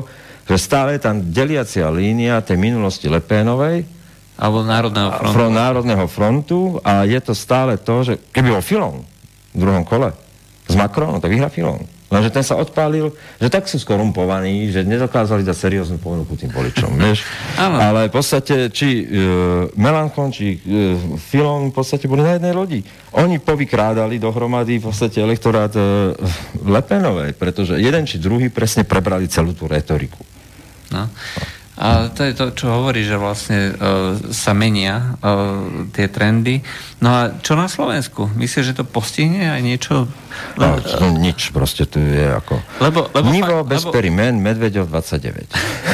[0.49, 3.85] že stále je tam deliacia línia tej minulosti Lepénovej
[4.34, 5.53] alebo Národného frontu.
[5.53, 9.05] Národného frontu a je to stále to, že keby bol filom
[9.53, 10.10] v druhom kole,
[10.68, 11.84] s Macronom, tak vyhrá Filon.
[12.14, 13.10] Lenže ten sa odpálil,
[13.41, 17.26] že tak sú skorumpovaní, že nedokázali dať serióznu ponuku tým voličom, vieš.
[17.57, 19.06] Ale v podstate, či e,
[19.73, 20.57] Melanchon, či e,
[21.18, 22.85] Filon v podstate boli na jednej lodi.
[23.18, 26.14] Oni povykrádali dohromady v podstate elektorát e,
[26.61, 30.22] Lepenovej, pretože jeden či druhý presne prebrali celú tú retoriku.
[30.94, 31.10] No.
[31.74, 36.62] A to je to, čo hovorí, že vlastne uh, sa menia uh, tie trendy.
[37.02, 38.30] No a čo na Slovensku?
[38.38, 40.06] Myslíš, že to postihne aj niečo?
[40.54, 42.62] No, no nič, proste tu je ako...
[42.78, 43.91] Lebo, lebo Nivo fakt, bez lebo...
[43.94, 45.50] perimen, Medvedov 29.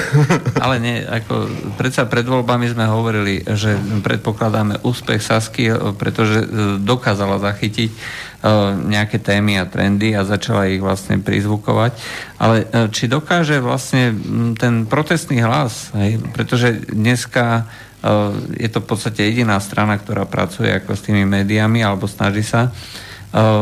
[0.64, 1.48] Ale nie, ako
[1.80, 6.44] predsa pred voľbami sme hovorili, že predpokladáme úspech Sasky, pretože
[6.84, 7.92] dokázala zachytiť
[8.88, 11.92] nejaké témy a trendy a začala ich vlastne prizvukovať.
[12.40, 14.16] Ale či dokáže vlastne
[14.56, 17.68] ten protestný hlas, hej, pretože dneska
[18.56, 22.72] je to v podstate jediná strana, ktorá pracuje ako s tými médiami alebo snaží sa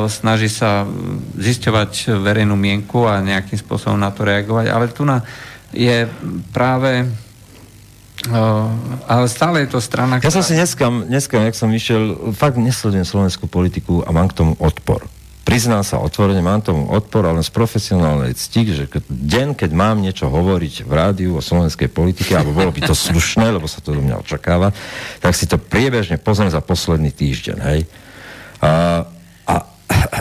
[0.08, 0.88] snaží sa
[1.36, 5.20] zisťovať verejnú mienku a nejakým spôsobom na to reagovať, ale tu na
[5.76, 6.08] je
[6.56, 7.04] práve
[9.08, 10.20] ale stále je to strana...
[10.20, 14.38] Ja som si dneska, dneska, jak som išiel, fakt nesledujem slovenskú politiku a mám k
[14.38, 15.08] tomu odpor.
[15.48, 20.28] Priznám sa otvorene, mám tomu odpor, ale z profesionálnej cti, že deň, keď mám niečo
[20.28, 24.04] hovoriť v rádiu o slovenskej politike, alebo bolo by to slušné, lebo sa to do
[24.04, 24.76] mňa očakáva,
[25.24, 27.88] tak si to priebežne pozriem za posledný týždeň, hej.
[28.60, 29.08] A,
[29.48, 29.56] a,
[29.88, 30.20] a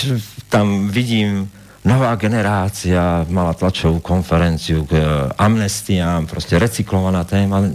[0.52, 1.46] tam vidím
[1.84, 5.04] nová generácia mala tlačovú konferenciu k e,
[5.36, 7.60] amnestiám, proste recyklovaná téma.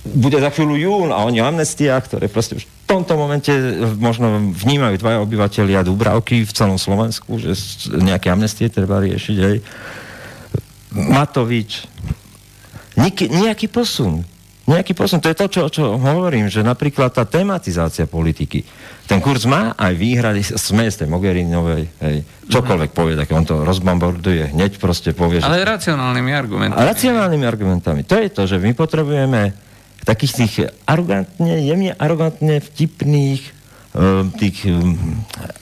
[0.00, 3.52] Bude za chvíľu jún a oni o amnestiách, ktoré proste v tomto momente
[4.00, 7.52] možno vnímajú dvaja obyvateľia Dubravky v celom Slovensku, že
[7.92, 9.60] nejaké amnestie treba riešiť, hej.
[10.90, 11.84] Matovič.
[12.96, 14.24] Nik- nejaký posun.
[14.70, 15.18] Nejaký posun.
[15.18, 18.62] To je to, čo, čo hovorím, že napríklad tá tematizácia politiky
[19.10, 22.16] ten kurz má aj výhrady, sme z tej Mogherinovej, hej,
[22.46, 25.50] čokoľvek povie, tak on to rozbombarduje, hneď proste povie, že...
[25.50, 26.78] Ale racionálnymi argumentami.
[26.78, 28.00] A racionálnymi argumentami.
[28.06, 29.50] To je to, že my potrebujeme
[30.06, 30.54] takých tých
[30.86, 33.42] arogantne, jemne arogantne vtipných
[33.92, 34.94] um, tých um,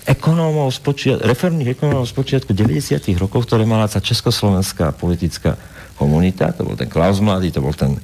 [0.04, 5.56] ekonómov z počiat, reformných ekonómov z počiatku 90 rokov, ktoré mala tá československá politická
[5.96, 7.98] komunita, to bol ten Klaus Mladý, to bol ten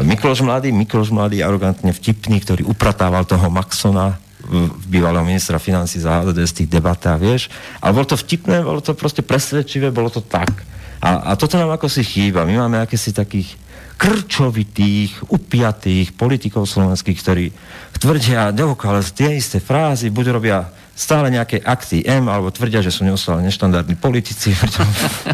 [0.00, 4.16] Mikloš Mladý, Mikloš Mladý, arogantne vtipný, ktorý upratával toho Maxona,
[4.88, 7.42] bývalého ministra financí za HDD z tých debatách, vieš.
[7.78, 10.50] Ale bolo to vtipné, bolo to proste presvedčivé, bolo to tak.
[11.02, 12.46] A, a toto nám ako si chýba.
[12.48, 13.54] My máme akési takých
[14.00, 17.46] krčovitých, upiatých politikov slovenských, ktorí
[18.02, 23.08] tvrdia dookola tie isté frázy, buď robia stále nejaké akty M, alebo tvrdia, že sú
[23.08, 24.52] neustále neštandardní politici,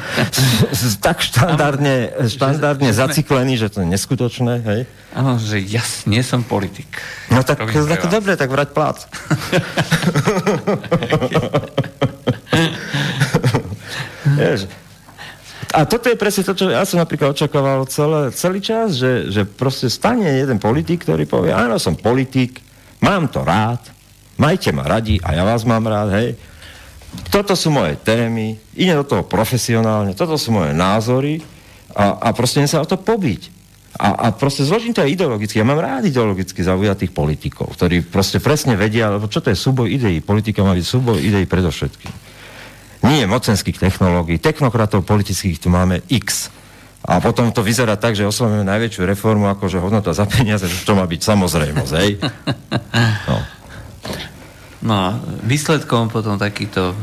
[1.06, 4.86] tak štandardne, štandardne zaciklení, že to je neskutočné, hej?
[5.18, 7.02] Áno, že ja nie som politik.
[7.34, 8.98] No tak, tak dobre, tak vrať plát.
[15.74, 19.42] a toto je presne to, čo ja som napríklad očakával celé, celý čas, že, že
[19.42, 22.62] proste stane jeden politik, ktorý povie, áno, som politik,
[23.02, 23.97] mám to rád,
[24.38, 26.28] majte ma radi a ja vás mám rád, hej.
[27.28, 31.40] Toto sú moje témy, ide do toho profesionálne, toto sú moje názory
[31.92, 33.58] a, a proste sa o to pobiť.
[33.98, 35.58] A, a proste zložím to aj ideologicky.
[35.58, 39.90] Ja mám rád ideologicky zaujatých politikov, ktorí proste presne vedia, lebo čo to je súboj
[39.90, 40.22] ideí.
[40.22, 42.14] Politika má byť súboj ideí predovšetkým.
[43.08, 46.52] Nie mocenských technológií, technokratov politických tu máme x.
[47.08, 50.98] A potom to vyzerá tak, že oslavujeme najväčšiu reformu, akože hodnota za peniaze, že to
[50.98, 52.10] má byť samozrejmosť, hej?
[53.28, 53.57] No.
[54.78, 55.06] No a
[55.42, 56.94] výsledkom potom takýchto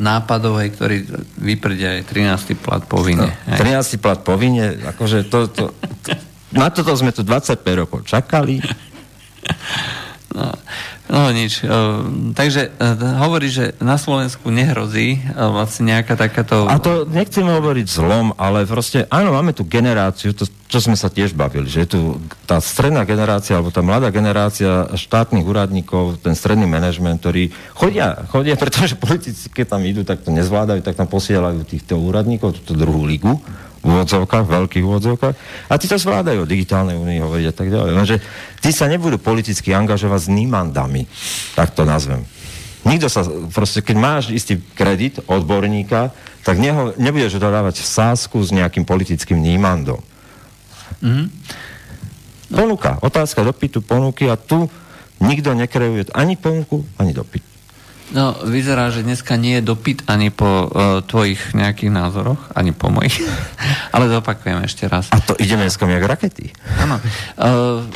[0.00, 0.96] nápadov, hej, ktorý
[1.36, 2.56] vyprdia aj 13.
[2.56, 3.36] plat povinne.
[3.44, 4.00] No, 13.
[4.00, 5.64] plat povinne, akože to, to,
[6.00, 6.10] to,
[6.60, 8.64] na toto sme tu 25 rokov čakali.
[10.32, 10.48] No,
[11.10, 11.66] no nič.
[12.38, 16.70] Takže e, hovorí, že na Slovensku nehrozí e, vlastne nejaká takáto...
[16.70, 21.10] A to nechcem hovoriť zlom, ale proste, áno, máme tu generáciu, to, čo sme sa
[21.10, 22.00] tiež bavili, že je tu
[22.46, 28.54] tá stredná generácia, alebo tá mladá generácia štátnych úradníkov, ten stredný manažment, ktorí chodia, chodia,
[28.62, 33.02] pretože politici, keď tam idú, tak to nezvládajú, tak tam posielajú týchto úradníkov, túto druhú
[33.02, 33.34] ligu,
[33.80, 35.34] úvodzovkách, veľkých úvodzovkách.
[35.68, 37.92] A tí to zvládajú o digitálnej únii hovoriť a tak ďalej.
[37.96, 38.16] Lenže
[38.60, 41.08] tí sa nebudú politicky angažovať s nímandami,
[41.56, 42.24] tak to nazvem.
[42.84, 48.36] Nikto sa, proste, keď máš istý kredit odborníka, tak neho, nebudeš ho dávať v sásku
[48.40, 50.00] s nejakým politickým nímandom.
[51.04, 51.26] Mm-hmm.
[52.50, 54.64] Ponuka, otázka dopytu, ponuky a tu
[55.20, 57.49] nikto nekreuje ani ponuku, ani dopyt.
[58.10, 62.90] No, vyzerá, že dneska nie je dopyt ani po uh, tvojich nejakých názoroch, ani po
[62.90, 63.22] mojich.
[63.94, 65.06] Ale zopakujem ešte raz.
[65.14, 66.50] A to ide dneska jak rakety.
[66.82, 66.98] Áno.
[67.38, 67.86] Uh,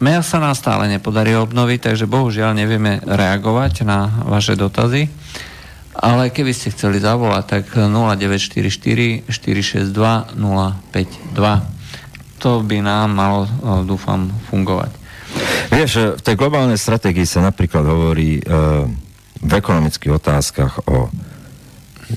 [0.00, 5.12] mail sa nás stále nepodarí obnoviť, takže bohužiaľ nevieme reagovať na vaše dotazy.
[5.96, 12.40] Ale keby ste chceli zavolať, tak 0944 462 052.
[12.44, 15.05] To by nám malo, uh, dúfam, fungovať.
[15.72, 18.42] Vieš, v tej globálnej stratégii sa napríklad hovorí e,
[19.42, 21.10] v ekonomických otázkach o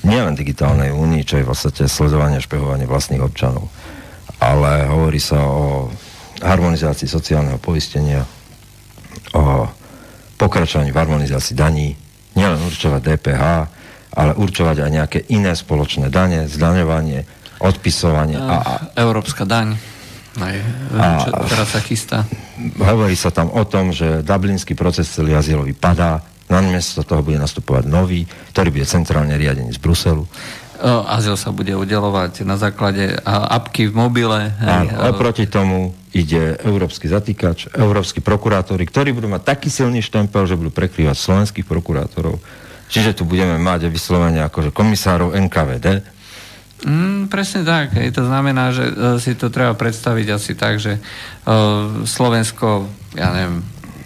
[0.06, 3.66] nielen digitálnej únii, čo je v podstate sledovanie a špehovanie vlastných občanov,
[4.38, 5.90] ale hovorí sa o
[6.40, 8.24] harmonizácii sociálneho poistenia,
[9.34, 9.66] o
[10.40, 11.92] pokračovaní v harmonizácii daní,
[12.38, 13.44] nielen určovať DPH,
[14.10, 17.28] ale určovať aj nejaké iné spoločné dane, zdaňovanie,
[17.60, 18.40] odpisovanie.
[18.40, 19.76] A, a, Európska daň.
[20.40, 20.58] Aj,
[20.96, 22.18] a, čo teraz sa chystá.
[22.80, 27.38] Hovorí sa tam o tom, že dublinský proces celý azylový padá, na miesto toho bude
[27.38, 30.26] nastupovať nový, ktorý bude centrálne riadený z Bruselu.
[30.82, 34.50] Azyl sa bude udelovať na základe apky v mobile.
[34.58, 40.48] Hej, a oproti tomu ide európsky zatýkač, európsky prokurátori, ktorí budú mať taký silný štempel,
[40.48, 42.40] že budú prekrývať slovenských prokurátorov.
[42.90, 46.02] Čiže tu budeme mať vyslovene akože komisárov NKVD.
[46.80, 47.92] Mm, presne tak.
[47.96, 48.16] Hej.
[48.16, 53.60] To znamená, že uh, si to treba predstaviť asi tak, že uh, Slovensko, ja neviem,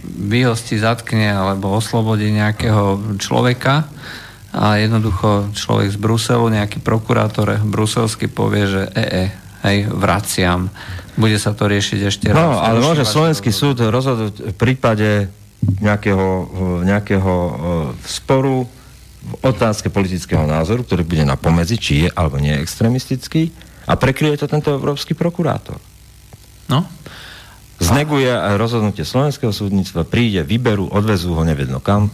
[0.04, 3.88] vyhosti, zatkne alebo oslobodí nejakého človeka
[4.54, 9.24] a jednoducho človek z Bruselu, nejaký prokurátor bruselský povie, že e, e,
[9.66, 10.70] hej, vraciam.
[11.18, 12.46] Bude sa to riešiť ešte no, raz.
[12.46, 15.26] No, ale môže slovenský súd rozhodnúť v prípade
[15.82, 16.26] nejakého,
[16.86, 17.52] nejakého e,
[18.06, 18.70] sporu
[19.40, 23.42] otázke politického názoru, ktorý bude na pomedzi, či je alebo nie je extremistický
[23.84, 25.76] a prekryje to tento európsky prokurátor.
[26.68, 26.88] No,
[27.82, 32.08] zneguje aj rozhodnutie slovenského súdnictva, príde, vyberú, odvezú ho nevedno kam.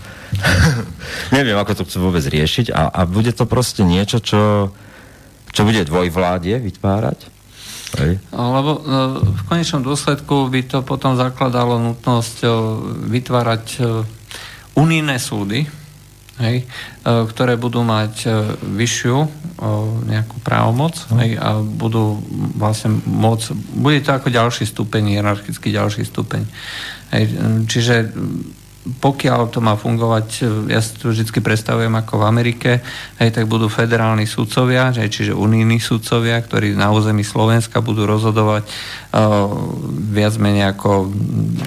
[1.37, 4.75] Neviem, ako to chcú vôbec riešiť a, a bude to proste niečo, čo,
[5.55, 7.39] čo bude dvojvládie vytvárať.
[7.91, 8.23] Hej.
[8.31, 12.47] Lebo no, v konečnom dôsledku by to potom zakladalo nutnosť
[13.11, 13.83] vytvárať
[14.79, 15.67] unijné súdy,
[16.41, 16.67] hej, e,
[17.05, 18.29] ktoré budú mať e,
[18.65, 19.29] vyššiu e,
[20.09, 21.21] nejakú právomoc no.
[21.21, 22.19] hej, a budú
[22.57, 23.47] vlastne môcť,
[23.77, 26.43] bude to ako ďalší stupeň, hierarchicky ďalší stupeň.
[27.13, 27.25] Hej,
[27.67, 27.95] čiže
[28.81, 30.27] pokiaľ to má fungovať,
[30.73, 32.71] ja si to vždy predstavujem ako v Amerike,
[33.21, 38.65] hej, tak budú federálni sudcovia, hej, čiže unijní sudcovia, ktorí na území Slovenska budú rozhodovať
[38.65, 39.53] uh,
[40.17, 41.13] viac menej ako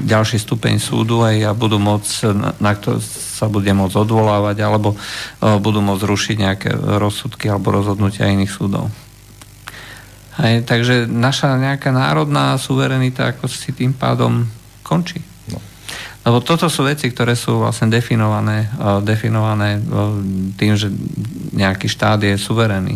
[0.10, 4.98] ďalší stupeň súdu hej, a budú môcť, na, na to sa bude môcť odvolávať alebo
[4.98, 8.90] uh, budú môcť rušiť nejaké rozsudky alebo rozhodnutia iných súdov.
[10.42, 14.50] Hej, takže naša nejaká národná suverenita ako si tým pádom
[14.82, 15.33] končí.
[16.24, 20.16] Lebo toto sú veci, ktoré sú vlastne definované, uh, definované uh,
[20.56, 20.88] tým, že
[21.52, 22.96] nejaký štát je suverénny.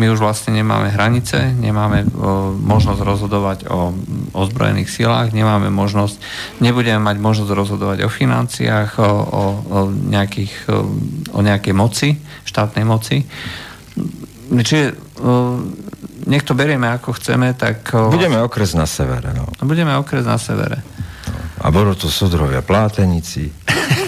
[0.00, 3.92] My už vlastne nemáme hranice, nemáme uh, možnosť rozhodovať o
[4.32, 6.16] ozbrojených silách, nemáme možnosť,
[6.64, 10.72] nebudeme mať možnosť rozhodovať o financiách, o, o, o, nejakých,
[11.36, 12.16] o nejakej moci,
[12.48, 13.20] štátnej moci.
[14.52, 14.96] Čiže
[16.26, 17.92] nech to berieme ako chceme, tak...
[17.92, 19.32] Budeme okres na severe.
[19.34, 19.48] No.
[19.60, 20.80] Budeme okres na severe.
[21.62, 23.48] A budú tu sudrovia plátenici.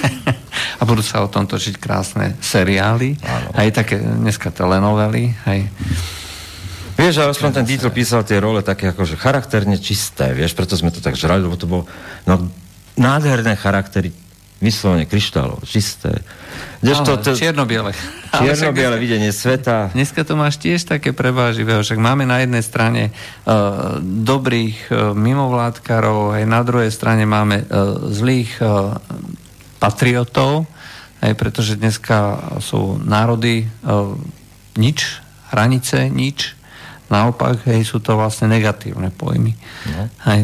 [0.81, 3.15] a budú sa o tom točiť krásne seriály.
[3.23, 3.49] Áno.
[3.55, 5.31] Aj také dneska telenovely.
[5.47, 5.63] Aj...
[6.99, 10.95] Vieš, ale aspoň ten Dieter písal tie role také akože charakterne čisté, vieš, preto sme
[10.95, 11.91] to tak žrali, lebo to bolo
[12.23, 12.47] no,
[12.95, 14.15] nádherné charaktery,
[14.63, 16.23] vyslovene kryštálov, čisté.
[16.85, 17.97] Kdežto, to, čierno-biele.
[18.39, 19.91] Čierno-biele videnie sveta.
[19.97, 26.37] Dneska to máš tiež také preváživé, však máme na jednej strane uh, dobrých uh, mimovládkarov,
[26.39, 28.99] aj na druhej strane máme uh, zlých uh,
[29.81, 30.69] patriotov,
[31.25, 34.13] aj pretože dneska sú národy uh,
[34.77, 36.53] nič, hranice nič,
[37.13, 39.53] naopak, hej, sú to vlastne negatívne pojmy.
[39.93, 40.09] No.
[40.25, 40.41] Hej,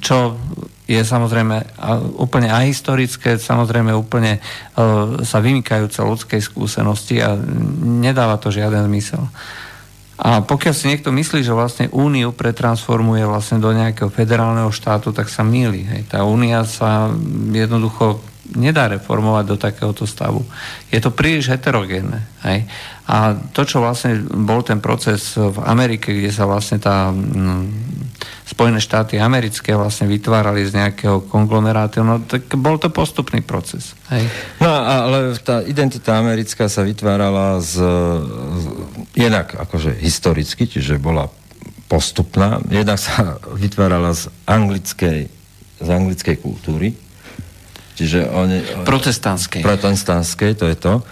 [0.00, 0.38] čo
[0.86, 1.82] je samozrejme
[2.22, 7.34] úplne ahistorické, samozrejme úplne uh, sa vymykajúce ľudskej skúsenosti a
[7.82, 9.26] nedáva to žiaden zmysel.
[10.16, 15.28] A pokiaľ si niekto myslí, že vlastne úniu pretransformuje vlastne do nejakého federálneho štátu, tak
[15.28, 15.84] sa míli.
[15.84, 16.08] Hej.
[16.08, 17.12] Tá únia sa
[17.52, 18.24] jednoducho
[18.56, 20.40] nedá reformovať do takéhoto stavu.
[20.88, 22.24] Je to príliš heterogénne.
[22.48, 22.64] Hej.
[23.10, 27.12] A to, čo vlastne bol ten proces v Amerike, kde sa vlastne tá
[28.46, 33.98] Spojené štáty americké vlastne vytvárali z nejakého konglomerátu, no tak bol to postupný proces.
[34.06, 34.30] Hej.
[34.62, 38.64] No ale tá identita americká sa vytvárala z, z
[39.18, 41.26] jednak akože historicky, čiže bola
[41.90, 45.20] postupná, jednak sa vytvárala z anglickej,
[45.82, 46.94] z anglickej kultúry,
[47.98, 48.86] čiže oni...
[48.86, 49.66] Protestantskej.
[49.66, 51.02] Protestantskej, to je to.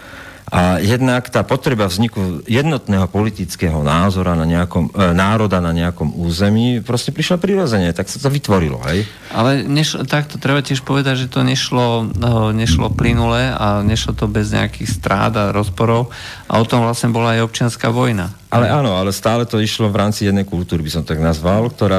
[0.55, 6.79] A jednak tá potreba vzniku jednotného politického názora na nejakom, e, národa na nejakom území
[6.79, 9.03] proste prišla prirodzene, tak sa to vytvorilo, hej?
[9.35, 14.31] Ale nešlo, takto treba tiež povedať, že to nešlo, no, nešlo plynule a nešlo to
[14.31, 16.15] bez nejakých strád a rozporov
[16.47, 18.31] a o tom vlastne bola aj občianská vojna.
[18.55, 21.99] Ale áno, ale stále to išlo v rámci jednej kultúry, by som tak nazval, ktorá,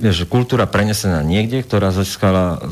[0.00, 2.64] vieš, kultúra prenesená niekde, ktorá získala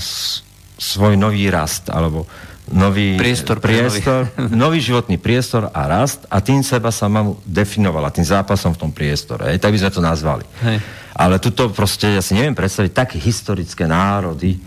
[0.80, 2.24] svoj nový rast, alebo
[2.70, 8.22] nový priestor, priestor nový životný priestor a rast a tým seba sa mám definovala, tým
[8.22, 9.50] zápasom v tom priestore.
[9.50, 10.44] Hej, tak by sme to nazvali.
[10.62, 10.78] Hej.
[11.12, 14.62] Ale tuto proste, ja si neviem predstaviť také historické národy,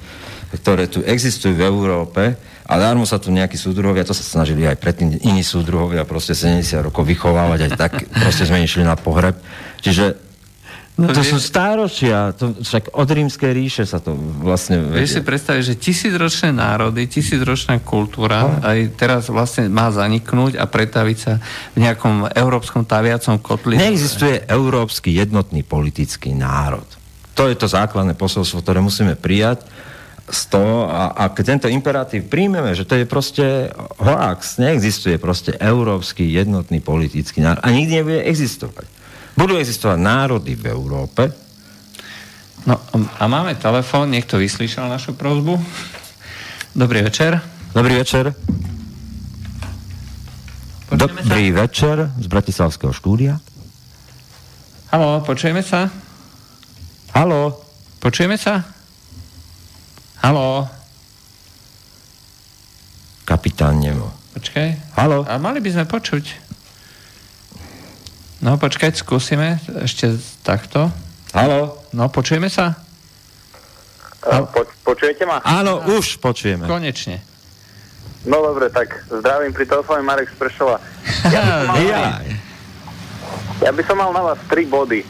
[0.51, 2.23] ktoré tu existujú v Európe
[2.65, 6.85] a dármo sa tu nejakí súdruhovia, to sa snažili aj predtým iní súdruhovia proste 70
[6.85, 9.37] rokov vychovávať, aj tak proste sme išli na pohreb.
[9.85, 10.24] Čiže
[10.95, 11.27] No, to vie...
[11.27, 14.79] sú stáročia, to, však od rímskej ríše sa to vlastne...
[14.95, 18.63] Vieš si predstaviť, že tisícročné národy, tisícročná kultúra no.
[18.63, 21.43] aj teraz vlastne má zaniknúť a pretaviť sa
[21.75, 23.75] v nejakom európskom taviacom kotli.
[23.75, 26.87] Neexistuje európsky jednotný politický národ.
[27.35, 29.67] To je to základné posolstvo, ktoré musíme prijať
[30.25, 33.69] z toho a, a keď tento imperatív príjmeme, že to je proste
[33.99, 38.94] hoax, neexistuje proste európsky jednotný politický národ a nikdy nebude existovať.
[39.35, 41.27] Budú existovať národy v Európe.
[42.65, 42.79] No
[43.19, 45.59] a máme telefón, niekto vyslyšal našu prozbu.
[46.73, 47.37] Dobrý večer.
[47.75, 48.31] Dobrý večer.
[50.87, 51.55] Počujeme Dobrý sa?
[51.67, 53.37] večer z Bratislavského štúdia.
[54.89, 55.91] Haló, počujeme sa?
[57.11, 57.59] Haló.
[57.99, 58.63] Počujeme sa?
[60.23, 60.69] Haló.
[63.27, 64.13] Kapitán Nemo.
[64.37, 64.95] Počkaj.
[64.95, 65.25] Haló.
[65.27, 66.44] A mali by sme počuť.
[68.45, 70.93] No počkať, skúsime ešte takto.
[71.33, 71.81] Halo?
[71.97, 72.77] No, počujeme sa?
[74.21, 75.41] Uh, po, počujete ma?
[75.41, 75.97] Áno, no.
[75.97, 76.69] už počujeme.
[76.69, 77.25] Konečne.
[78.21, 80.77] No dobre, tak zdravím pri telefóne Marek Sprešova.
[81.25, 82.05] Ja by, som mal, ja.
[83.65, 85.01] ja by som mal na vás tri body.
[85.01, 85.07] E,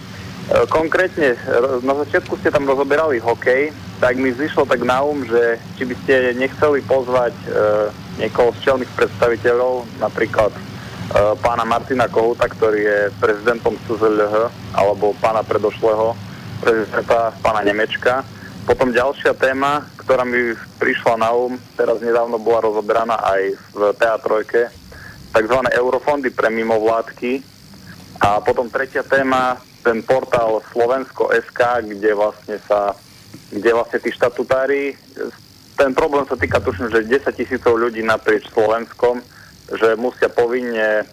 [0.72, 1.36] konkrétne,
[1.84, 5.96] na začiatku ste tam rozoberali hokej, tak mi zišlo tak na um, že či by
[6.08, 7.48] ste nechceli pozvať e,
[8.24, 10.75] niekoho z čelných predstaviteľov, napríklad E,
[11.14, 16.18] pána Martina Kohúta, ktorý je prezidentom CZLH, alebo pána predošlého
[16.62, 18.26] prezidenta, pána Nemečka.
[18.66, 23.42] Potom ďalšia téma, ktorá mi prišla na um, teraz nedávno bola rozoberaná aj
[23.78, 24.74] v teatrojke,
[25.30, 25.60] tzv.
[25.70, 27.46] eurofondy pre mimovládky.
[28.26, 32.98] A potom tretia téma, ten portál Slovensko.sk, kde vlastne sa,
[33.54, 34.98] kde vlastne tí štatutári,
[35.76, 39.20] ten problém sa týka tuším, že 10 tisícov ľudí naprieč Slovenskom,
[39.72, 41.06] že musia povinne e,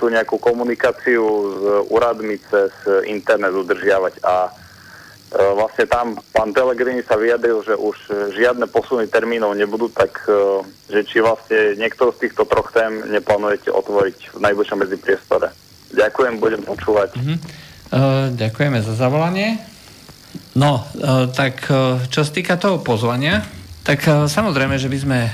[0.00, 1.58] tú nejakú komunikáciu s
[1.92, 2.72] úradmi cez
[3.04, 4.50] internet udržiavať a e,
[5.52, 7.96] vlastne tam pán Pellegrini sa vyjadril, že už
[8.32, 13.68] žiadne posuny termínov nebudú, tak e, že či vlastne niektorú z týchto troch tém neplánujete
[13.68, 15.52] otvoriť v najbližšom medzipriestore.
[15.92, 17.14] Ďakujem, budem počúvať.
[17.14, 17.38] Mm-hmm.
[17.94, 19.62] Uh, ďakujeme za zavolanie.
[20.58, 21.62] No, uh, tak
[22.10, 23.46] čo sa týka toho pozvania,
[23.84, 25.30] tak e, samozrejme, že by sme e,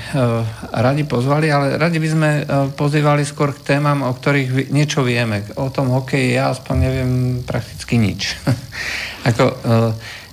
[0.75, 2.43] radi pozvali, ale radi by sme e,
[2.75, 5.47] pozývali skôr k témam, o ktorých niečo vieme.
[5.55, 7.11] O tom hokeji ja aspoň neviem
[7.47, 8.35] prakticky nič.
[9.31, 9.55] Ako,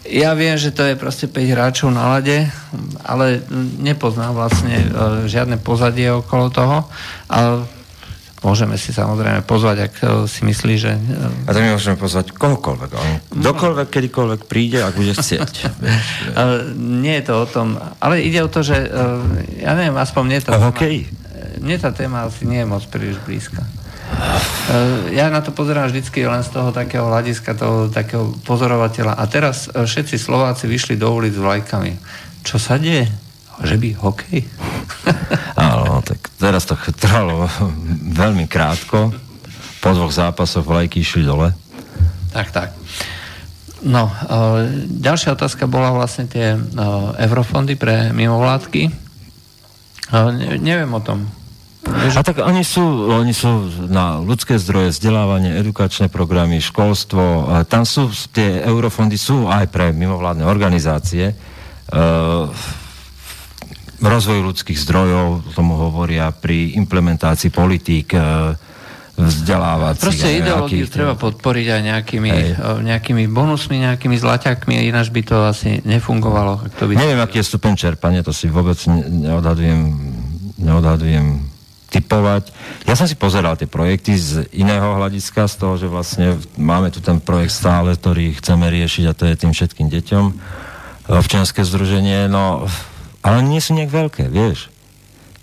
[0.09, 2.49] ja viem, že to je proste 5 hráčov na lade,
[3.05, 3.45] ale
[3.79, 4.89] nepoznám vlastne
[5.29, 6.89] žiadne pozadie okolo toho.
[7.29, 7.69] A
[8.39, 10.95] Môžeme si samozrejme pozvať, ak e, si myslí, že...
[10.95, 12.91] E, a to my môžeme pozvať kohokoľvek.
[12.95, 15.55] On dokoľvek, kedykoľvek príde, ak bude chcieť.
[17.03, 18.89] nie je to o tom, ale ide o to, že e,
[19.67, 21.11] ja neviem, aspoň mne tá, téma, okay.
[21.59, 23.67] mne tá téma asi nie je moc príliš blízka.
[25.13, 29.21] Ja na to pozerám vždycky len z toho takého hľadiska, toho takého pozorovateľa.
[29.21, 31.93] A teraz všetci Slováci vyšli do ulic s vlajkami.
[32.41, 33.28] Čo sa deje?
[33.59, 34.39] Že by hokej?
[35.59, 37.51] Áno, tak teraz to trvalo
[38.15, 39.11] veľmi krátko.
[39.79, 41.55] Po dvoch zápasoch vlajky išli dole.
[42.35, 42.71] Tak, tak.
[43.79, 48.91] No, uh, ďalšia otázka bola vlastne tie uh, eurofondy pre mimovládky.
[50.11, 51.31] Uh, ne, neviem o tom.
[51.89, 57.49] A tak oni sú, oni sú na ľudské zdroje, vzdelávanie, edukačné programy, školstvo.
[57.71, 61.33] Tam sú, tie eurofondy sú aj pre mimovládne organizácie.
[61.89, 62.51] Uh,
[63.99, 68.21] rozvoj ľudských zdrojov, tomu hovoria pri implementácii politík e,
[69.19, 70.07] vzdelávacích.
[70.07, 72.51] Proste ideológiu treba podporiť aj nejakými, Hej.
[72.55, 76.63] E, nejakými bonusmi, nejakými zlaťakmi, ináč by to asi nefungovalo.
[76.79, 79.81] To by Neviem, aký je stupen čerpania, to si vôbec neodhadujem,
[80.63, 81.51] neodhadujem
[81.89, 82.53] typovať.
[82.85, 87.01] Ja som si pozeral tie projekty z iného hľadiska, z toho, že vlastne máme tu
[87.01, 90.25] ten projekt stále, ktorý chceme riešiť a to je tým všetkým deťom
[91.09, 92.29] občianske združenie.
[92.29, 92.69] No,
[93.23, 94.71] ale nie sú nejak veľké, vieš.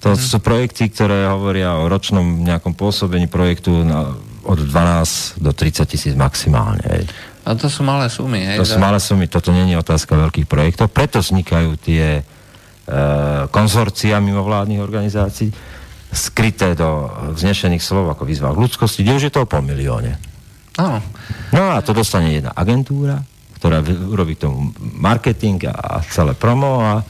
[0.06, 0.22] To mm.
[0.22, 4.14] sú projekty, ktoré hovoria o ročnom nejakom pôsobení projektu na,
[4.46, 6.86] od 12 do 30 tisíc maximálne.
[6.86, 7.04] Hej.
[7.46, 8.58] A to sú malé sumy, hej?
[8.58, 12.24] To sú malé sumy, toto není otázka veľkých projektov, preto vznikajú tie e,
[13.54, 15.54] konzorcia mimovládnych organizácií,
[16.10, 17.06] skryté do
[17.38, 20.18] vznešených slov ako výzva k ľudskosti, kde už je to o pol milióne.
[20.82, 21.00] Áno.
[21.54, 23.22] No a to dostane jedna agentúra,
[23.62, 27.06] ktorá urobí tomu marketing a celé promo a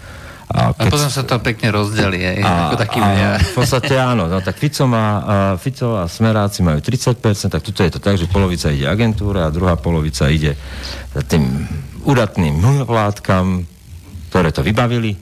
[0.46, 0.88] a keď...
[0.88, 4.38] a potom sa to pekne rozdelí, aj, a, ako taký a, V podstate áno, no,
[4.46, 7.18] tak Fico, má, Fico a Smeráci majú 30%,
[7.50, 10.54] tak tuto je to tak, že polovica ide agentúra a druhá polovica ide
[11.26, 11.66] tým
[12.06, 13.66] údatným vládkam,
[14.30, 15.18] ktoré to vybavili.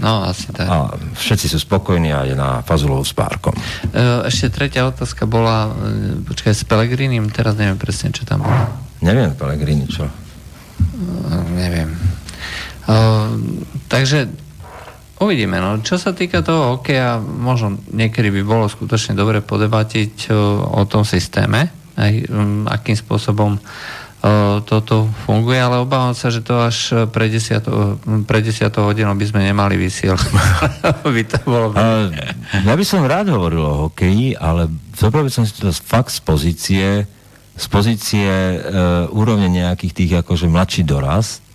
[0.00, 0.64] No, asi tak.
[0.64, 3.52] A všetci sú spokojní a je na Fazulovú s párkom.
[3.52, 3.60] E,
[4.24, 8.64] ešte tretia otázka bola, e, počkaj, s Pelegrinim, teraz neviem presne, čo tam bolo.
[9.04, 10.08] Neviem, Pelegrini, čo?
[11.52, 11.92] Neviem.
[13.90, 14.30] Takže
[15.20, 15.60] uvidíme.
[15.60, 15.82] No.
[15.84, 20.32] Čo sa týka toho hokeja, možno niekedy by bolo skutočne dobre podebatiť
[20.70, 21.68] o tom systéme,
[22.00, 22.12] aj,
[22.70, 23.60] akým spôsobom
[24.68, 29.40] toto funguje, ale obávam sa, že to až pre 10, pre 10 hodinou by sme
[29.48, 30.28] nemali vysielať.
[31.16, 31.72] by to bolo...
[31.72, 32.12] Uh,
[32.52, 36.88] ja by som rád hovoril o hokeji, ale zopravil som si to fakt z pozície
[37.60, 38.56] z pozície e,
[39.12, 41.49] úrovne nejakých tých akože mladší dorast, a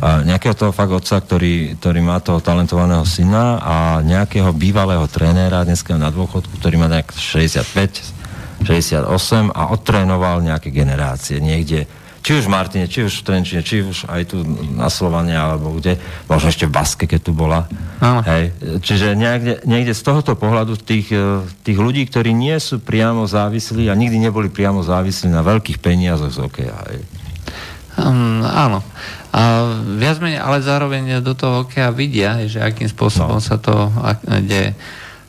[0.00, 6.00] nejakého toho fakt otca, ktorý, ktorý má toho talentovaného syna a nejakého bývalého trénera, dneska
[6.00, 11.84] na dôchodku, ktorý má nejak 65, 68 a odtrénoval nejaké generácie niekde,
[12.20, 14.44] či už v Martine, či už v Trenčine, či už aj tu
[14.76, 15.96] na Slovane, alebo kde,
[16.28, 17.64] možno ešte v Baske, keď tu bola.
[18.00, 18.52] Hej.
[18.84, 23.88] Čiže niekde, niekde z tohoto pohľadu tých, e, tých ľudí, ktorí nie sú priamo závislí
[23.88, 26.76] a nikdy neboli priamo závislí na veľkých peniazoch z hokeja.
[26.92, 27.19] Hej.
[28.00, 28.80] Um, áno.
[29.30, 29.70] A
[30.00, 33.44] viac menej, ale zároveň do toho hokeja vidia, že akým spôsobom no.
[33.44, 33.92] sa to
[34.42, 34.74] deje.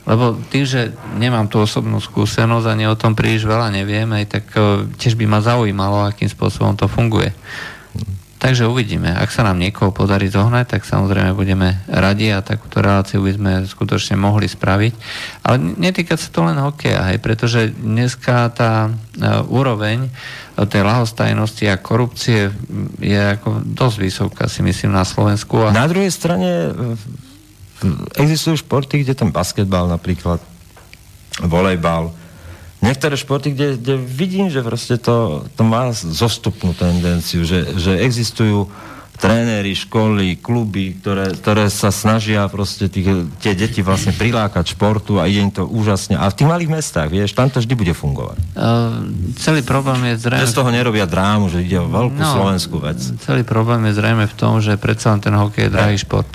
[0.01, 0.89] Lebo tým, že
[1.21, 5.29] nemám tú osobnú skúsenosť a o tom príliš veľa neviem, aj tak e, tiež by
[5.29, 7.29] ma zaujímalo, akým spôsobom to funguje.
[8.41, 9.13] Takže uvidíme.
[9.13, 13.51] Ak sa nám niekoho podarí zohnať, tak samozrejme budeme radi a takúto reláciu by sme
[13.69, 14.93] skutočne mohli spraviť.
[15.45, 20.09] Ale netýka sa to len hokeja, hej, pretože dneska tá uh, úroveň
[20.57, 22.49] tej lahostajnosti a korupcie
[22.97, 25.61] je ako dosť vysoká, si myslím, na Slovensku.
[25.61, 25.69] A...
[25.69, 26.73] Na druhej strane
[28.17, 30.41] existujú športy, kde ten basketbal napríklad,
[31.45, 32.09] volejbal,
[32.81, 38.67] niektoré športy, kde, kde vidím, že proste to, to má zostupnú tendenciu, že, že existujú
[39.21, 45.29] tréneri, školy, kluby, ktoré, ktoré sa snažia proste tých, tie deti vlastne prilákať športu a
[45.29, 46.17] ide im to úžasne.
[46.17, 48.41] A v tých malých mestách, vieš, tam to vždy bude fungovať.
[48.57, 49.05] Uh,
[49.37, 50.41] celý problém je zrejme...
[50.41, 52.97] Že z toho nerobia drámu, že ide o veľkú no, slovenskú vec.
[53.21, 56.33] Celý problém je zrejme v tom, že predsa len ten hokej je drahý šport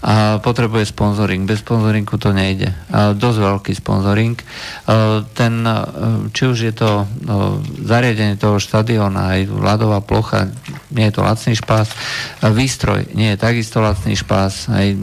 [0.00, 1.44] a potrebuje sponzoring.
[1.44, 2.72] Bez sponzoringu to nejde.
[2.88, 4.36] A dosť veľký sponzoring.
[5.36, 5.54] Ten,
[6.32, 7.04] či už je to
[7.84, 10.48] zariadenie toho štadiona, aj ľadová plocha,
[10.92, 11.92] nie je to lacný špás,
[12.40, 14.96] výstroj nie je takisto lacný špás, aj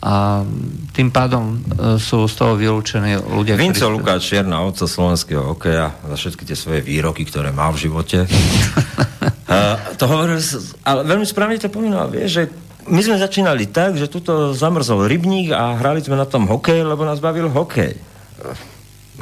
[0.00, 0.40] a
[0.96, 4.00] tým pádom e, sú z toho vylúčení ľudia, Vinco ktorí...
[4.00, 8.24] Lukáč, čierna ovca slovenského hokeja za všetky tie svoje výroky, ktoré má v živote.
[8.24, 10.40] uh, to hovoril,
[10.88, 12.42] ale veľmi správne to pomínal, vieš, že
[12.90, 17.06] my sme začínali tak, že tuto zamrzol rybník a hrali sme na tom hokej, lebo
[17.06, 17.94] nás bavil hokej.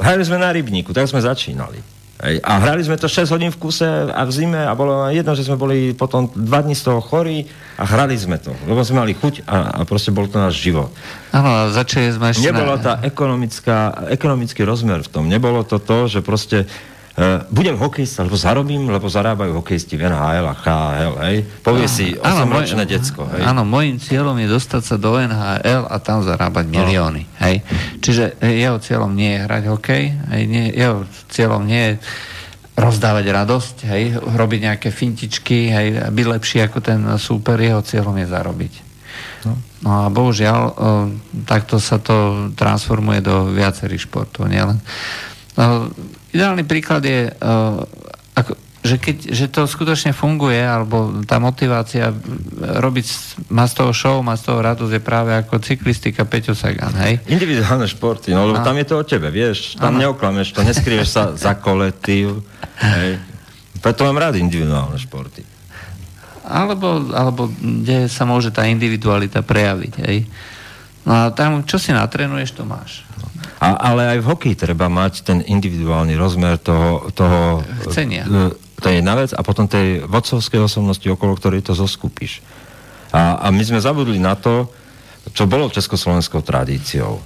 [0.01, 1.79] Hrali sme na rybníku, tak sme začínali.
[2.19, 5.47] A hrali sme to 6 hodín v kuse a v zime a bolo jedno, že
[5.47, 7.47] sme boli potom 2 dní z toho chorí
[7.79, 10.91] a hrali sme to, lebo sme mali chuť a, a proste bol to náš život.
[11.31, 12.43] Áno, začali sme ešte...
[12.43, 15.31] Nebola tá ekonomická, ekonomický rozmer v tom.
[15.31, 16.67] Nebolo to to, že proste
[17.51, 21.37] budem hokejista, lebo zarobím, lebo zarábajú hokejisti v NHL a KHL, hej?
[21.65, 23.43] Povie áno, si 8-ročné decko, hej?
[23.43, 26.79] Áno, môjim cieľom je dostať sa do NHL a tam zarábať no.
[26.79, 27.65] milióny, hej?
[27.99, 30.41] Čiže jeho cieľom nie je hrať hokej, hej?
[30.47, 31.93] Nie, jeho cieľom nie je
[32.79, 34.03] rozdávať radosť, hej?
[34.15, 35.87] Robiť nejaké fintičky, hej?
[36.15, 38.73] Byť lepší ako ten súper, jeho cieľom je zarobiť.
[39.43, 39.53] No.
[39.83, 40.75] no a bohužiaľ, uh,
[41.43, 44.79] takto sa to transformuje do viacerých športov, nielen
[45.59, 45.91] uh,
[46.29, 47.81] Ideálny príklad je, uh,
[48.37, 52.15] ako, že, keď, že to skutočne funguje, alebo tá motivácia
[52.59, 53.05] robiť,
[53.51, 57.19] má z toho show, má z toho radosť je práve ako cyklistika Peťo Sagan, hej?
[57.27, 60.07] Individuálne športy, no lebo tam je to o tebe, vieš, tam ano.
[60.07, 62.39] neoklameš to, neskrieš sa za kolektív,
[62.79, 63.19] hej?
[63.79, 65.43] Preto mám rád individuálne športy.
[66.49, 70.25] Alebo, alebo kde sa môže tá individualita prejaviť, hej?
[71.09, 73.01] No a tam, čo si natrenuješ, to máš.
[73.57, 77.09] A, ale aj v hokeji treba mať ten individuálny rozmer toho...
[77.17, 78.29] toho Chcenia.
[78.79, 82.45] To je jedna vec a potom tej vodcovskej osobnosti, okolo ktorej to zoskupíš.
[83.11, 84.69] A, a my sme zabudli na to,
[85.33, 87.19] čo bolo československou tradíciou.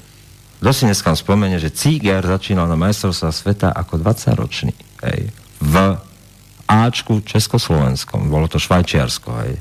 [0.64, 4.73] Kto si dneska spomenie, že Cíger začínal na majstrovstvá sveta ako 20-ročný.
[5.03, 5.27] Hej,
[5.60, 5.76] v
[6.65, 8.31] Ačku Československom.
[8.31, 9.30] Bolo to Švajčiarsko.
[9.43, 9.60] Hej.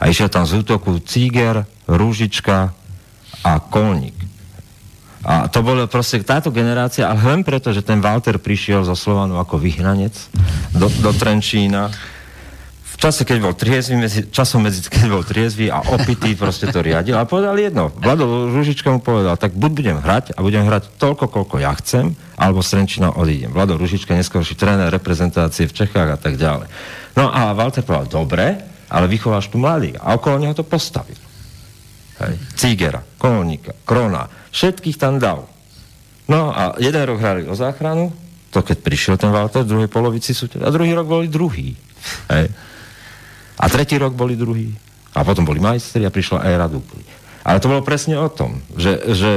[0.00, 2.72] A išiel tam z útoku Cíger, Rúžička
[3.44, 4.16] a Kolník.
[5.26, 9.36] A to bolo proste táto generácia, ale len preto, že ten Walter prišiel zo Slovanu
[9.36, 10.14] ako vyhnanec
[10.72, 11.90] do, do Trenčína
[12.98, 16.82] v čase, keď bol triezvy, medzi, časom medzi, keď bol triezvy a opitý proste to
[16.82, 17.14] riadil.
[17.14, 17.94] A povedal jedno.
[17.94, 22.18] Vlado Ružička mu povedal, tak buď budem hrať a budem hrať toľko, koľko ja chcem,
[22.34, 23.54] alebo Srenčina odídem.
[23.54, 26.66] Vlado Ružička, neskôrší tréner reprezentácie v Čechách a tak ďalej.
[27.14, 28.58] No a Walter povedal, dobre,
[28.90, 29.94] ale vychováš tu mladých.
[30.02, 31.27] A okolo neho to postavil.
[32.18, 32.34] Hej.
[32.58, 35.46] Cígera, Kolníka, Krona, všetkých tam dal.
[36.28, 38.12] No a jeden rok hrali o záchranu,
[38.50, 41.78] to keď prišiel ten Walter v druhej polovici súťaže, a druhý rok boli druhý.
[42.32, 42.50] Hej.
[43.58, 44.70] A tretí rok boli druhý.
[45.16, 47.02] A potom boli majstri a prišla éra dupli.
[47.42, 49.32] Ale to bolo presne o tom, že, že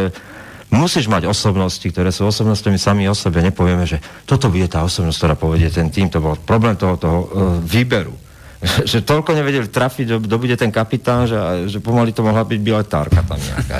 [0.71, 3.43] musíš mať osobnosti, ktoré sú osobnostiami sami o sebe.
[3.43, 3.97] Nepovieme, že
[4.27, 6.11] toto bude tá osobnosť, ktorá povedie ten tým.
[6.11, 7.27] To bol problém toho, toho uh,
[7.63, 8.13] výberu.
[8.91, 13.25] že toľko nevedeli trafiť, kto bude ten kapitán, že, že pomaly to mohla byť biletárka
[13.25, 13.75] tam nejaká.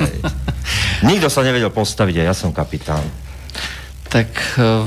[1.10, 3.06] Nikto sa nevedel postaviť a ja som kapitán.
[4.12, 4.28] Tak
[4.60, 4.84] eh,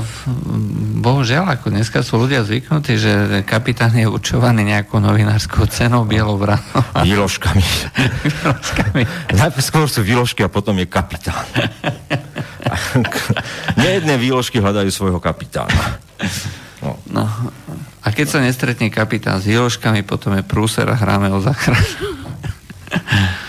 [1.01, 3.11] bohužiaľ, ako dneska sú ľudia zvyknutí, že
[3.41, 6.61] kapitán je určovaný nejakou novinárskou cenou bielobranou.
[7.07, 7.65] Výložkami.
[8.21, 9.01] výložkami.
[9.33, 11.41] Najprv skôr sú výložky a potom je kapitán.
[13.81, 15.97] Nejedné výložky hľadajú svojho kapitána.
[16.85, 17.01] No.
[17.09, 17.25] no.
[18.05, 21.89] A keď sa nestretne kapitán s výložkami, potom je prúser a hráme o záchranu.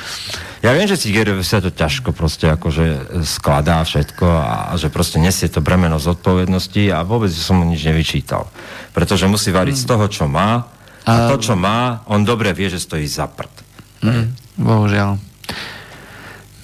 [0.65, 1.15] Ja viem, že si
[1.47, 7.07] sa to ťažko proste akože skladá všetko a že proste nesie to bremeno zodpovednosti a
[7.07, 8.51] vôbec som mu nič nevyčítal.
[8.91, 10.67] Pretože musí variť z toho, čo má
[11.07, 13.55] a to, čo má, on dobre vie, že stojí za prd.
[14.03, 14.27] Mm,
[14.59, 15.23] bohužiaľ.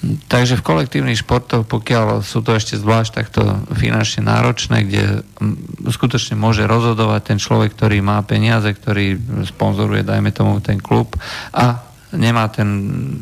[0.03, 5.23] Takže v kolektívnych športoch, pokiaľ sú to ešte zvlášť takto finančne náročné, kde
[5.87, 9.15] skutočne môže rozhodovať ten človek, ktorý má peniaze, ktorý
[9.47, 11.15] sponzoruje, dajme tomu, ten klub
[11.55, 12.67] a nemá, ten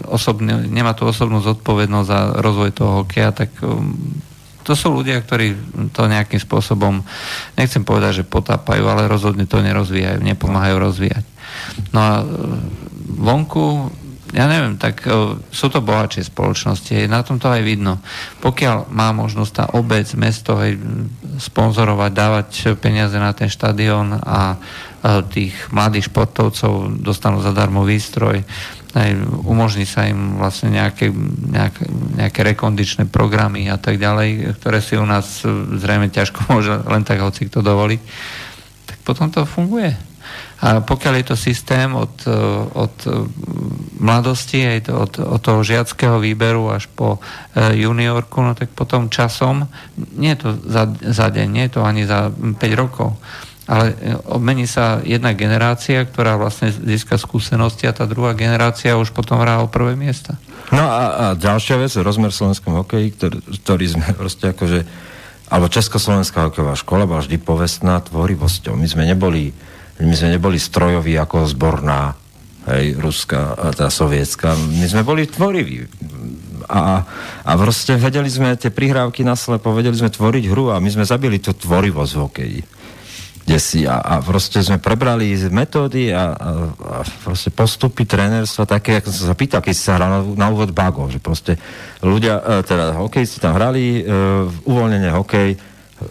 [0.10, 3.94] osobný, nemá tú osobnú zodpovednosť za rozvoj toho hokeja, tak um,
[4.66, 5.54] to sú ľudia, ktorí
[5.94, 7.06] to nejakým spôsobom,
[7.62, 11.26] nechcem povedať, že potápajú, ale rozhodne to nerozvíjajú, nepomáhajú rozvíjať.
[11.94, 12.26] No a uh,
[13.22, 13.94] vonku,
[14.32, 18.00] ja neviem, tak uh, sú to bohatšie spoločnosti, na tom to aj vidno.
[18.40, 20.80] Pokiaľ má možnosť tá obec, mesto aj
[21.40, 22.48] sponzorovať, dávať
[22.80, 28.48] peniaze na ten štadión a uh, tých mladých športovcov dostanú zadarmo výstroj,
[28.92, 29.10] aj
[29.48, 31.12] umožní sa im vlastne nejaké,
[31.48, 31.88] nejaké,
[32.20, 35.44] nejaké rekondičné programy a tak ďalej, ktoré si u nás
[35.80, 38.02] zrejme ťažko môže len tak hoci kto dovoliť,
[38.88, 40.11] tak potom to funguje.
[40.62, 42.14] A pokiaľ je to systém od,
[42.78, 42.96] od
[44.02, 47.22] mladosti, aj to, od, od toho žiackého výberu až po
[47.54, 49.70] e, juniorku, no tak potom časom,
[50.18, 53.14] nie je to za, za deň, nie je to ani za 5 rokov,
[53.70, 59.14] ale e, obmení sa jedna generácia, ktorá vlastne získa skúsenosti a tá druhá generácia už
[59.14, 60.42] potom hrá o prvé miesta.
[60.74, 64.82] No a, a ďalšia vec, rozmer slovenskom hokeji, ktorý, ktorý sme proste akože,
[65.54, 68.74] alebo Československá hokejová škola bola vždy povestná tvorivosťou.
[68.74, 69.54] My sme neboli,
[70.02, 72.18] my sme neboli strojoví ako zborná,
[72.70, 74.54] hej, ruská, tá sovietská.
[74.54, 75.86] My sme boli tvoriví.
[76.72, 77.04] A,
[77.44, 81.42] a proste vedeli sme tie prihrávky naslepo, vedeli sme tvoriť hru a my sme zabili
[81.42, 82.60] tú tvorivosť v hokeji
[83.58, 89.10] si a, a proste sme prebrali metódy a, a, a proste postupy trénerstva také, ako
[89.12, 91.58] som sa pýtal, keď sa hral na, na úvod bagov, že proste
[92.00, 94.14] ľudia, e, teda hokejisti tam hrali, e,
[94.64, 95.50] uvoľnenie hokej,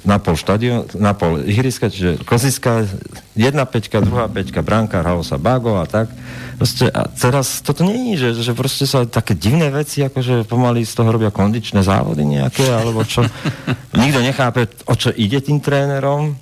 [0.06, 2.86] na pol štadión, na pol ihriska, čiže Koziska,
[3.34, 6.08] jedna peťka, druhá peťka, bránka, hralo sa bago a tak.
[6.56, 10.92] Proste, a teraz toto je, že, že proste sa také divné veci, akože pomaly z
[10.94, 13.24] toho robia kondičné závody nejaké, alebo čo.
[14.00, 16.36] Nikto nechápe, o čo ide tým trénerom,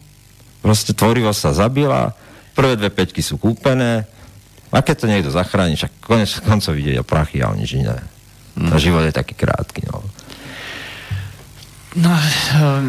[0.59, 2.11] Proste tvorivosť sa zabila,
[2.55, 4.05] prvé dve peťky sú kúpené,
[4.69, 7.97] a keď to niekto zachráni, však konec koncov ide o prachy a o nič iné.
[8.59, 8.75] Mm.
[8.77, 10.03] život je taký krátky, no.
[11.99, 12.15] No,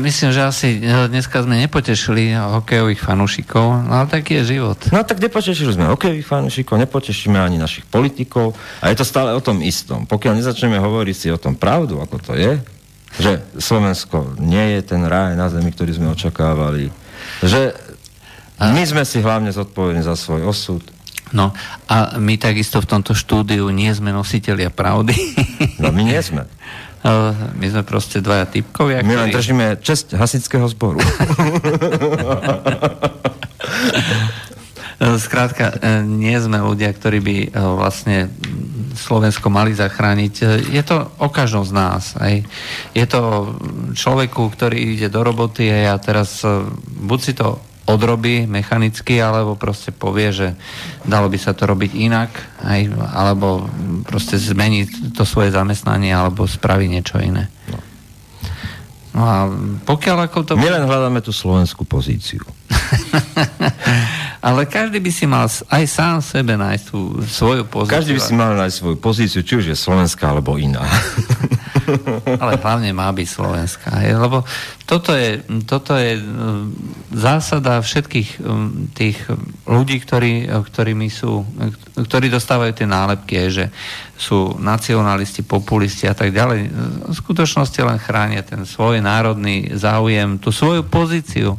[0.05, 4.77] myslím, že asi dneska sme nepotešili hokejových fanúšikov, no ale taký je život.
[4.93, 9.41] No tak nepotešili sme hokejových fanúšikov, nepotešíme ani našich politikov a je to stále o
[9.41, 10.05] tom istom.
[10.05, 12.61] Pokiaľ nezačneme hovoriť si o tom pravdu, ako to je,
[13.17, 16.93] že Slovensko nie je ten ráj na zemi, ktorý sme očakávali,
[17.41, 17.73] že
[18.61, 20.85] my sme si hlavne zodpovední za svoj osud.
[21.33, 21.53] No
[21.89, 25.13] a my takisto v tomto štúdiu nie sme nositeľia pravdy.
[25.77, 26.45] No my nie sme.
[27.03, 28.99] My sme proste dvaja typkovia.
[29.07, 30.99] My len držíme čest hasického zboru.
[34.99, 38.27] Skrátka, e, nie sme ľudia, ktorí by e, vlastne
[38.99, 40.33] Slovensko mali zachrániť.
[40.43, 40.45] E,
[40.75, 42.19] je to o každom z nás.
[42.19, 42.35] Aj.
[42.91, 43.55] Je to
[43.95, 46.43] človeku, ktorý ide do roboty a teraz
[46.83, 50.47] buď si to odrobí mechanicky, alebo proste povie, že
[51.09, 52.29] dalo by sa to robiť inak,
[52.61, 52.81] aj,
[53.17, 53.65] alebo
[54.05, 54.85] proste zmení
[55.17, 57.49] to svoje zamestnanie, alebo spraví niečo iné.
[57.73, 57.79] No.
[59.09, 59.37] No a
[59.89, 60.51] pokiaľ ako to...
[60.53, 62.45] My len hľadáme tú slovenskú pozíciu.
[64.47, 67.95] Ale každý by si mal aj sám sebe nájsť tú svoju pozíciu.
[67.97, 70.85] Každý by si mal nájsť svoju pozíciu, či už je slovenská alebo iná.
[72.41, 73.91] Ale hlavne má byť slovenská.
[74.05, 74.45] Lebo
[74.85, 76.17] toto je, toto je
[77.13, 78.29] zásada všetkých
[78.93, 79.17] tých
[79.69, 81.45] ľudí, ktorí, ktorými sú,
[81.97, 83.65] ktorí dostávajú tie nálepky, že
[84.19, 86.59] sú nacionalisti, populisti a tak ďalej.
[87.09, 91.55] V skutočnosti len chránia ten svoj národný záujem, tú svoju pozíciu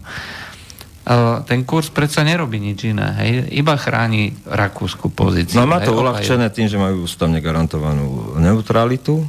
[1.48, 3.31] ten kurz predsa nerobí nič iné, hej?
[3.57, 5.59] iba chráni rakúsku pozíciu.
[5.59, 9.24] No má to uľahčené tým, že majú ústavne garantovanú neutralitu,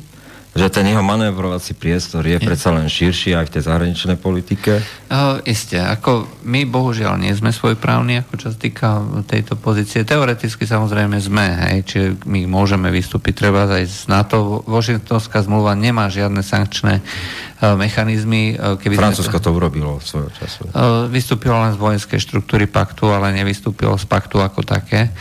[0.52, 4.84] že ten jeho manévrovací priestor je predsa len širší aj v tej zahraničnej politike?
[5.08, 9.00] Uh, isté, ako my bohužiaľ nie sme svojprávni, ako čo sa týka
[9.32, 10.04] tejto pozície.
[10.04, 14.60] Teoreticky samozrejme sme, hej, čiže my môžeme vystúpiť treba aj z NATO.
[14.68, 18.60] Washingtonská zmluva nemá žiadne sankčné uh, mechanizmy.
[18.60, 19.48] Uh, keby Francúzsko to...
[19.48, 20.68] to urobilo svojho času.
[20.76, 25.16] Uh, vystúpilo len z vojenskej štruktúry paktu, ale nevystúpilo z paktu ako také,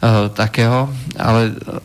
[0.00, 0.88] uh, takého.
[1.20, 1.76] Ale uh,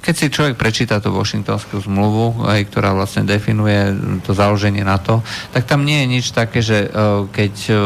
[0.00, 3.94] keď si človek prečíta tú Washingtonskú zmluvu, aj, ktorá vlastne definuje
[4.26, 5.22] to založenie na to,
[5.54, 7.76] tak tam nie je nič také, že uh, keď uh,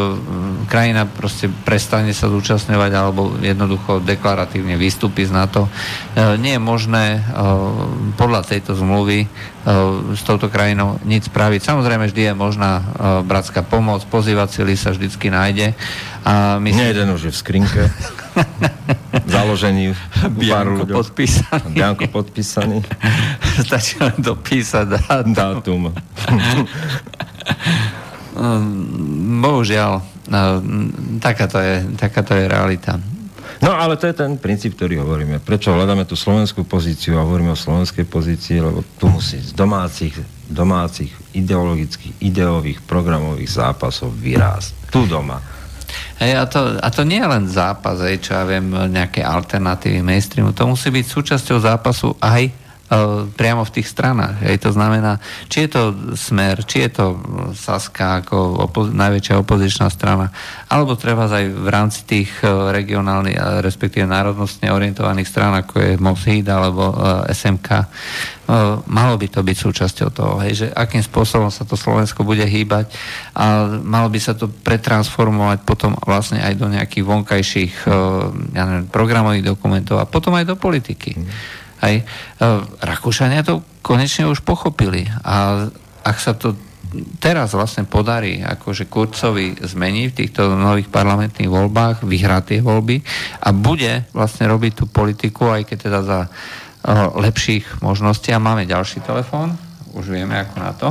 [0.70, 7.20] krajina proste prestane sa zúčastňovať alebo jednoducho deklaratívne vystúpi z NATO, uh, nie je možné
[8.16, 9.28] podľa tejto zmluvy
[10.16, 11.60] s touto krajinou nič spraviť.
[11.60, 12.80] Samozrejme, vždy je možná
[13.24, 15.76] bratská pomoc, pozývať sily sa vždycky nájde.
[16.24, 17.82] A my Nie jeden už je v skrinke.
[19.28, 19.92] založení
[20.40, 21.68] Bianko podpísaný.
[21.74, 22.80] Bianko podpísaný.
[23.66, 25.32] Stačí len dopísať dátum.
[25.34, 25.82] dátum.
[29.42, 29.92] Bohužiaľ,
[30.30, 30.40] no,
[31.18, 33.02] takáto je, takáto je realita.
[33.58, 35.42] No ale to je ten princíp, ktorý hovoríme.
[35.42, 40.14] Prečo hľadáme tú slovenskú pozíciu a hovoríme o slovenskej pozícii, lebo tu musí z domácich,
[40.46, 44.94] domácich ideologických, ideových, programových zápasov vyrásť.
[44.94, 45.58] Tu doma
[46.18, 50.02] Hej, a, to, a to nie je len zápas, hej, čo ja viem, nejaké alternatívy
[50.02, 50.50] mainstreamu.
[50.50, 52.50] To musí byť súčasťou zápasu aj
[53.36, 54.40] priamo v tých stranách.
[54.48, 55.20] Hej, to znamená,
[55.52, 55.82] či je to
[56.16, 57.06] Smer, či je to
[57.52, 60.32] Saska ako opo- najväčšia opozičná strana,
[60.72, 66.48] alebo treba aj v rámci tých uh, regionálnych, respektíve národnostne orientovaných strán, ako je Moshid
[66.48, 66.96] alebo
[67.28, 67.68] SMK,
[68.88, 72.88] malo by to byť súčasťou toho, hej, že akým spôsobom sa to Slovensko bude hýbať
[73.36, 77.72] a malo by sa to pretransformovať potom vlastne aj do nejakých vonkajších
[78.56, 81.20] ja neviem, programových dokumentov a potom aj do politiky.
[81.20, 81.28] Mm.
[81.84, 82.06] Hej.
[82.82, 85.66] Rakúšania to konečne už pochopili a
[86.02, 86.56] ak sa to
[87.20, 93.04] teraz vlastne podarí akože Kurcovi zmeniť v týchto nových parlamentných voľbách, vyhrať tie voľby
[93.44, 96.20] a bude vlastne robiť tú politiku, aj keď teda za
[97.18, 98.32] lepších možností.
[98.32, 99.58] A máme ďalší telefón.
[99.92, 100.88] Už vieme, ako na to.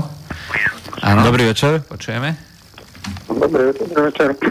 [1.02, 1.26] Áno.
[1.26, 1.82] Dobrý večer.
[1.86, 2.38] Počujeme.
[3.30, 4.30] Dobrý, dobrý večer.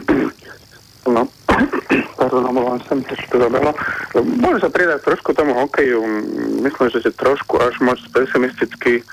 [1.07, 1.23] No,
[2.19, 3.73] pardon, omlouvám sa, to to zabehlo.
[4.41, 6.01] Môžem sa pridať trošku tomu hokeju.
[6.63, 9.05] Myslím, že je trošku až moc pesimisticky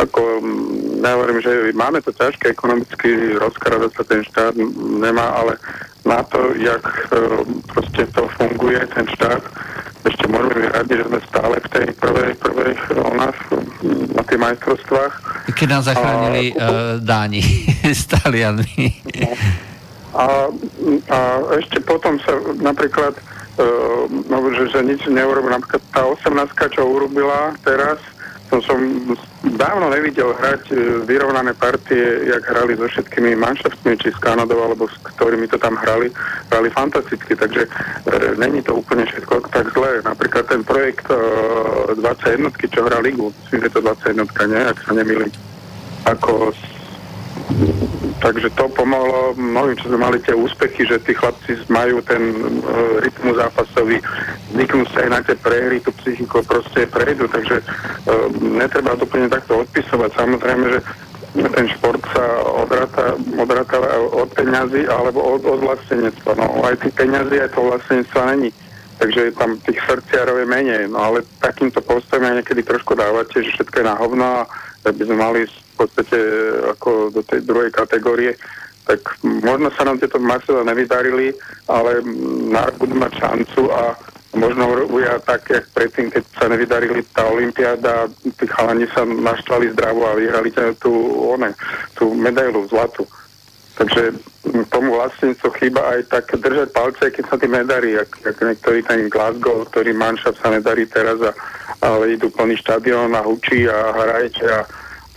[0.00, 0.20] ako
[1.04, 4.54] ja hovorím, že máme to ťažké ekonomicky, rozkradať sa ten štát
[4.98, 5.60] nemá, ale
[6.08, 6.82] na to, jak
[7.12, 9.42] e, proste to funguje, ten štát,
[10.02, 13.36] ešte môžeme byť radi, že sme stále v tej prvej, prvej u nás
[14.16, 15.14] na tých majstrovstvách.
[15.54, 17.42] Keď nás zachránili a, uh, Dáni
[17.86, 18.86] s Talianmi.
[20.12, 20.52] A,
[21.08, 21.18] a
[21.56, 23.16] ešte potom sa napríklad
[24.28, 25.52] no, že, že nič neurobil.
[25.52, 28.00] Napríklad tá 18 čo urobila teraz,
[28.52, 28.76] to som
[29.56, 30.76] dávno nevidel hrať e,
[31.08, 35.72] vyrovnané partie, jak hrali so všetkými manšaftmi, či s Kanadou, alebo s ktorými to tam
[35.80, 36.12] hrali.
[36.52, 37.68] Hrali fantasticky, takže e,
[38.36, 40.04] není to úplne všetko tak zlé.
[40.04, 41.16] Napríklad ten projekt e,
[41.96, 44.20] 21, čo hrá ligu, myslím, že to 21,
[44.52, 45.32] nie, ak sa nemýlim,
[46.04, 46.52] ako
[48.22, 52.22] Takže to pomohlo mnohým, čo sme mali tie úspechy, že tí chlapci majú ten
[52.62, 53.98] uh, rytmus zápasový,
[54.54, 59.26] zvyknú sa aj na tie prehry, tú psychiku proste prejdu, takže uh, netreba to úplne
[59.26, 60.10] takto odpisovať.
[60.14, 60.80] Samozrejme, že
[61.32, 63.80] ten šport sa odráta, odráta
[64.12, 66.36] od peňazí alebo od, od vlastenectva.
[66.36, 68.50] No aj tých peňazí, aj to vlastenectva není.
[69.00, 70.86] Takže tam tých srdciarov je menej.
[70.92, 74.48] No ale takýmto postojom aj niekedy trošku dávate, že všetko je na hovno a
[74.84, 75.40] tak by sme mali
[75.72, 76.18] v podstate
[76.76, 78.36] ako do tej druhej kategórie,
[78.82, 81.32] tak možno sa nám tieto Marcela nevydarili,
[81.70, 82.02] ale
[82.50, 83.94] na budú mať šancu a
[84.34, 88.08] možno ja tak, jak predtým, keď sa nevydarili tá Olympiáda,
[88.40, 90.50] tí chalani sa naštvali zdravo a vyhrali
[90.80, 90.92] tú,
[91.30, 91.54] one,
[91.94, 93.06] tú medailu zlatu.
[93.72, 94.12] Takže
[94.68, 99.08] tomu vlastníctvu chýba aj tak držať palce, keď sa tým nedarí, jak, jak niektorý ten
[99.08, 101.32] Glasgow, ktorý manšaft sa nedarí teraz, a,
[101.80, 104.60] ale idú plný štadión a hučí a hrajete a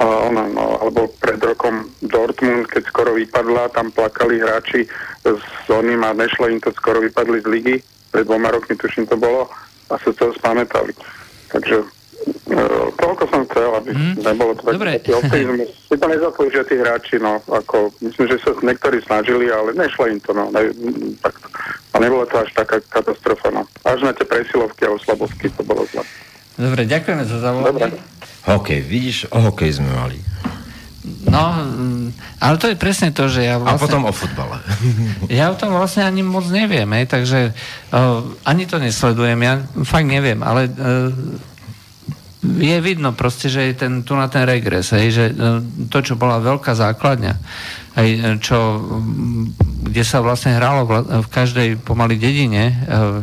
[0.03, 4.83] ona, no, alebo pred rokom Dortmund, keď skoro vypadla, tam plakali hráči
[5.23, 7.75] s oným a nešlo im to, skoro vypadli z ligy,
[8.11, 9.47] pred dvoma rokmi tuším to bolo
[9.87, 10.91] a sa to spamätali.
[11.47, 14.13] Takže uh, toľko som chcel, aby mm.
[14.19, 15.71] nebolo to taký optimizmus.
[15.85, 20.19] Si to nezaslúžia tí hráči, no, ako, myslím, že sa niektorí snažili, ale nešlo im
[20.19, 20.75] to, no, ne,
[21.23, 21.39] tak,
[21.93, 23.63] a nebolo to až taká katastrofa, no.
[23.87, 26.03] Až na tie presilovky a oslabovky to bolo zle.
[26.55, 27.99] Dobre, ďakujeme za zavolanie.
[28.47, 30.17] Hokej, vidíš, o hokej sme mali.
[31.25, 32.07] No, mm,
[32.41, 33.77] ale to je presne to, že ja vlastne...
[33.77, 34.57] A potom o futbale.
[35.29, 37.39] Ja o tom vlastne ani moc neviem, hej, takže
[37.93, 41.09] uh, ani to nesledujem, ja fakt neviem, ale uh,
[42.45, 46.13] je vidno proste, že je ten, tu na ten regres, hej, že uh, to, čo
[46.17, 47.33] bola veľká základňa,
[48.01, 48.81] hej, čo,
[49.85, 50.91] kde sa vlastne hralo v,
[51.25, 53.21] v každej pomaly dedine, uh,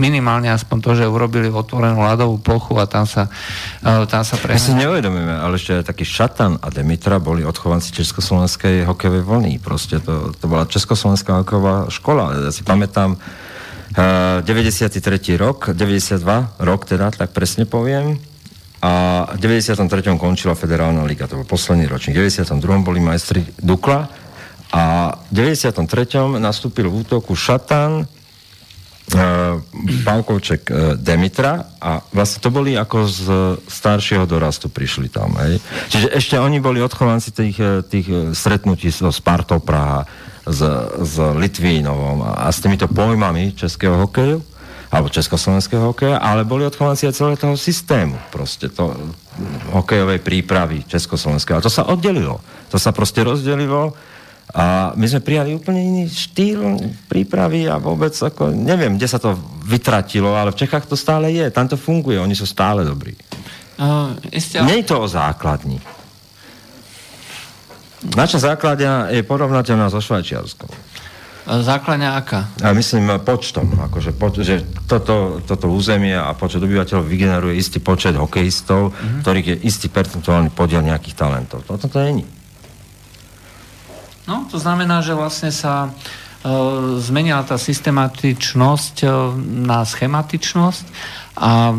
[0.00, 3.28] minimálne aspoň to, že urobili otvorenú ľadovú plochu a tam sa,
[3.84, 4.56] uh, tam sa pre...
[4.56, 9.52] My si neuvedomíme, ale ešte taký Šatan a Demitra boli odchovanci Československej hokejovej vlny.
[9.60, 12.48] Proste to, to bola Československá hokejová škola.
[12.48, 14.96] Ja si pamätám uh, 93.
[15.36, 16.24] rok, 92
[16.64, 18.16] rok teda, tak presne poviem.
[18.82, 19.86] A v 93.
[20.18, 22.18] končila federálna liga, to bol posledný ročník.
[22.18, 22.82] V 92.
[22.82, 24.10] boli majstri Dukla
[24.74, 25.86] a v 93.
[26.40, 28.08] nastúpil v útoku Šatan,
[29.14, 29.60] uh,
[30.04, 33.24] Pavkovček uh, Demitra a vlastne to boli ako z
[33.66, 35.34] staršieho dorastu prišli tam.
[35.40, 35.58] Hej.
[35.90, 38.06] Čiže ešte oni boli odchovanci tých, e, tých
[38.38, 40.06] stretnutí so Spartou Praha,
[40.46, 40.60] s,
[41.02, 44.52] s Litvínovom a, a s týmito pojmami českého hokeju
[44.92, 48.92] alebo československého hokeja, ale boli odchovanci aj celého toho systému, proste to
[49.72, 51.58] hokejovej prípravy československého.
[51.58, 52.44] A to sa oddelilo.
[52.68, 53.96] To sa proste rozdelilo
[54.52, 56.76] a my sme prijali úplne iný štýl
[57.08, 59.32] prípravy a vôbec ako, neviem, kde sa to
[59.64, 63.16] vytratilo, ale v Čechách to stále je, tam to funguje, oni sú stále dobrí.
[63.80, 65.80] Uh, isté, Nie je to o základni.
[68.12, 70.68] Naša základňa je porovnateľná so Švajčiarskou.
[71.42, 72.52] Základňa aká?
[72.62, 78.14] A myslím počtom, akože poč- že toto, toto územie a počet obyvateľov vygeneruje istý počet
[78.14, 79.20] hokejistov, mm-hmm.
[79.26, 81.66] ktorých je istý percentuálny podiel nejakých talentov.
[81.66, 82.41] Toto to není.
[84.32, 86.48] No, to znamená, že vlastne sa e,
[87.04, 89.08] zmenila tá systematičnosť e,
[89.68, 90.84] na schematičnosť
[91.36, 91.72] a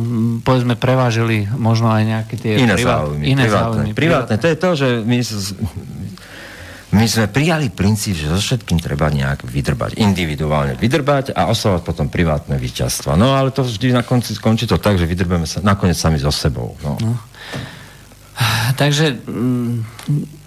[0.45, 3.23] povedzme prevážili možno aj nejaké tie iné privát, záujmy.
[3.25, 4.35] Iné privátne, záujmy privátne.
[4.37, 5.17] To je to, že my,
[6.93, 12.05] my sme prijali princíp, že so všetkým treba nejak vydrbať, individuálne vydrbať a oslovať potom
[12.05, 13.17] privátne víťazstva.
[13.17, 16.29] No ale to vždy na konci skončí to tak, že vydrbeme sa nakoniec sami so
[16.29, 16.77] sebou.
[16.85, 17.01] No.
[17.01, 17.17] No.
[18.81, 20.42] Takže mm,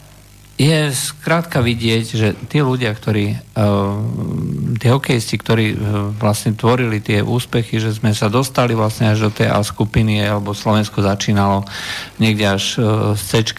[0.56, 5.76] je skrátka vidieť, že tí ľudia, ktorí, uh, tí hokejisti, ktorí uh,
[6.16, 10.56] vlastne tvorili tie úspechy, že sme sa dostali vlastne až do tej A skupiny, alebo
[10.56, 11.68] Slovensko začínalo
[12.16, 13.52] niekde až uh, z C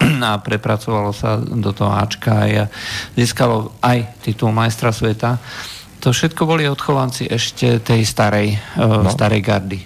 [0.32, 2.72] a prepracovalo sa do toho Ačka a
[3.12, 5.36] získalo aj titul majstra sveta.
[6.00, 9.12] To všetko boli odchovanci ešte tej starej, no.
[9.12, 9.84] starej gardy.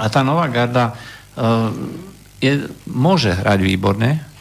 [0.00, 0.96] A tá nová garda
[2.40, 4.31] je, môže hrať výborne,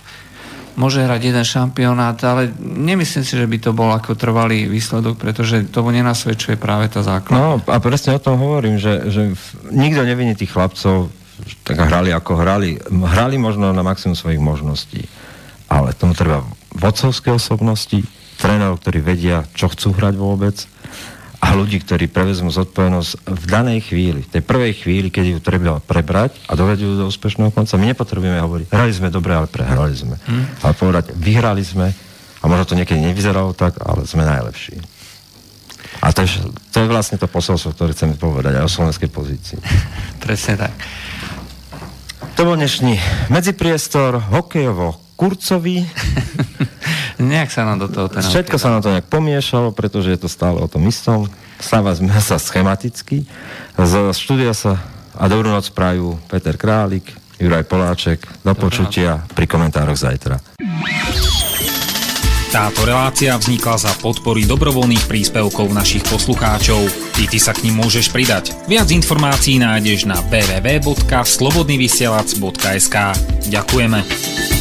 [0.75, 5.67] môže hrať jeden šampionát, ale nemyslím si, že by to bol ako trvalý výsledok, pretože
[5.67, 7.35] tomu nenasvedčuje práve tá základ.
[7.35, 9.31] No a presne o tom hovorím, že, že
[9.71, 11.11] nikto neviní tých chlapcov,
[11.65, 12.77] tak hrali ako hrali.
[12.89, 15.05] Hrali možno na maximum svojich možností,
[15.67, 16.45] ale tomu treba
[16.77, 18.05] vodcovské osobnosti,
[18.37, 20.55] trénerov, ktorí vedia, čo chcú hrať vôbec,
[21.41, 25.81] a ľudí, ktorí prevezmú zodpovednosť v danej chvíli, v tej prvej chvíli, keď ju treba
[25.81, 27.81] prebrať a dovedú do úspešného konca.
[27.81, 30.21] My nepotrebujeme hovoriť, hrali sme dobre, ale prehrali sme.
[30.21, 30.45] Hmm.
[30.61, 31.89] Ale povedať, vyhrali sme
[32.41, 34.77] a možno to niekedy nevyzeralo tak, ale sme najlepší.
[36.05, 39.57] A to je, to je vlastne to posolstvo, ktoré chceme povedať aj o slovenskej pozícii.
[40.23, 40.73] Presne tak.
[42.37, 43.01] To bol dnešný
[43.33, 45.85] medzipriestor hokejovo kurcový.
[47.21, 50.25] nejak sa nám do toho ten Všetko sa nám to nejak pomiešalo, pretože je to
[50.25, 51.29] stále o tom istom.
[51.61, 53.29] Stáva sme sa schematicky.
[53.77, 54.81] Z štúdia sa
[55.13, 58.25] a dobrú noc prajú Peter Králik, Juraj Poláček.
[58.41, 60.41] Do počutia pri komentároch zajtra.
[62.51, 66.83] Táto relácia vznikla za podpory dobrovoľných príspevkov našich poslucháčov.
[67.15, 68.51] Ty, ty sa k ním môžeš pridať.
[68.67, 72.95] Viac informácií nájdeš na www.slobodnyvysielac.sk
[73.47, 74.60] Ďakujeme.